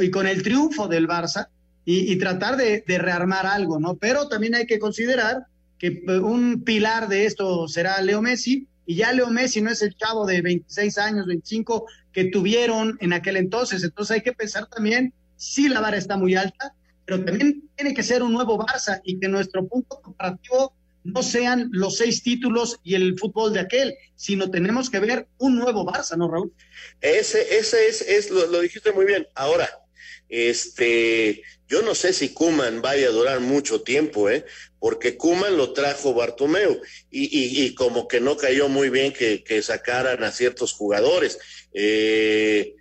y 0.00 0.10
con 0.10 0.26
el 0.26 0.42
triunfo 0.42 0.88
del 0.88 1.06
Barça, 1.06 1.48
y, 1.84 2.16
tratar 2.18 2.56
de, 2.56 2.84
rearmar 2.86 3.46
algo, 3.46 3.80
¿no? 3.80 3.96
Pero 3.96 4.28
también 4.28 4.54
hay 4.54 4.66
que 4.66 4.78
considerar 4.78 5.46
que 5.78 6.02
eh, 6.06 6.18
un 6.18 6.62
pilar 6.62 7.08
de 7.08 7.26
esto 7.26 7.66
será 7.66 8.00
Leo 8.00 8.22
Messi, 8.22 8.68
y 8.86 8.96
ya 8.96 9.12
Leo 9.12 9.28
Messi 9.30 9.60
no 9.60 9.70
es 9.70 9.82
el 9.82 9.96
chavo 9.96 10.26
de 10.26 10.40
26 10.42 10.98
años, 10.98 11.26
25 11.26 11.86
que 12.12 12.26
tuvieron 12.26 12.96
en 13.00 13.12
aquel 13.12 13.36
entonces, 13.36 13.82
entonces 13.82 14.16
hay 14.16 14.20
que 14.22 14.32
pensar 14.32 14.66
también 14.66 15.12
si 15.36 15.68
la 15.68 15.80
vara 15.80 15.96
está 15.96 16.16
muy 16.16 16.34
alta, 16.34 16.74
pero 17.06 17.24
también 17.24 17.68
tiene 17.74 17.94
que 17.94 18.02
ser 18.02 18.22
un 18.22 18.32
nuevo 18.32 18.58
Barça 18.58 19.00
y 19.04 19.18
que 19.18 19.28
nuestro 19.28 19.66
punto 19.66 20.00
comparativo 20.00 20.74
no 21.04 21.22
sean 21.22 21.68
los 21.72 21.96
seis 21.96 22.22
títulos 22.22 22.78
y 22.82 22.94
el 22.94 23.18
fútbol 23.18 23.52
de 23.52 23.60
aquel, 23.60 23.94
sino 24.16 24.50
tenemos 24.50 24.90
que 24.90 25.00
ver 25.00 25.28
un 25.38 25.58
nuevo 25.58 25.84
Barça, 25.84 26.16
¿no, 26.16 26.30
Raúl? 26.30 26.52
Ese, 27.00 27.58
ese 27.58 27.88
es, 27.88 28.02
es 28.02 28.30
lo, 28.30 28.60
dijiste 28.60 28.92
muy 28.92 29.06
bien. 29.06 29.26
Ahora, 29.34 29.68
este, 30.28 31.42
yo 31.68 31.82
no 31.82 31.94
sé 31.94 32.12
si 32.12 32.30
Kuman 32.30 32.82
vaya 32.82 33.08
a 33.08 33.12
durar 33.12 33.40
mucho 33.40 33.82
tiempo, 33.82 34.28
¿eh? 34.30 34.44
Porque 34.78 35.16
Kuman 35.16 35.56
lo 35.56 35.72
trajo 35.72 36.14
Bartomeu 36.14 36.80
y, 37.10 37.64
y, 37.64 37.74
como 37.74 38.08
que 38.08 38.20
no 38.20 38.36
cayó 38.36 38.68
muy 38.68 38.90
bien 38.90 39.12
que, 39.12 39.62
sacaran 39.62 40.22
a 40.22 40.32
ciertos 40.32 40.72
jugadores. 40.72 41.38
Eh, 41.72 42.76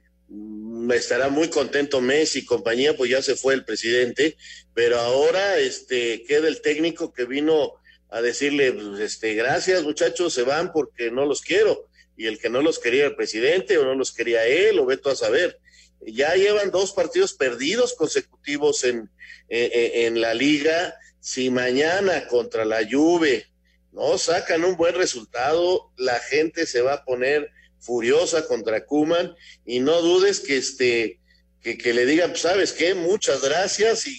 estará 0.93 1.29
muy 1.29 1.49
contento 1.49 2.01
Messi 2.01 2.39
y 2.39 2.45
compañía, 2.45 2.95
pues 2.95 3.09
ya 3.09 3.21
se 3.21 3.35
fue 3.35 3.53
el 3.53 3.65
presidente, 3.65 4.37
pero 4.73 4.99
ahora 4.99 5.57
este 5.59 6.23
queda 6.23 6.47
el 6.47 6.61
técnico 6.61 7.11
que 7.13 7.25
vino 7.25 7.78
a 8.09 8.21
decirle, 8.21 8.71
pues, 8.73 8.99
este, 8.99 9.33
gracias 9.35 9.83
muchachos, 9.83 10.33
se 10.33 10.43
van 10.43 10.71
porque 10.71 11.11
no 11.11 11.25
los 11.25 11.41
quiero. 11.41 11.87
Y 12.17 12.27
el 12.27 12.39
que 12.39 12.49
no 12.49 12.61
los 12.61 12.79
quería 12.79 13.05
el 13.05 13.15
presidente 13.15 13.77
o 13.77 13.85
no 13.85 13.95
los 13.95 14.11
quería 14.11 14.45
él, 14.45 14.79
o 14.79 14.85
veto 14.85 15.09
a 15.09 15.15
saber. 15.15 15.59
Ya 16.01 16.33
llevan 16.35 16.71
dos 16.71 16.91
partidos 16.91 17.33
perdidos 17.33 17.93
consecutivos 17.93 18.83
en, 18.83 19.09
en, 19.47 20.19
la 20.19 20.33
liga. 20.33 20.95
Si 21.19 21.49
mañana 21.49 22.27
contra 22.27 22.65
la 22.65 22.81
Juve 22.89 23.47
no 23.91 24.17
sacan 24.17 24.65
un 24.65 24.75
buen 24.75 24.95
resultado, 24.95 25.91
la 25.97 26.19
gente 26.19 26.65
se 26.65 26.81
va 26.81 26.93
a 26.93 27.05
poner 27.05 27.51
furiosa 27.79 28.45
contra 28.45 28.85
Kuman 28.85 29.35
y 29.65 29.79
no 29.79 30.01
dudes 30.01 30.41
que 30.41 30.57
este 30.57 31.19
que, 31.61 31.77
que 31.77 31.93
le 31.93 32.05
digan, 32.05 32.31
pues, 32.31 32.41
sabes 32.41 32.71
qué, 32.71 32.93
muchas 32.93 33.41
gracias 33.41 34.07
y, 34.07 34.17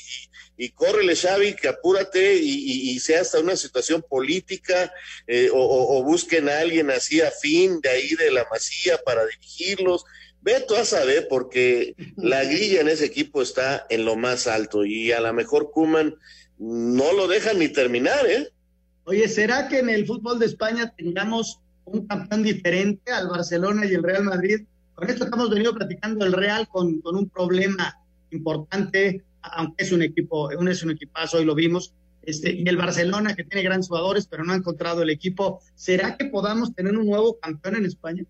y 0.61 0.73
córrele 0.73 1.17
Xavi, 1.17 1.55
que 1.55 1.69
apúrate 1.69 2.37
y, 2.37 2.99
sea 3.01 3.23
hasta 3.23 3.41
una 3.41 3.57
situación 3.57 4.05
política 4.07 4.93
eh, 5.27 5.49
o, 5.51 6.03
busquen 6.05 6.51
a 6.51 6.59
alguien 6.59 6.91
así 6.91 7.23
afín 7.23 7.81
de 7.81 7.89
ahí 7.89 8.11
de 8.15 8.31
la 8.31 8.47
masía 8.51 8.99
para 8.99 9.25
dirigirlos. 9.25 10.05
Ve 10.43 10.63
tú 10.69 10.75
a 10.75 10.85
saber, 10.85 11.29
porque 11.31 11.95
la 12.19 12.45
grilla 12.45 12.83
en 12.83 12.89
ese 12.89 13.07
equipo 13.07 13.41
está 13.41 13.87
en 13.89 14.05
lo 14.05 14.17
más 14.17 14.47
alto 14.47 14.85
y 14.85 15.13
a 15.13 15.21
lo 15.23 15.33
mejor 15.33 15.71
Kuman 15.71 16.17
no 16.59 17.11
lo 17.15 17.27
dejan 17.27 17.59
ni 17.59 17.71
terminar, 17.71 18.27
¿eh? 18.27 18.51
Oye, 19.05 19.29
¿será 19.29 19.67
que 19.67 19.79
en 19.79 19.89
el 19.89 20.07
fútbol 20.07 20.39
de 20.39 20.45
España 20.45 20.93
tengamos 20.95 21.59
un 21.87 22.07
campeón 22.07 22.43
diferente 22.43 23.11
al 23.11 23.29
Barcelona 23.29 23.87
y 23.87 23.95
el 23.95 24.03
Real 24.03 24.25
Madrid? 24.25 24.67
Con 24.95 25.09
esto 25.09 25.25
estamos 25.25 25.49
venido 25.49 25.75
platicando 25.75 26.27
el 26.27 26.35
Real 26.35 26.69
con 26.69 27.01
un 27.03 27.31
problema 27.31 27.99
importante 28.31 29.25
aunque 29.43 29.85
es 29.85 29.93
un 29.93 30.03
equipo, 30.03 30.51
es 30.51 30.83
un 30.83 30.91
equipazo 30.91 31.41
y 31.41 31.45
lo 31.45 31.55
vimos, 31.55 31.93
este, 32.23 32.53
y 32.53 32.69
el 32.69 32.77
Barcelona 32.77 33.35
que 33.35 33.45
tiene 33.45 33.63
grandes 33.63 33.89
jugadores, 33.89 34.27
pero 34.27 34.45
no 34.45 34.53
ha 34.53 34.57
encontrado 34.57 35.03
el 35.03 35.11
equipo. 35.11 35.61
¿Será 35.75 36.17
que 36.17 36.27
podamos 36.27 36.75
tener 36.75 36.97
un 36.97 37.07
nuevo 37.07 37.39
campeón 37.39 37.77
en 37.77 37.87
España? 37.87 38.25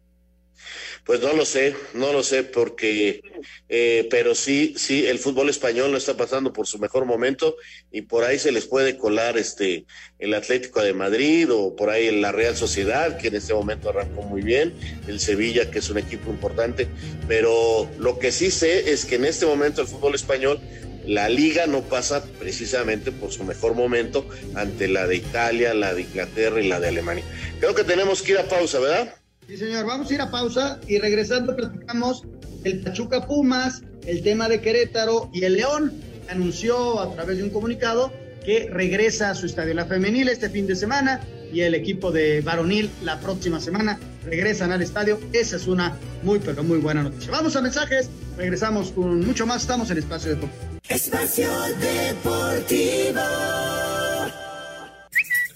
Pues 1.04 1.20
no 1.20 1.32
lo 1.32 1.44
sé, 1.44 1.74
no 1.94 2.12
lo 2.12 2.22
sé, 2.22 2.44
porque, 2.44 3.22
eh, 3.68 4.06
pero 4.10 4.34
sí, 4.34 4.74
sí, 4.76 5.06
el 5.06 5.18
fútbol 5.18 5.48
español 5.48 5.90
no 5.90 5.96
está 5.96 6.16
pasando 6.16 6.52
por 6.52 6.66
su 6.66 6.78
mejor 6.78 7.06
momento 7.06 7.56
y 7.90 8.02
por 8.02 8.24
ahí 8.24 8.38
se 8.38 8.52
les 8.52 8.66
puede 8.66 8.98
colar 8.98 9.38
este 9.38 9.86
el 10.18 10.34
Atlético 10.34 10.82
de 10.82 10.92
Madrid 10.92 11.48
o 11.50 11.74
por 11.74 11.88
ahí 11.88 12.20
la 12.20 12.32
Real 12.32 12.54
Sociedad, 12.54 13.16
que 13.16 13.28
en 13.28 13.36
este 13.36 13.54
momento 13.54 13.88
arrancó 13.88 14.22
muy 14.22 14.42
bien, 14.42 14.74
el 15.08 15.18
Sevilla, 15.20 15.70
que 15.70 15.78
es 15.78 15.88
un 15.88 15.98
equipo 15.98 16.30
importante, 16.30 16.88
pero 17.26 17.88
lo 17.98 18.18
que 18.18 18.30
sí 18.30 18.50
sé 18.50 18.92
es 18.92 19.06
que 19.06 19.14
en 19.14 19.24
este 19.24 19.46
momento 19.46 19.80
el 19.80 19.88
fútbol 19.88 20.14
español 20.14 20.60
la 21.06 21.28
liga 21.28 21.66
no 21.66 21.82
pasa 21.82 22.24
precisamente 22.38 23.12
por 23.12 23.32
su 23.32 23.44
mejor 23.44 23.74
momento 23.74 24.26
ante 24.54 24.88
la 24.88 25.06
de 25.06 25.16
Italia, 25.16 25.74
la 25.74 25.94
de 25.94 26.02
Inglaterra 26.02 26.60
y 26.60 26.68
la 26.68 26.80
de 26.80 26.88
Alemania. 26.88 27.24
Creo 27.58 27.74
que 27.74 27.84
tenemos 27.84 28.22
que 28.22 28.32
ir 28.32 28.38
a 28.38 28.44
pausa, 28.44 28.78
¿verdad? 28.78 29.14
Sí, 29.46 29.56
señor, 29.56 29.86
vamos 29.86 30.10
a 30.10 30.14
ir 30.14 30.20
a 30.20 30.30
pausa 30.30 30.80
y 30.86 30.98
regresando 30.98 31.56
platicamos 31.56 32.24
el 32.64 32.80
Pachuca 32.80 33.26
Pumas, 33.26 33.82
el 34.06 34.22
tema 34.22 34.48
de 34.48 34.60
Querétaro 34.60 35.30
y 35.32 35.44
el 35.44 35.54
León 35.54 35.92
anunció 36.28 37.00
a 37.00 37.12
través 37.14 37.38
de 37.38 37.44
un 37.44 37.50
comunicado 37.50 38.12
que 38.44 38.68
regresa 38.70 39.30
a 39.30 39.34
su 39.34 39.46
estadio 39.46 39.74
la 39.74 39.86
femenil 39.86 40.28
este 40.28 40.48
fin 40.48 40.66
de 40.66 40.76
semana 40.76 41.20
y 41.52 41.62
el 41.62 41.74
equipo 41.74 42.10
de 42.12 42.40
varonil 42.40 42.90
la 43.02 43.20
próxima 43.20 43.60
semana 43.60 43.98
regresan 44.24 44.72
al 44.72 44.82
estadio. 44.82 45.18
Esa 45.32 45.56
es 45.56 45.66
una 45.66 45.96
muy 46.22 46.38
pero 46.38 46.62
muy 46.62 46.78
buena 46.78 47.02
noticia. 47.02 47.30
Vamos 47.30 47.56
a 47.56 47.62
mensajes, 47.62 48.10
regresamos 48.36 48.90
con 48.92 49.20
mucho 49.26 49.46
más, 49.46 49.62
estamos 49.62 49.90
en 49.90 49.98
Espacio 49.98 50.30
Deportivo. 50.30 50.80
Espacio 50.88 51.50
Deportivo. 51.80 53.20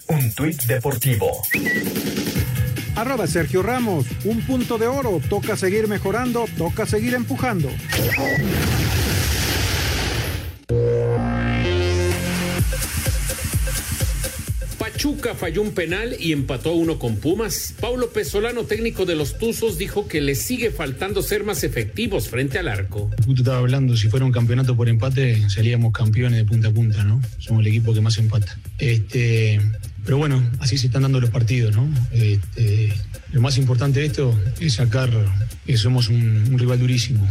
Un 0.07 0.31
tuit 0.33 0.61
deportivo. 0.63 1.41
Arroba 2.95 3.27
Sergio 3.27 3.61
Ramos, 3.61 4.05
un 4.23 4.41
punto 4.45 4.77
de 4.77 4.87
oro, 4.87 5.19
toca 5.29 5.57
seguir 5.57 5.87
mejorando, 5.87 6.45
toca 6.57 6.85
seguir 6.85 7.13
empujando. 7.13 7.69
Pachuca 14.95 15.35
falló 15.35 15.61
un 15.61 15.73
penal 15.73 16.15
y 16.21 16.31
empató 16.31 16.73
uno 16.73 16.97
con 16.97 17.17
Pumas. 17.17 17.73
Paulo 17.81 18.11
Pesolano, 18.11 18.63
técnico 18.63 19.05
de 19.05 19.15
los 19.15 19.37
Tuzos, 19.37 19.77
dijo 19.77 20.07
que 20.07 20.21
le 20.21 20.35
sigue 20.35 20.71
faltando 20.71 21.21
ser 21.21 21.43
más 21.43 21.65
efectivos 21.65 22.29
frente 22.29 22.59
al 22.59 22.69
arco. 22.69 23.11
Justo 23.25 23.41
estaba 23.41 23.57
hablando, 23.57 23.97
si 23.97 24.07
fuera 24.07 24.25
un 24.25 24.31
campeonato 24.31 24.73
por 24.77 24.87
empate, 24.87 25.49
seríamos 25.49 25.91
campeones 25.91 26.37
de 26.37 26.45
punta 26.45 26.69
a 26.69 26.71
punta, 26.71 27.03
¿no? 27.03 27.21
Somos 27.39 27.59
el 27.59 27.67
equipo 27.67 27.93
que 27.93 27.99
más 27.99 28.17
empata. 28.17 28.57
Este, 28.77 29.59
pero 30.05 30.17
bueno, 30.17 30.41
así 30.59 30.77
se 30.77 30.87
están 30.87 31.01
dando 31.01 31.19
los 31.19 31.29
partidos, 31.29 31.75
¿no? 31.75 31.89
Este, 32.13 32.93
lo 33.35 33.41
más 33.41 33.57
importante 33.57 33.99
de 33.99 34.05
esto 34.05 34.33
es 34.61 34.75
sacar 34.75 35.09
que 35.65 35.75
somos 35.75 36.07
un, 36.07 36.57
rival 36.57 36.79
durísimo 36.79 37.29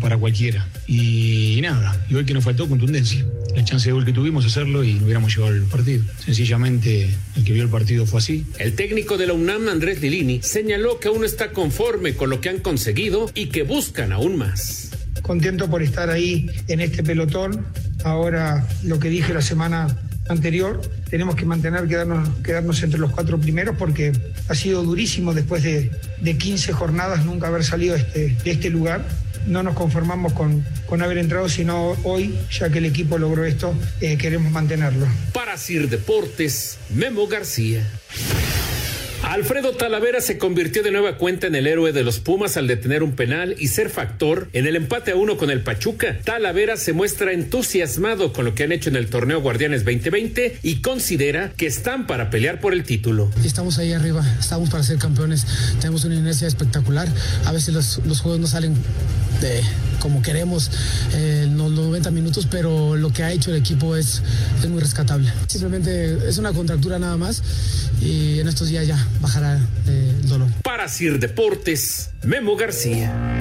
para 0.00 0.16
cualquiera. 0.16 0.66
Y, 0.86 1.58
nada, 1.60 2.02
igual 2.08 2.24
que 2.24 2.32
nos 2.32 2.42
faltó 2.42 2.66
contundencia. 2.66 3.26
La 3.54 3.62
chance 3.62 3.86
de 3.86 3.92
gol 3.92 4.06
que 4.06 4.14
tuvimos 4.14 4.46
hacerlo 4.46 4.82
y 4.82 4.94
no 4.94 5.04
hubiéramos 5.04 5.36
llevado 5.36 5.54
el 5.54 5.64
partido. 5.64 6.04
Sencillamente, 6.24 7.10
el 7.36 7.44
que 7.44 7.52
vio 7.52 7.64
el 7.64 7.68
partido 7.68 8.06
fue 8.06 8.20
así. 8.20 8.46
El 8.58 8.74
técnico 8.76 9.18
de 9.18 9.26
la 9.26 9.34
UNAM, 9.34 9.68
Andrés 9.68 10.00
Lilini, 10.00 10.40
señaló 10.40 10.98
que 10.98 11.08
aún 11.08 11.22
está 11.22 11.52
conforme 11.52 12.14
con 12.14 12.30
lo 12.30 12.40
que 12.40 12.48
han 12.48 12.60
conseguido 12.60 13.30
y 13.34 13.48
que 13.48 13.62
buscan 13.62 14.12
aún 14.12 14.38
más. 14.38 14.92
Contento 15.20 15.68
por 15.68 15.82
estar 15.82 16.08
ahí 16.08 16.46
en 16.68 16.80
este 16.80 17.02
pelotón. 17.02 17.66
Ahora, 18.04 18.66
lo 18.84 18.98
que 18.98 19.10
dije 19.10 19.34
la 19.34 19.42
semana 19.42 19.98
anterior, 20.28 20.80
tenemos 21.10 21.36
que 21.36 21.44
mantener, 21.44 21.86
quedarnos, 21.88 22.28
quedarnos 22.42 22.82
entre 22.82 22.98
los 22.98 23.10
cuatro 23.10 23.38
primeros 23.38 23.76
porque 23.76 24.12
ha 24.48 24.54
sido 24.54 24.82
durísimo 24.82 25.34
después 25.34 25.62
de, 25.62 25.90
de 26.20 26.36
15 26.36 26.72
jornadas 26.72 27.24
nunca 27.24 27.48
haber 27.48 27.64
salido 27.64 27.96
este, 27.96 28.36
de 28.42 28.50
este 28.50 28.70
lugar. 28.70 29.04
No 29.46 29.64
nos 29.64 29.74
conformamos 29.74 30.32
con, 30.34 30.64
con 30.86 31.02
haber 31.02 31.18
entrado, 31.18 31.48
sino 31.48 31.96
hoy, 32.04 32.38
ya 32.50 32.70
que 32.70 32.78
el 32.78 32.84
equipo 32.84 33.18
logró 33.18 33.44
esto, 33.44 33.74
eh, 34.00 34.16
queremos 34.16 34.52
mantenerlo. 34.52 35.06
Para 35.32 35.56
Sir 35.56 35.88
Deportes, 35.88 36.78
Memo 36.94 37.26
García. 37.26 37.84
Alfredo 39.22 39.72
Talavera 39.72 40.20
se 40.20 40.36
convirtió 40.36 40.82
de 40.82 40.90
nueva 40.90 41.16
cuenta 41.16 41.46
en 41.46 41.54
el 41.54 41.66
héroe 41.66 41.92
de 41.92 42.02
los 42.02 42.18
Pumas 42.18 42.56
al 42.56 42.66
detener 42.66 43.02
un 43.02 43.12
penal 43.12 43.54
y 43.58 43.68
ser 43.68 43.88
factor 43.88 44.48
en 44.52 44.66
el 44.66 44.74
empate 44.74 45.12
a 45.12 45.16
uno 45.16 45.36
con 45.36 45.50
el 45.50 45.62
Pachuca. 45.62 46.18
Talavera 46.24 46.76
se 46.76 46.92
muestra 46.92 47.32
entusiasmado 47.32 48.32
con 48.32 48.44
lo 48.44 48.54
que 48.54 48.64
han 48.64 48.72
hecho 48.72 48.90
en 48.90 48.96
el 48.96 49.08
torneo 49.08 49.40
Guardianes 49.40 49.84
2020 49.84 50.58
y 50.62 50.82
considera 50.82 51.52
que 51.56 51.66
están 51.66 52.06
para 52.06 52.30
pelear 52.30 52.60
por 52.60 52.72
el 52.72 52.82
título. 52.82 53.30
Estamos 53.44 53.78
ahí 53.78 53.92
arriba, 53.92 54.24
estamos 54.40 54.70
para 54.70 54.82
ser 54.82 54.98
campeones, 54.98 55.46
tenemos 55.80 56.04
una 56.04 56.16
inercia 56.16 56.48
espectacular. 56.48 57.08
A 57.44 57.52
veces 57.52 57.72
los, 57.72 58.00
los 58.04 58.20
juegos 58.20 58.40
no 58.40 58.48
salen 58.48 58.74
de 59.40 59.62
como 60.00 60.20
queremos 60.20 60.68
eh, 61.14 61.48
los 61.48 61.70
90 61.70 62.10
minutos, 62.10 62.48
pero 62.50 62.96
lo 62.96 63.12
que 63.12 63.22
ha 63.22 63.30
hecho 63.30 63.50
el 63.50 63.56
equipo 63.56 63.94
es, 63.94 64.20
es 64.60 64.68
muy 64.68 64.80
rescatable. 64.80 65.32
Simplemente 65.46 66.28
es 66.28 66.38
una 66.38 66.52
contractura 66.52 66.98
nada 66.98 67.16
más 67.16 67.40
y 68.00 68.40
en 68.40 68.48
estos 68.48 68.68
días 68.68 68.86
ya 68.86 69.06
bajará 69.20 69.56
eh, 69.88 70.14
el 70.20 70.28
dolor. 70.28 70.48
Para 70.62 70.88
Sir 70.88 71.18
Deportes, 71.18 72.10
Memo 72.24 72.56
García. 72.56 73.38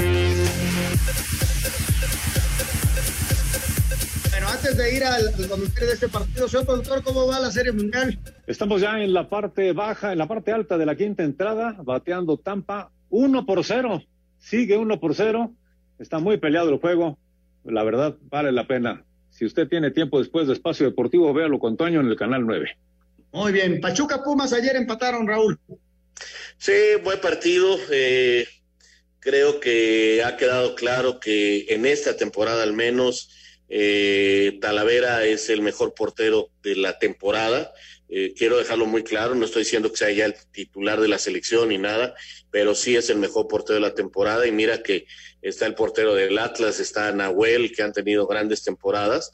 Bueno, 4.30 4.48
antes 4.50 4.78
de 4.78 4.96
ir 4.96 5.04
al, 5.04 5.28
al 5.28 5.48
comentario 5.48 5.88
de 5.88 5.94
este 5.94 6.08
partido, 6.08 6.48
señor 6.48 6.66
productor, 6.66 7.04
¿cómo 7.04 7.28
va 7.28 7.40
la 7.40 7.52
Serie 7.52 7.72
Mundial? 7.72 8.20
Estamos 8.48 8.82
ya 8.82 9.00
en 9.00 9.14
la 9.14 9.30
parte 9.30 9.72
baja, 9.74 10.12
en 10.12 10.18
la 10.18 10.28
parte 10.28 10.52
alta 10.52 10.78
de 10.78 10.86
la 10.86 10.96
quinta 10.96 11.24
entrada, 11.24 11.76
bateando 11.84 12.38
Tampa 12.38 12.92
1 13.10 13.46
por 13.46 13.64
0. 13.64 14.04
Sigue 14.40 14.78
1 14.78 15.00
por 15.00 15.16
0. 15.16 15.52
Está 16.00 16.20
muy 16.20 16.38
peleado 16.38 16.70
el 16.70 16.80
juego. 16.80 17.18
La 17.64 17.84
verdad, 17.84 18.16
vale 18.30 18.52
la 18.52 18.66
pena. 18.66 19.04
Si 19.30 19.46
usted 19.46 19.68
tiene 19.68 19.92
tiempo 19.92 20.20
después 20.20 20.48
de 20.48 20.54
Espacio 20.54 20.86
Deportivo, 20.86 21.34
véalo 21.34 21.60
con 21.60 21.78
Toño 21.78 22.02
en 22.02 22.08
el 22.08 22.16
Canal 22.16 22.46
9. 22.46 22.78
Muy 23.32 23.54
bien, 23.54 23.80
Pachuca 23.80 24.24
Pumas 24.24 24.52
ayer 24.52 24.76
empataron, 24.76 25.28
Raúl. 25.28 25.58
Sí, 26.58 26.74
buen 27.04 27.20
partido. 27.22 27.78
Eh, 27.90 28.46
creo 29.20 29.60
que 29.60 30.22
ha 30.24 30.36
quedado 30.36 30.76
claro 30.76 31.20
que 31.20 31.66
en 31.70 31.86
esta 31.86 32.18
temporada 32.18 32.64
al 32.64 32.74
menos 32.74 33.30
eh, 33.70 34.58
Talavera 34.60 35.24
es 35.26 35.50
el 35.50 35.62
mejor 35.62 35.94
portero 35.94 36.50
de 36.62 36.76
la 36.76 37.00
temporada. 37.00 37.72
Eh, 38.10 38.34
quiero 38.38 38.58
dejarlo 38.58 38.86
muy 38.86 39.04
claro, 39.04 39.34
no 39.36 39.46
estoy 39.46 39.64
diciendo 39.64 39.90
que 39.90 39.96
sea 39.96 40.12
ya 40.12 40.26
el 40.26 40.36
titular 40.52 41.00
de 41.00 41.08
la 41.08 41.18
selección 41.18 41.70
ni 41.70 41.78
nada, 41.78 42.14
pero 42.50 42.76
sí 42.76 42.98
es 42.98 43.10
el 43.10 43.18
mejor 43.18 43.48
portero 43.48 43.76
de 43.76 43.88
la 43.88 43.96
temporada 43.96 44.46
y 44.46 44.52
mira 44.52 44.84
que 44.84 45.06
está 45.42 45.66
el 45.66 45.76
portero 45.76 46.14
del 46.14 46.38
Atlas, 46.38 46.82
está 46.82 47.14
Nahuel, 47.14 47.72
que 47.72 47.84
han 47.84 47.94
tenido 47.94 48.28
grandes 48.28 48.64
temporadas, 48.64 49.32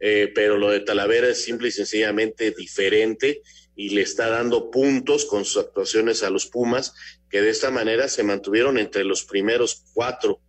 eh, 0.00 0.32
pero 0.34 0.56
lo 0.56 0.70
de 0.70 0.80
Talavera 0.80 1.28
es 1.28 1.44
simple 1.44 1.68
y 1.68 1.72
sencillamente 1.72 2.50
diferente 2.52 3.42
y 3.76 3.90
le 3.90 4.02
está 4.02 4.28
dando 4.28 4.70
puntos 4.70 5.26
con 5.26 5.44
sus 5.44 5.62
actuaciones 5.62 6.22
a 6.22 6.30
los 6.30 6.46
Pumas, 6.46 6.94
que 7.30 7.40
de 7.40 7.50
esta 7.50 7.70
manera 7.70 8.08
se 8.08 8.22
mantuvieron 8.22 8.78
entre 8.78 9.04
los 9.04 9.24
primeros 9.24 9.84
cuatro 9.94 10.40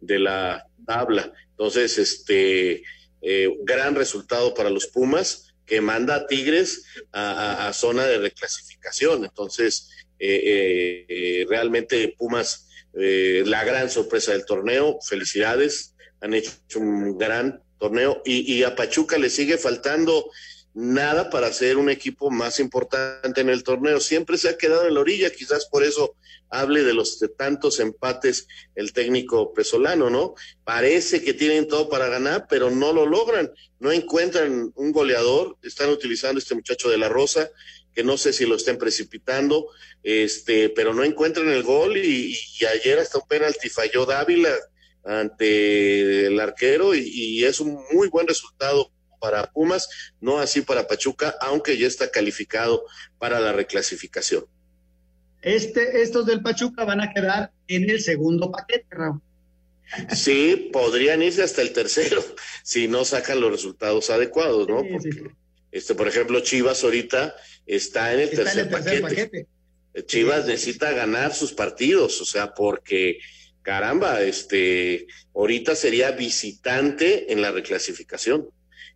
de 0.00 0.18
la 0.18 0.66
tabla. 0.86 1.32
Entonces, 1.50 1.98
este, 1.98 2.82
eh, 3.20 3.54
gran 3.64 3.94
resultado 3.94 4.54
para 4.54 4.70
los 4.70 4.86
Pumas 4.86 5.54
que 5.66 5.80
manda 5.80 6.14
a 6.14 6.26
Tigres 6.26 6.84
a, 7.12 7.70
zona 7.74 8.06
de 8.06 8.18
reclasificación. 8.18 9.24
Entonces, 9.24 9.90
eh, 10.18 11.04
eh, 11.08 11.46
realmente 11.48 12.14
Pumas, 12.16 12.68
la 12.94 13.64
gran 13.64 13.90
sorpresa 13.90 14.32
del 14.32 14.46
torneo, 14.46 14.98
felicidades, 15.06 15.94
han 16.20 16.32
hecho 16.32 16.58
un 16.76 17.18
gran 17.18 17.62
torneo 17.78 18.22
y, 18.24 18.52
y, 18.52 18.62
a 18.64 18.74
Pachuca 18.74 19.18
le 19.18 19.30
sigue 19.30 19.58
faltando 19.58 20.30
nada 20.74 21.30
para 21.30 21.52
ser 21.52 21.76
un 21.76 21.90
equipo 21.90 22.30
más 22.30 22.60
importante 22.60 23.40
en 23.40 23.48
el 23.48 23.62
torneo. 23.62 24.00
Siempre 24.00 24.38
se 24.38 24.48
ha 24.48 24.56
quedado 24.56 24.86
en 24.86 24.94
la 24.94 25.00
orilla, 25.00 25.30
quizás 25.30 25.66
por 25.66 25.82
eso 25.82 26.14
hable 26.50 26.82
de 26.82 26.94
los 26.94 27.18
de 27.18 27.28
tantos 27.28 27.80
empates 27.80 28.46
el 28.74 28.92
técnico 28.92 29.52
pesolano, 29.52 30.08
¿no? 30.08 30.34
Parece 30.64 31.22
que 31.22 31.34
tienen 31.34 31.68
todo 31.68 31.88
para 31.88 32.08
ganar, 32.08 32.46
pero 32.48 32.70
no 32.70 32.92
lo 32.92 33.06
logran. 33.06 33.50
No 33.80 33.92
encuentran 33.92 34.72
un 34.74 34.92
goleador, 34.92 35.56
están 35.62 35.90
utilizando 35.90 36.38
este 36.38 36.54
muchacho 36.54 36.88
de 36.88 36.98
la 36.98 37.08
Rosa, 37.08 37.50
que 37.94 38.04
no 38.04 38.16
sé 38.16 38.32
si 38.32 38.46
lo 38.46 38.54
estén 38.54 38.78
precipitando, 38.78 39.68
este, 40.02 40.68
pero 40.68 40.94
no 40.94 41.02
encuentran 41.02 41.48
el 41.48 41.64
gol 41.64 41.96
y, 41.96 42.38
y 42.60 42.64
ayer 42.64 42.98
hasta 42.98 43.18
un 43.18 43.26
penalti 43.26 43.68
falló 43.68 44.06
Dávila 44.06 44.54
ante 45.08 46.26
el 46.26 46.38
arquero 46.38 46.94
y, 46.94 47.00
y 47.00 47.44
es 47.44 47.60
un 47.60 47.82
muy 47.92 48.08
buen 48.08 48.26
resultado 48.28 48.92
para 49.20 49.50
Pumas, 49.50 49.88
no 50.20 50.38
así 50.38 50.60
para 50.60 50.86
Pachuca, 50.86 51.34
aunque 51.40 51.76
ya 51.76 51.86
está 51.86 52.10
calificado 52.10 52.84
para 53.18 53.40
la 53.40 53.52
reclasificación. 53.52 54.44
Este, 55.42 56.02
estos 56.02 56.26
del 56.26 56.42
Pachuca 56.42 56.84
van 56.84 57.00
a 57.00 57.12
quedar 57.12 57.52
en 57.68 57.88
el 57.88 58.00
segundo 58.00 58.50
paquete, 58.50 58.86
Raúl. 58.90 59.20
Sí, 60.14 60.68
podrían 60.72 61.22
irse 61.22 61.42
hasta 61.42 61.62
el 61.62 61.72
tercero 61.72 62.22
si 62.62 62.88
no 62.88 63.04
sacan 63.04 63.40
los 63.40 63.50
resultados 63.50 64.10
adecuados, 64.10 64.68
¿no? 64.68 64.82
Sí, 64.82 64.88
Porque, 64.92 65.12
sí, 65.12 65.20
este, 65.72 65.94
por 65.94 66.08
ejemplo, 66.08 66.40
Chivas 66.40 66.84
ahorita 66.84 67.34
está 67.66 68.12
en 68.12 68.20
el, 68.20 68.28
Está 68.28 68.44
tercer, 68.44 68.58
en 68.60 68.66
el 68.66 68.70
tercer 68.74 69.02
paquete. 69.02 69.46
paquete. 69.94 70.06
Chivas 70.06 70.46
necesita 70.46 70.92
ganar 70.92 71.34
sus 71.34 71.52
partidos, 71.52 72.20
o 72.20 72.24
sea, 72.24 72.54
porque 72.54 73.18
caramba, 73.68 74.22
este, 74.22 75.06
ahorita 75.34 75.74
sería 75.74 76.12
visitante 76.12 77.30
en 77.34 77.42
la 77.42 77.50
reclasificación 77.50 78.48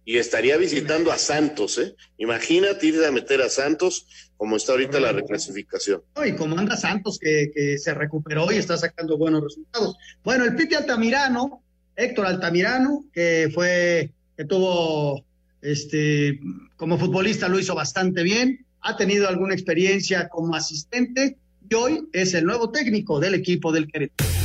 y 0.02 0.16
estaría 0.16 0.56
visitando 0.56 1.12
a 1.12 1.18
Santos, 1.18 1.76
¿eh? 1.76 1.94
Imagínate 2.16 2.86
ir 2.86 3.04
a 3.04 3.12
meter 3.12 3.42
a 3.42 3.50
Santos 3.50 4.06
como 4.38 4.56
está 4.56 4.72
ahorita 4.72 4.98
la 4.98 5.12
reclasificación. 5.12 6.00
Y 6.24 6.32
como 6.36 6.58
anda 6.58 6.78
Santos, 6.78 7.18
que, 7.18 7.52
que 7.54 7.76
se 7.76 7.92
recuperó 7.92 8.50
y 8.50 8.56
está 8.56 8.78
sacando 8.78 9.18
buenos 9.18 9.42
resultados. 9.42 9.94
Bueno, 10.24 10.46
el 10.46 10.56
Piti 10.56 10.74
Altamirano, 10.74 11.62
Héctor 11.94 12.24
Altamirano, 12.24 13.04
que 13.12 13.50
fue, 13.52 14.10
que 14.38 14.46
tuvo, 14.46 15.22
este, 15.60 16.40
como 16.76 16.96
futbolista 16.96 17.46
lo 17.46 17.58
hizo 17.58 17.74
bastante 17.74 18.22
bien, 18.22 18.64
ha 18.80 18.96
tenido 18.96 19.28
alguna 19.28 19.52
experiencia 19.52 20.30
como 20.30 20.56
asistente 20.56 21.36
y 21.68 21.74
hoy 21.74 22.08
es 22.14 22.32
el 22.32 22.46
nuevo 22.46 22.70
técnico 22.70 23.20
del 23.20 23.34
equipo 23.34 23.70
del 23.70 23.86
Querétaro. 23.86 24.41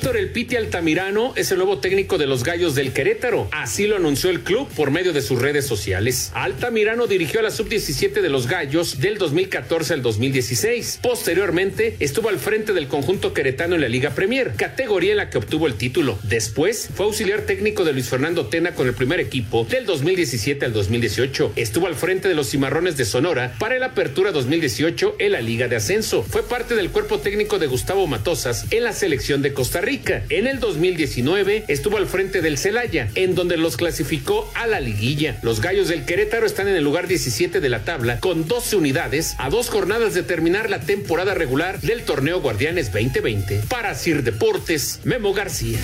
Héctor 0.00 0.16
El 0.16 0.30
Piti 0.30 0.56
Altamirano 0.56 1.34
es 1.36 1.50
el 1.52 1.58
nuevo 1.58 1.78
técnico 1.78 2.16
de 2.16 2.26
los 2.26 2.42
Gallos 2.42 2.74
del 2.74 2.94
Querétaro. 2.94 3.50
Así 3.52 3.86
lo 3.86 3.96
anunció 3.96 4.30
el 4.30 4.40
club 4.40 4.66
por 4.74 4.90
medio 4.90 5.12
de 5.12 5.20
sus 5.20 5.38
redes 5.38 5.66
sociales. 5.66 6.30
Altamirano 6.32 7.06
dirigió 7.06 7.40
a 7.40 7.42
la 7.42 7.50
sub-17 7.50 8.22
de 8.22 8.30
los 8.30 8.46
Gallos 8.46 9.00
del 9.00 9.18
2014 9.18 9.92
al 9.92 10.00
2016. 10.00 11.00
Posteriormente 11.02 11.96
estuvo 12.00 12.30
al 12.30 12.38
frente 12.38 12.72
del 12.72 12.88
conjunto 12.88 13.34
queretano 13.34 13.74
en 13.74 13.82
la 13.82 13.90
Liga 13.90 14.14
Premier, 14.14 14.54
categoría 14.56 15.10
en 15.10 15.18
la 15.18 15.28
que 15.28 15.36
obtuvo 15.36 15.66
el 15.66 15.74
título. 15.74 16.18
Después 16.22 16.88
fue 16.94 17.04
auxiliar 17.04 17.42
técnico 17.42 17.84
de 17.84 17.92
Luis 17.92 18.08
Fernando 18.08 18.46
Tena 18.46 18.74
con 18.74 18.88
el 18.88 18.94
primer 18.94 19.20
equipo 19.20 19.66
del 19.68 19.84
2017 19.84 20.64
al 20.64 20.72
2018. 20.72 21.52
Estuvo 21.56 21.86
al 21.86 21.94
frente 21.94 22.26
de 22.26 22.34
los 22.34 22.48
Cimarrones 22.48 22.96
de 22.96 23.04
Sonora 23.04 23.54
para 23.58 23.76
el 23.76 23.82
Apertura 23.82 24.32
2018 24.32 25.16
en 25.18 25.32
la 25.32 25.42
Liga 25.42 25.68
de 25.68 25.76
Ascenso. 25.76 26.22
Fue 26.22 26.42
parte 26.42 26.74
del 26.74 26.88
cuerpo 26.88 27.18
técnico 27.18 27.58
de 27.58 27.66
Gustavo 27.66 28.06
Matosas 28.06 28.64
en 28.70 28.84
la 28.84 28.94
selección 28.94 29.42
de 29.42 29.52
Costa 29.52 29.82
Rica. 29.82 29.89
En 29.90 30.46
el 30.46 30.60
2019 30.60 31.64
estuvo 31.66 31.96
al 31.96 32.06
frente 32.06 32.42
del 32.42 32.58
Celaya, 32.58 33.08
en 33.16 33.34
donde 33.34 33.56
los 33.56 33.76
clasificó 33.76 34.48
a 34.54 34.68
la 34.68 34.78
liguilla. 34.78 35.40
Los 35.42 35.60
Gallos 35.60 35.88
del 35.88 36.04
Querétaro 36.04 36.46
están 36.46 36.68
en 36.68 36.76
el 36.76 36.84
lugar 36.84 37.08
17 37.08 37.58
de 37.58 37.68
la 37.68 37.84
tabla 37.84 38.20
con 38.20 38.46
12 38.46 38.76
unidades 38.76 39.34
a 39.38 39.50
dos 39.50 39.68
jornadas 39.68 40.14
de 40.14 40.22
terminar 40.22 40.70
la 40.70 40.78
temporada 40.78 41.34
regular 41.34 41.80
del 41.80 42.04
torneo 42.04 42.40
Guardianes 42.40 42.92
2020. 42.92 43.62
Para 43.68 43.96
Sir 43.96 44.22
Deportes, 44.22 45.00
Memo 45.02 45.34
García. 45.34 45.80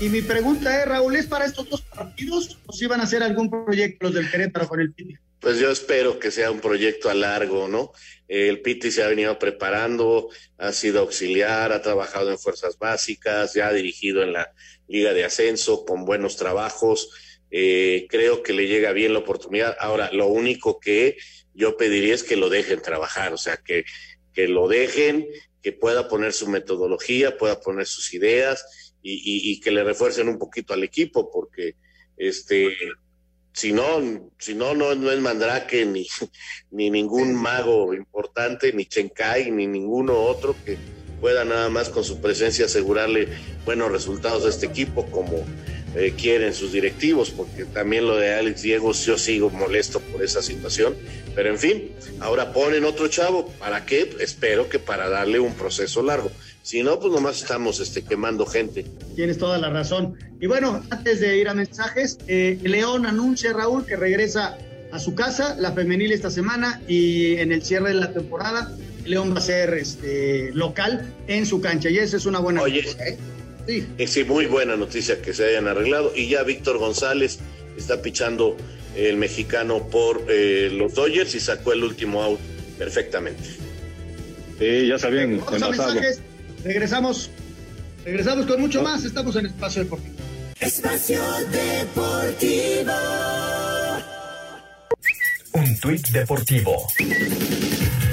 Y 0.00 0.08
mi 0.08 0.20
pregunta 0.22 0.82
es, 0.82 0.88
Raúl, 0.88 1.14
¿es 1.14 1.26
para 1.26 1.44
estos 1.44 1.70
dos 1.70 1.82
partidos 1.82 2.58
o 2.66 2.72
si 2.72 2.86
van 2.86 3.00
a 3.00 3.04
hacer 3.04 3.22
algún 3.22 3.48
proyecto 3.48 4.06
los 4.06 4.14
del 4.14 4.28
Querétaro 4.28 4.66
con 4.66 4.80
el? 4.80 4.92
Pues 5.42 5.58
yo 5.58 5.72
espero 5.72 6.20
que 6.20 6.30
sea 6.30 6.52
un 6.52 6.60
proyecto 6.60 7.10
a 7.10 7.14
largo, 7.14 7.66
¿no? 7.66 7.92
El 8.28 8.62
Piti 8.62 8.92
se 8.92 9.02
ha 9.02 9.08
venido 9.08 9.40
preparando, 9.40 10.28
ha 10.56 10.72
sido 10.72 11.00
auxiliar, 11.00 11.72
ha 11.72 11.82
trabajado 11.82 12.30
en 12.30 12.38
fuerzas 12.38 12.78
básicas, 12.78 13.52
ya 13.52 13.66
ha 13.66 13.72
dirigido 13.72 14.22
en 14.22 14.34
la 14.34 14.54
Liga 14.86 15.12
de 15.12 15.24
Ascenso 15.24 15.84
con 15.84 16.04
buenos 16.04 16.36
trabajos. 16.36 17.10
Eh, 17.50 18.06
creo 18.08 18.44
que 18.44 18.52
le 18.52 18.68
llega 18.68 18.92
bien 18.92 19.14
la 19.14 19.18
oportunidad. 19.18 19.76
Ahora, 19.80 20.12
lo 20.12 20.28
único 20.28 20.78
que 20.78 21.16
yo 21.54 21.76
pediría 21.76 22.14
es 22.14 22.22
que 22.22 22.36
lo 22.36 22.48
dejen 22.48 22.80
trabajar, 22.80 23.32
o 23.32 23.36
sea, 23.36 23.56
que, 23.56 23.84
que 24.32 24.46
lo 24.46 24.68
dejen, 24.68 25.26
que 25.60 25.72
pueda 25.72 26.06
poner 26.06 26.32
su 26.34 26.46
metodología, 26.46 27.36
pueda 27.36 27.58
poner 27.58 27.86
sus 27.86 28.14
ideas 28.14 28.94
y, 29.02 29.14
y, 29.14 29.50
y 29.50 29.60
que 29.60 29.72
le 29.72 29.82
refuercen 29.82 30.28
un 30.28 30.38
poquito 30.38 30.72
al 30.72 30.84
equipo, 30.84 31.32
porque 31.32 31.74
este 32.16 32.76
si 33.52 33.72
no, 33.72 34.30
si 34.38 34.54
no, 34.54 34.74
no, 34.74 34.94
no 34.94 35.10
es 35.10 35.20
Mandrake 35.20 35.84
ni, 35.86 36.06
ni 36.70 36.90
ningún 36.90 37.34
mago 37.34 37.94
importante, 37.94 38.72
ni 38.72 38.86
Chenkai, 38.86 39.50
ni 39.50 39.66
ninguno 39.66 40.20
otro 40.20 40.54
que 40.64 40.78
pueda 41.20 41.44
nada 41.44 41.68
más 41.68 41.88
con 41.88 42.02
su 42.02 42.20
presencia 42.20 42.66
asegurarle 42.66 43.28
buenos 43.64 43.92
resultados 43.92 44.44
a 44.44 44.48
este 44.48 44.66
equipo, 44.66 45.06
como, 45.10 45.44
eh, 45.94 46.14
quieren 46.16 46.54
sus 46.54 46.72
directivos, 46.72 47.30
porque 47.30 47.66
también 47.66 48.06
lo 48.06 48.16
de 48.16 48.32
Alex 48.32 48.62
Diego 48.62 48.92
yo 48.92 49.18
sigo 49.18 49.50
molesto 49.50 50.00
por 50.00 50.24
esa 50.24 50.40
situación, 50.40 50.96
pero 51.34 51.50
en 51.50 51.58
fin, 51.58 51.92
ahora 52.20 52.54
ponen 52.54 52.84
otro 52.84 53.08
chavo, 53.08 53.48
¿para 53.58 53.84
qué? 53.84 54.08
Espero 54.18 54.70
que 54.70 54.78
para 54.78 55.10
darle 55.10 55.38
un 55.38 55.52
proceso 55.52 56.02
largo. 56.02 56.30
Si 56.62 56.82
no, 56.82 57.00
pues 57.00 57.12
nomás 57.12 57.42
estamos 57.42 57.80
este, 57.80 58.02
quemando 58.02 58.46
gente. 58.46 58.86
Tienes 59.16 59.38
toda 59.38 59.58
la 59.58 59.70
razón. 59.70 60.16
Y 60.40 60.46
bueno, 60.46 60.82
antes 60.90 61.20
de 61.20 61.36
ir 61.36 61.48
a 61.48 61.54
mensajes, 61.54 62.18
eh, 62.28 62.58
León 62.62 63.04
anuncia, 63.04 63.52
Raúl, 63.52 63.84
que 63.84 63.96
regresa 63.96 64.56
a 64.92 64.98
su 64.98 65.14
casa, 65.14 65.56
la 65.58 65.72
femenil 65.72 66.12
esta 66.12 66.30
semana, 66.30 66.80
y 66.86 67.36
en 67.36 67.50
el 67.50 67.64
cierre 67.64 67.88
de 67.88 67.94
la 67.94 68.12
temporada, 68.12 68.76
León 69.04 69.34
va 69.34 69.38
a 69.38 69.42
ser 69.42 69.74
este, 69.74 70.50
local 70.52 71.12
en 71.26 71.46
su 71.46 71.60
cancha. 71.60 71.90
Y 71.90 71.98
esa 71.98 72.16
es 72.16 72.26
una 72.26 72.38
buena 72.38 72.62
Oye, 72.62 72.82
noticia, 72.82 73.06
¿eh? 73.06 73.18
Sí. 73.66 73.86
Eh, 73.98 74.06
sí, 74.06 74.24
muy 74.24 74.46
buena 74.46 74.76
noticia 74.76 75.20
que 75.20 75.34
se 75.34 75.46
hayan 75.46 75.66
arreglado. 75.66 76.12
Y 76.14 76.28
ya 76.28 76.42
Víctor 76.44 76.78
González 76.78 77.38
está 77.76 78.02
pichando 78.02 78.56
el 78.96 79.16
mexicano 79.16 79.88
por 79.88 80.26
eh, 80.28 80.70
los 80.72 80.94
Dodgers 80.94 81.34
y 81.34 81.40
sacó 81.40 81.72
el 81.72 81.82
último 81.82 82.22
out 82.22 82.40
perfectamente. 82.78 83.42
Sí, 84.58 84.86
ya 84.86 84.98
sabían 84.98 85.38
Vamos 85.38 85.52
a 85.52 85.56
envasado. 85.56 85.94
mensajes. 85.94 86.22
Regresamos. 86.64 87.30
Regresamos 88.04 88.46
con 88.46 88.60
mucho 88.60 88.82
más. 88.82 89.04
Estamos 89.04 89.36
en 89.36 89.46
Espacio 89.46 89.84
Deportivo. 89.84 90.16
Espacio 90.60 91.20
Deportivo. 91.50 92.92
Un 95.54 95.78
tuit 95.80 96.08
deportivo. 96.08 96.86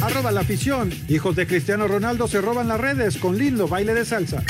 Arroba 0.01 0.31
la 0.31 0.41
afición. 0.41 0.91
Hijos 1.07 1.35
de 1.35 1.47
Cristiano 1.47 1.87
Ronaldo 1.87 2.27
se 2.27 2.41
roban 2.41 2.67
las 2.67 2.79
redes 2.79 3.17
con 3.17 3.37
lindo 3.37 3.67
baile 3.67 3.93
de 3.93 4.05
salsa. 4.05 4.43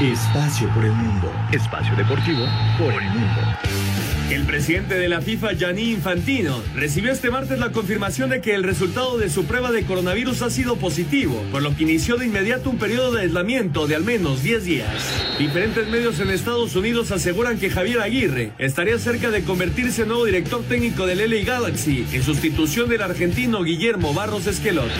Espacio 0.00 0.68
por 0.74 0.84
el 0.84 0.92
mundo. 0.92 1.30
Espacio 1.52 1.94
deportivo 1.94 2.46
por 2.78 2.92
el 2.92 3.10
mundo. 3.10 3.69
El 4.30 4.44
presidente 4.44 4.94
de 4.94 5.08
la 5.08 5.20
FIFA, 5.20 5.54
Gianni 5.54 5.90
Infantino, 5.90 6.62
recibió 6.76 7.10
este 7.10 7.32
martes 7.32 7.58
la 7.58 7.72
confirmación 7.72 8.30
de 8.30 8.40
que 8.40 8.54
el 8.54 8.62
resultado 8.62 9.18
de 9.18 9.28
su 9.28 9.44
prueba 9.44 9.72
de 9.72 9.82
coronavirus 9.82 10.42
ha 10.42 10.50
sido 10.50 10.76
positivo, 10.76 11.42
por 11.50 11.62
lo 11.62 11.74
que 11.74 11.82
inició 11.82 12.16
de 12.16 12.26
inmediato 12.26 12.70
un 12.70 12.78
periodo 12.78 13.10
de 13.10 13.22
aislamiento 13.22 13.88
de 13.88 13.96
al 13.96 14.04
menos 14.04 14.44
10 14.44 14.64
días. 14.64 14.88
Diferentes 15.36 15.88
medios 15.88 16.20
en 16.20 16.30
Estados 16.30 16.76
Unidos 16.76 17.10
aseguran 17.10 17.58
que 17.58 17.70
Javier 17.70 17.98
Aguirre 17.98 18.52
estaría 18.58 19.00
cerca 19.00 19.32
de 19.32 19.42
convertirse 19.42 20.02
en 20.02 20.08
nuevo 20.08 20.24
director 20.24 20.62
técnico 20.62 21.06
del 21.06 21.28
LA 21.28 21.44
Galaxy, 21.44 22.06
en 22.12 22.22
sustitución 22.22 22.88
del 22.88 23.02
argentino 23.02 23.64
Guillermo 23.64 24.14
Barros 24.14 24.46
Esqueloto. 24.46 24.90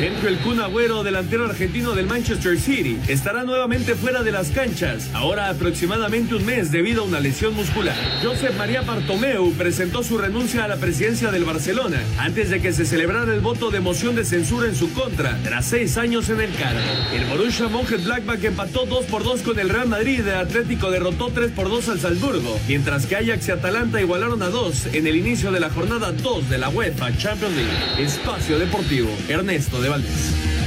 Centro 0.00 0.28
el 0.28 0.38
Kun 0.38 0.58
Agüero, 0.58 1.04
delantero 1.04 1.44
argentino 1.44 1.94
del 1.94 2.06
Manchester 2.06 2.58
City, 2.58 2.98
estará 3.06 3.44
nuevamente 3.44 3.94
fuera 3.94 4.24
de 4.24 4.32
las 4.32 4.50
canchas, 4.50 5.08
ahora 5.14 5.48
aproximadamente 5.48 6.34
un 6.34 6.44
mes 6.44 6.72
debido 6.72 7.02
a 7.02 7.04
una 7.04 7.20
lesión 7.20 7.54
muscular. 7.54 7.94
Josep 8.20 8.56
María 8.56 8.79
Bartomeu 8.86 9.52
presentó 9.52 10.02
su 10.02 10.18
renuncia 10.18 10.64
a 10.64 10.68
la 10.68 10.76
presidencia 10.76 11.30
del 11.30 11.44
Barcelona 11.44 12.00
antes 12.18 12.50
de 12.50 12.60
que 12.60 12.72
se 12.72 12.84
celebrara 12.84 13.32
el 13.32 13.40
voto 13.40 13.70
de 13.70 13.80
moción 13.80 14.14
de 14.14 14.24
censura 14.24 14.68
en 14.68 14.74
su 14.74 14.92
contra, 14.92 15.38
tras 15.42 15.66
seis 15.66 15.96
años 15.96 16.28
en 16.28 16.40
el 16.40 16.54
cargo. 16.54 16.80
El 17.14 17.24
Borussia 17.26 17.68
Mönchengladbach 17.68 18.42
empató 18.44 18.86
2 18.86 19.06
por 19.06 19.24
2 19.24 19.42
con 19.42 19.58
el 19.58 19.68
Real 19.68 19.88
Madrid, 19.88 20.20
el 20.20 20.34
Atlético 20.34 20.90
derrotó 20.90 21.30
3 21.34 21.52
por 21.52 21.68
2 21.68 21.88
al 21.88 22.00
Salzburgo, 22.00 22.58
mientras 22.68 23.06
que 23.06 23.16
Ajax 23.16 23.48
y 23.48 23.50
Atalanta 23.52 24.00
igualaron 24.00 24.42
a 24.42 24.48
2 24.48 24.86
en 24.92 25.06
el 25.06 25.16
inicio 25.16 25.52
de 25.52 25.60
la 25.60 25.70
jornada 25.70 26.12
2 26.12 26.50
de 26.50 26.58
la 26.58 26.68
UEFA 26.68 27.16
Champions 27.16 27.56
League. 27.56 28.04
Espacio 28.04 28.58
Deportivo, 28.58 29.10
Ernesto 29.28 29.80
de 29.80 29.88
Valdés. 29.88 30.59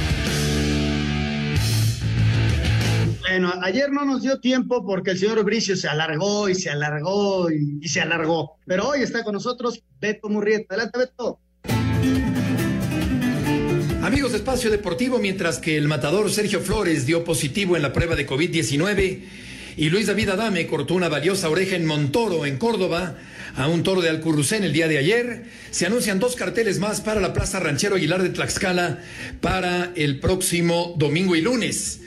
Ayer 3.64 3.90
no 3.90 4.04
nos 4.04 4.20
dio 4.20 4.40
tiempo 4.40 4.84
porque 4.84 5.12
el 5.12 5.18
señor 5.18 5.42
Bricio 5.42 5.74
se 5.74 5.88
alargó 5.88 6.50
y 6.50 6.54
se 6.54 6.68
alargó 6.68 7.50
y, 7.50 7.88
se 7.88 8.00
alargó. 8.00 8.58
Pero 8.66 8.90
hoy 8.90 9.00
está 9.00 9.24
con 9.24 9.32
nosotros 9.32 9.82
Beto 10.00 10.28
Murrieta. 10.28 10.74
Adelante, 10.74 10.98
Beto. 10.98 11.40
Amigos 14.02 14.32
de 14.32 14.38
Espacio 14.38 14.70
Deportivo, 14.70 15.18
mientras 15.18 15.58
que 15.58 15.78
el 15.78 15.88
matador 15.88 16.30
Sergio 16.30 16.60
Flores 16.60 17.06
dio 17.06 17.24
positivo 17.24 17.74
en 17.74 17.80
la 17.80 17.94
prueba 17.94 18.16
de 18.16 18.28
COVID-19 18.28 19.22
y 19.78 19.88
Luis 19.88 20.06
David 20.06 20.28
Adame 20.28 20.66
cortó 20.66 20.94
una 20.94 21.08
valiosa 21.08 21.48
oreja 21.48 21.74
en 21.74 21.86
Montoro, 21.86 22.44
en 22.44 22.58
Córdoba, 22.58 23.16
a 23.56 23.66
un 23.66 23.82
toro 23.82 24.02
de 24.02 24.10
Alcurrucén 24.10 24.62
el 24.62 24.74
día 24.74 24.88
de 24.88 24.98
ayer, 24.98 25.44
se 25.70 25.86
anuncian 25.86 26.18
dos 26.18 26.36
carteles 26.36 26.80
más 26.80 27.00
para 27.00 27.20
la 27.22 27.32
Plaza 27.32 27.60
Ranchero 27.60 27.96
Aguilar 27.96 28.22
de 28.22 28.28
Tlaxcala 28.28 28.98
para 29.40 29.90
el 29.96 30.20
próximo 30.20 30.94
domingo 30.98 31.34
y 31.34 31.40
lunes. 31.40 32.00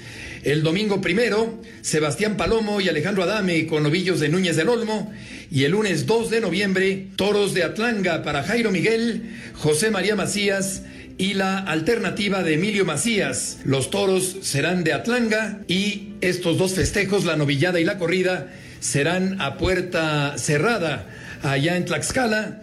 El 0.43 0.63
domingo 0.63 1.01
primero, 1.01 1.61
Sebastián 1.81 2.37
Palomo 2.37 2.79
y 2.79 2.89
Alejandro 2.89 3.23
Adame 3.23 3.65
con 3.67 3.83
novillos 3.83 4.19
de 4.19 4.29
Núñez 4.29 4.55
del 4.55 4.69
Olmo. 4.69 5.11
Y 5.49 5.63
el 5.63 5.71
lunes 5.71 6.05
2 6.05 6.29
de 6.29 6.41
noviembre, 6.41 7.07
toros 7.15 7.53
de 7.53 7.63
Atlanga 7.63 8.23
para 8.23 8.43
Jairo 8.43 8.71
Miguel, 8.71 9.23
José 9.53 9.91
María 9.91 10.15
Macías 10.15 10.83
y 11.17 11.33
la 11.33 11.57
alternativa 11.59 12.43
de 12.43 12.53
Emilio 12.53 12.85
Macías. 12.85 13.59
Los 13.63 13.89
toros 13.89 14.37
serán 14.41 14.83
de 14.83 14.93
Atlanga 14.93 15.61
y 15.67 16.13
estos 16.21 16.57
dos 16.57 16.73
festejos, 16.73 17.25
la 17.25 17.35
novillada 17.35 17.79
y 17.79 17.85
la 17.85 17.97
corrida, 17.97 18.51
serán 18.79 19.41
a 19.41 19.57
puerta 19.57 20.37
cerrada 20.37 21.09
allá 21.41 21.77
en 21.77 21.85
Tlaxcala. 21.85 22.61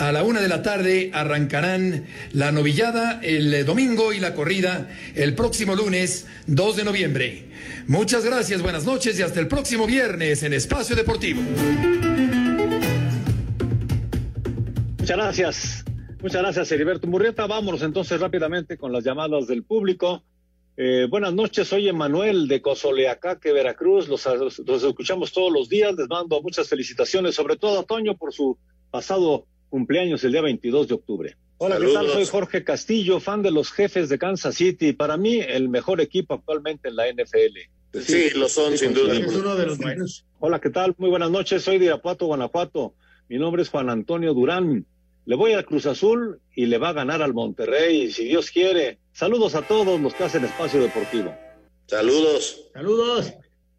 A 0.00 0.12
la 0.12 0.24
una 0.24 0.40
de 0.40 0.48
la 0.48 0.62
tarde 0.62 1.10
arrancarán 1.12 2.06
la 2.32 2.52
novillada 2.52 3.20
el 3.22 3.52
eh, 3.52 3.64
domingo 3.64 4.14
y 4.14 4.18
la 4.18 4.32
corrida 4.32 4.88
el 5.14 5.34
próximo 5.34 5.76
lunes 5.76 6.26
2 6.46 6.76
de 6.76 6.84
noviembre. 6.84 7.44
Muchas 7.86 8.24
gracias, 8.24 8.62
buenas 8.62 8.86
noches 8.86 9.18
y 9.18 9.22
hasta 9.22 9.40
el 9.40 9.46
próximo 9.46 9.86
viernes 9.86 10.42
en 10.42 10.54
Espacio 10.54 10.96
Deportivo. 10.96 11.42
Muchas 15.00 15.16
gracias. 15.18 15.84
Muchas 16.22 16.40
gracias, 16.40 16.72
Heriberto 16.72 17.06
Murrieta. 17.06 17.46
Vámonos 17.46 17.82
entonces 17.82 18.18
rápidamente 18.18 18.78
con 18.78 18.92
las 18.92 19.04
llamadas 19.04 19.48
del 19.48 19.64
público. 19.64 20.22
Eh, 20.78 21.08
buenas 21.10 21.34
noches, 21.34 21.68
soy 21.68 21.90
Emanuel 21.90 22.48
de 22.48 22.62
Cozoleacaque, 22.62 23.52
Veracruz. 23.52 24.08
Los, 24.08 24.26
los 24.66 24.82
escuchamos 24.82 25.30
todos 25.30 25.52
los 25.52 25.68
días. 25.68 25.94
Les 25.94 26.08
mando 26.08 26.40
muchas 26.40 26.70
felicitaciones, 26.70 27.34
sobre 27.34 27.56
todo 27.56 27.80
a 27.80 27.82
Toño 27.82 28.16
por 28.16 28.32
su 28.32 28.56
pasado 28.90 29.44
cumpleaños 29.70 30.22
el 30.24 30.32
día 30.32 30.42
22 30.42 30.88
de 30.88 30.94
octubre. 30.94 31.36
Hola, 31.58 31.78
¿qué 31.78 31.92
tal? 31.92 32.08
Soy 32.08 32.26
Jorge 32.26 32.64
Castillo, 32.64 33.20
fan 33.20 33.42
de 33.42 33.50
los 33.50 33.70
jefes 33.70 34.08
de 34.08 34.18
Kansas 34.18 34.54
City. 34.56 34.92
Para 34.92 35.16
mí, 35.16 35.40
el 35.40 35.68
mejor 35.68 36.00
equipo 36.00 36.34
actualmente 36.34 36.88
en 36.88 36.96
la 36.96 37.10
NFL. 37.10 38.00
Sí, 38.00 38.30
lo 38.34 38.48
son, 38.48 38.76
sin 38.76 38.94
duda. 38.94 39.14
Es 39.14 39.34
uno 39.34 39.54
de 39.54 39.66
los 39.66 39.78
buenos. 39.78 40.26
Hola, 40.38 40.60
¿qué 40.60 40.70
tal? 40.70 40.94
Muy 40.98 41.10
buenas 41.10 41.30
noches. 41.30 41.62
Soy 41.62 41.78
de 41.78 41.86
Irapuato, 41.86 42.26
Guanajuato. 42.26 42.94
Mi 43.28 43.38
nombre 43.38 43.62
es 43.62 43.68
Juan 43.68 43.90
Antonio 43.90 44.34
Durán. 44.34 44.86
Le 45.26 45.36
voy 45.36 45.52
al 45.52 45.64
Cruz 45.64 45.86
Azul 45.86 46.40
y 46.54 46.66
le 46.66 46.78
va 46.78 46.88
a 46.88 46.92
ganar 46.92 47.22
al 47.22 47.34
Monterrey, 47.34 48.10
si 48.10 48.24
Dios 48.24 48.50
quiere. 48.50 48.98
Saludos 49.12 49.54
a 49.54 49.62
todos 49.62 50.00
los 50.00 50.14
que 50.14 50.24
hacen 50.24 50.44
espacio 50.44 50.80
deportivo. 50.82 51.34
Saludos. 51.86 52.70
Saludos. 52.72 53.34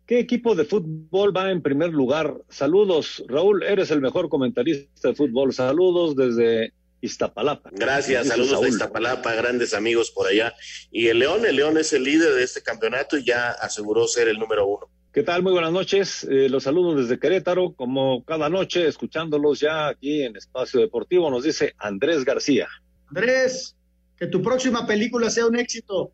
¿Qué 0.05 0.19
equipo 0.19 0.55
de 0.55 0.65
fútbol 0.65 1.35
va 1.35 1.51
en 1.51 1.61
primer 1.61 1.91
lugar? 1.91 2.35
Saludos, 2.49 3.23
Raúl, 3.27 3.63
eres 3.63 3.91
el 3.91 4.01
mejor 4.01 4.29
comentarista 4.29 5.09
de 5.09 5.15
fútbol. 5.15 5.53
Saludos 5.53 6.15
desde 6.15 6.73
Iztapalapa. 7.01 7.69
Gracias, 7.73 8.27
saludos 8.27 8.51
Saúl. 8.51 8.67
Iztapalapa, 8.67 9.33
grandes 9.33 9.73
amigos 9.73 10.11
por 10.11 10.27
allá. 10.27 10.53
Y 10.91 11.07
el 11.07 11.19
León, 11.19 11.45
el 11.45 11.55
León 11.55 11.77
es 11.77 11.93
el 11.93 12.03
líder 12.03 12.33
de 12.33 12.43
este 12.43 12.61
campeonato 12.61 13.17
y 13.17 13.25
ya 13.25 13.51
aseguró 13.51 14.07
ser 14.07 14.27
el 14.27 14.37
número 14.37 14.67
uno. 14.67 14.89
¿Qué 15.13 15.23
tal? 15.23 15.43
Muy 15.43 15.51
buenas 15.51 15.73
noches. 15.73 16.23
Eh, 16.23 16.47
los 16.47 16.63
saludos 16.63 17.01
desde 17.01 17.19
Querétaro, 17.19 17.73
como 17.73 18.23
cada 18.23 18.47
noche, 18.47 18.87
escuchándolos 18.87 19.59
ya 19.59 19.89
aquí 19.89 20.23
en 20.23 20.37
Espacio 20.37 20.79
Deportivo, 20.79 21.29
nos 21.29 21.43
dice 21.43 21.73
Andrés 21.77 22.23
García. 22.23 22.69
Andrés, 23.07 23.75
que 24.15 24.27
tu 24.27 24.41
próxima 24.41 24.87
película 24.87 25.29
sea 25.29 25.47
un 25.47 25.59
éxito. 25.59 26.13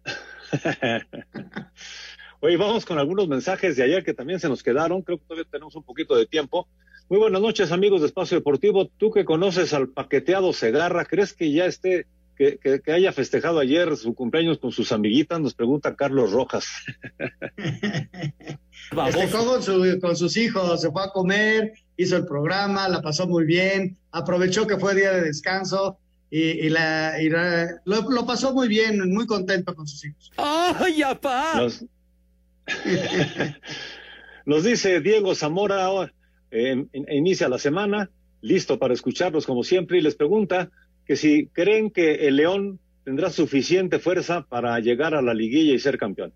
Oye, 2.40 2.56
vamos 2.58 2.86
con 2.86 3.00
algunos 3.00 3.28
mensajes 3.28 3.76
de 3.76 3.84
ayer 3.84 4.04
que 4.04 4.14
también 4.14 4.40
se 4.40 4.48
nos 4.50 4.62
quedaron. 4.64 5.02
Creo 5.02 5.18
que 5.18 5.26
todavía 5.26 5.48
tenemos 5.52 5.76
un 5.76 5.84
poquito 5.84 6.16
de 6.16 6.26
tiempo. 6.28 6.68
Muy 7.10 7.20
buenas 7.20 7.42
noches, 7.42 7.72
amigos 7.72 8.02
de 8.02 8.08
Espacio 8.08 8.38
Deportivo. 8.38 8.88
Tú 8.98 9.12
que 9.12 9.26
conoces 9.26 9.74
al 9.74 9.90
paqueteado 9.90 10.54
Segarra, 10.54 11.06
¿crees 11.06 11.34
que 11.34 11.52
ya 11.52 11.66
esté, 11.66 12.06
que, 12.38 12.58
que- 12.62 12.80
que 12.82 12.92
haya 12.92 13.12
festejado 13.12 13.60
ayer 13.60 13.96
su 13.98 14.14
cumpleaños 14.14 14.60
con 14.60 14.72
sus 14.72 14.92
amiguitas? 14.92 15.40
Nos 15.42 15.56
pregunta 15.56 15.96
Carlos 15.96 16.32
Rojas. 16.32 16.68
Festejó 18.92 19.46
con, 19.46 19.64
su- 19.64 20.00
con 20.02 20.16
sus 20.16 20.38
hijos, 20.38 20.82
se 20.82 20.92
fue 20.92 21.04
a 21.04 21.10
comer, 21.10 21.74
hizo 21.98 22.16
el 22.18 22.26
programa, 22.26 22.88
la 22.88 23.02
pasó 23.02 23.28
muy 23.28 23.46
bien, 23.46 23.98
aprovechó 24.12 24.68
que 24.68 24.78
fue 24.78 24.96
día 24.96 25.12
de 25.14 25.22
descanso 25.22 25.98
y, 26.30 26.42
y 26.42 26.70
la, 26.70 27.16
y 27.22 27.30
la- 27.30 27.82
lo, 27.86 28.02
lo 28.10 28.26
pasó 28.26 28.54
muy 28.54 28.68
bien, 28.68 29.12
muy 29.12 29.26
contento 29.26 29.74
con 29.76 29.88
sus 29.88 30.06
hijos. 30.06 30.32
¡Ay, 30.38 31.02
apá! 31.02 31.54
Nos, 31.56 31.84
nos 34.46 34.64
dice 34.64 35.00
Diego 35.02 35.36
Zamora, 35.36 35.90
in- 36.52 36.90
inicia 37.10 37.50
la 37.50 37.60
semana, 37.60 38.10
listo 38.42 38.78
para 38.80 38.94
escucharlos 38.94 39.46
como 39.46 39.64
siempre, 39.64 39.98
y 39.98 40.02
les 40.02 40.16
pregunta 40.16 40.70
que 41.06 41.16
si 41.16 41.48
creen 41.48 41.90
que 41.92 42.28
el 42.28 42.36
León 42.38 42.80
tendrá 43.04 43.30
suficiente 43.30 44.00
fuerza 44.00 44.46
para 44.50 44.80
llegar 44.80 45.16
a 45.16 45.22
la 45.22 45.34
liguilla 45.34 45.74
y 45.74 45.80
ser 45.80 45.98
campeón. 45.98 46.34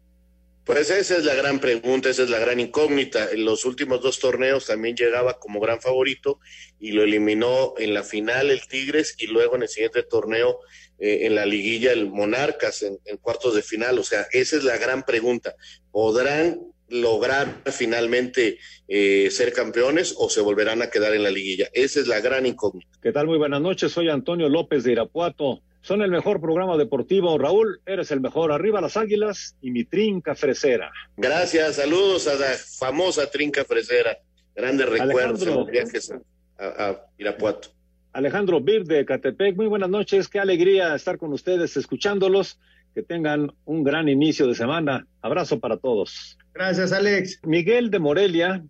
Pues 0.64 0.92
esa 0.92 1.18
es 1.18 1.26
la 1.26 1.34
gran 1.34 1.60
pregunta, 1.60 2.10
esa 2.10 2.24
es 2.24 2.30
la 2.30 2.38
gran 2.40 2.60
incógnita. 2.60 3.32
En 3.32 3.44
los 3.46 3.66
últimos 3.66 4.02
dos 4.02 4.20
torneos 4.20 4.68
también 4.68 4.96
llegaba 4.96 5.40
como 5.40 5.60
gran 5.60 5.82
favorito 5.82 6.40
y 6.80 6.92
lo 6.92 7.04
eliminó 7.04 7.74
en 7.78 7.94
la 7.96 8.04
final 8.04 8.52
el 8.52 8.66
Tigres 8.68 9.16
y 9.18 9.28
luego 9.28 9.56
en 9.56 9.64
el 9.64 9.70
siguiente 9.70 10.04
torneo 10.04 10.60
eh, 11.02 11.26
en 11.26 11.34
la 11.34 11.48
liguilla 11.48 11.92
el 11.92 12.12
Monarcas 12.12 12.84
en, 12.84 13.00
en 13.06 13.18
cuartos 13.18 13.56
de 13.56 13.64
final. 13.64 13.98
O 13.98 14.04
sea, 14.04 14.28
esa 14.32 14.56
es 14.56 14.64
la 14.64 14.78
gran 14.78 15.02
pregunta. 15.02 15.56
¿Podrán 15.92 16.60
lograr 16.90 17.64
finalmente 17.72 18.60
eh, 18.88 19.30
ser 19.32 19.52
campeones 19.52 20.14
o 20.18 20.30
se 20.30 20.42
volverán 20.42 20.84
a 20.84 20.92
quedar 20.92 21.16
en 21.16 21.24
la 21.24 21.32
liguilla? 21.32 21.70
Esa 21.74 22.00
es 22.00 22.08
la 22.08 22.20
gran 22.20 22.46
incógnita. 22.46 23.00
¿Qué 23.02 23.12
tal? 23.12 23.26
Muy 23.26 23.40
buenas 23.40 23.62
noches. 23.62 23.92
Soy 23.92 24.10
Antonio 24.10 24.48
López 24.48 24.84
de 24.84 24.92
Irapuato. 24.92 25.64
Son 25.82 26.04
el 26.04 26.12
mejor 26.12 26.40
programa 26.40 26.78
deportivo. 26.78 27.36
Raúl, 27.40 27.82
eres 27.88 28.12
el 28.12 28.22
mejor. 28.22 28.52
Arriba 28.52 28.80
las 28.80 28.96
águilas 28.96 29.56
y 29.60 29.72
mi 29.72 29.86
trinca 29.86 30.36
fresera. 30.36 30.92
Gracias, 31.18 31.78
saludos 31.78 32.28
a 32.28 32.36
la 32.36 32.56
famosa 32.78 33.32
trinca 33.32 33.66
fresera. 33.66 34.20
Grandes 34.54 34.88
recuerdos 34.88 35.42
en 35.42 35.56
los 35.56 35.68
viajes 35.68 36.14
a 36.60 37.02
Irapuato. 37.18 37.70
Alejandro 38.14 38.60
Bir 38.60 38.84
de 38.84 39.06
Catepec, 39.06 39.56
muy 39.56 39.68
buenas 39.68 39.90
noches. 39.90 40.28
Qué 40.28 40.40
alegría 40.40 40.96
estar 40.96 41.18
con 41.18 41.32
ustedes 41.32 41.78
escuchándolos. 41.78 42.60
Que 42.94 43.04
tengan 43.04 43.54
un 43.64 43.86
gran 43.86 44.10
inicio 44.10 44.48
de 44.48 44.56
semana. 44.56 45.08
Abrazo 45.22 45.62
para 45.62 45.78
todos. 45.78 46.38
Gracias, 46.54 46.92
Alex. 46.92 47.40
Miguel 47.44 47.90
de 47.90 48.00
Morelia 48.00 48.66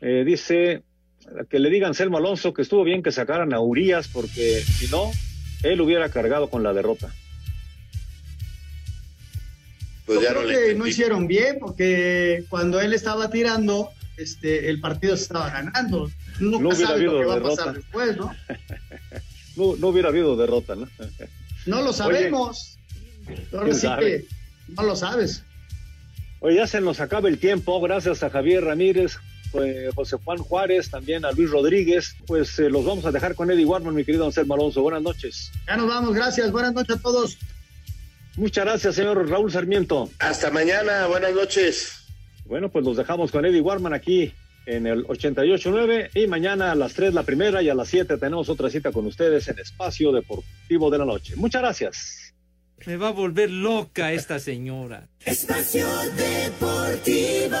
eh, 0.00 0.22
dice 0.24 0.84
que 1.50 1.58
le 1.58 1.70
digan 1.70 1.94
Selmo 1.94 2.18
Alonso 2.18 2.54
que 2.54 2.62
estuvo 2.62 2.84
bien 2.84 3.02
que 3.02 3.10
sacaran 3.10 3.52
a 3.52 3.58
Urias 3.58 4.06
porque 4.06 4.60
si 4.60 4.86
no, 4.92 5.10
él 5.64 5.80
hubiera 5.80 6.08
cargado 6.08 6.50
con 6.50 6.62
la 6.62 6.72
derrota. 6.72 7.12
Pues 10.06 10.20
Yo 10.20 10.28
creo 10.28 10.42
no 10.42 10.48
que 10.48 10.74
no 10.74 10.86
hicieron 10.86 11.26
bien 11.26 11.56
porque 11.58 12.44
cuando 12.50 12.80
él 12.80 12.92
estaba 12.92 13.30
tirando, 13.30 13.90
este, 14.16 14.68
el 14.70 14.80
partido 14.80 15.16
se 15.16 15.24
estaba 15.24 15.50
ganando. 15.50 16.10
Nunca 16.38 16.62
no 16.62 16.68
hubiera 16.68 16.86
sabe 16.86 16.94
habido 16.94 17.12
lo 17.12 17.18
que 17.20 17.24
va 17.26 17.34
derrota. 17.34 17.52
a 17.52 17.56
pasar 17.56 17.74
después, 17.74 18.16
¿no? 18.16 18.34
no, 19.56 19.76
no 19.76 19.88
hubiera 19.88 20.08
habido 20.08 20.36
derrota, 20.36 20.74
¿no? 20.74 20.88
No 21.66 21.80
lo 21.80 21.94
sabemos. 21.94 22.76
Ahora 23.52 23.64
¿quién 23.64 23.74
sí 23.74 23.80
sabe? 23.86 24.04
que 24.04 24.26
no 24.76 24.82
lo 24.82 24.94
sabes. 24.96 25.42
Oye, 26.40 26.56
ya 26.56 26.66
se 26.66 26.82
nos 26.82 27.00
acaba 27.00 27.28
el 27.30 27.38
tiempo, 27.38 27.80
gracias 27.80 28.22
a 28.22 28.28
Javier 28.28 28.64
Ramírez, 28.64 29.16
eh, 29.54 29.88
José 29.94 30.18
Juan 30.22 30.36
Juárez, 30.38 30.90
también 30.90 31.24
a 31.24 31.32
Luis 31.32 31.50
Rodríguez. 31.50 32.16
Pues 32.26 32.58
eh, 32.58 32.68
los 32.68 32.84
vamos 32.84 33.06
a 33.06 33.12
dejar 33.12 33.34
con 33.34 33.50
Eddie 33.50 33.64
Warman, 33.64 33.94
mi 33.94 34.04
querido 34.04 34.26
Anselmo 34.26 34.52
Alonso. 34.54 34.82
Buenas 34.82 35.00
noches. 35.00 35.50
Ya 35.66 35.78
nos 35.78 35.88
vamos, 35.88 36.14
gracias. 36.14 36.52
Buenas 36.52 36.74
noches 36.74 36.96
a 36.96 37.00
todos. 37.00 37.38
Muchas 38.36 38.64
gracias, 38.66 38.94
señor 38.96 39.26
Raúl 39.30 39.50
Sarmiento. 39.50 40.10
Hasta 40.18 40.50
mañana, 40.50 41.06
buenas 41.06 41.32
noches. 41.32 42.03
Bueno, 42.44 42.70
pues 42.70 42.84
los 42.84 42.96
dejamos 42.96 43.30
con 43.30 43.44
Eddie 43.44 43.60
Warman 43.60 43.94
aquí 43.94 44.32
en 44.66 44.86
el 44.86 45.06
88.9 45.06 46.10
y 46.14 46.26
mañana 46.26 46.72
a 46.72 46.74
las 46.74 46.94
3 46.94 47.14
la 47.14 47.22
primera 47.22 47.62
y 47.62 47.68
a 47.68 47.74
las 47.74 47.88
7 47.88 48.16
tenemos 48.18 48.48
otra 48.48 48.70
cita 48.70 48.92
con 48.92 49.06
ustedes 49.06 49.48
en 49.48 49.58
Espacio 49.58 50.12
Deportivo 50.12 50.90
de 50.90 50.98
la 50.98 51.04
Noche. 51.04 51.36
Muchas 51.36 51.62
gracias. 51.62 52.34
Me 52.86 52.96
va 52.96 53.08
a 53.08 53.12
volver 53.12 53.50
loca 53.50 54.12
esta 54.12 54.38
señora. 54.38 55.08
Espacio 55.24 55.86
Deportivo. 56.16 57.56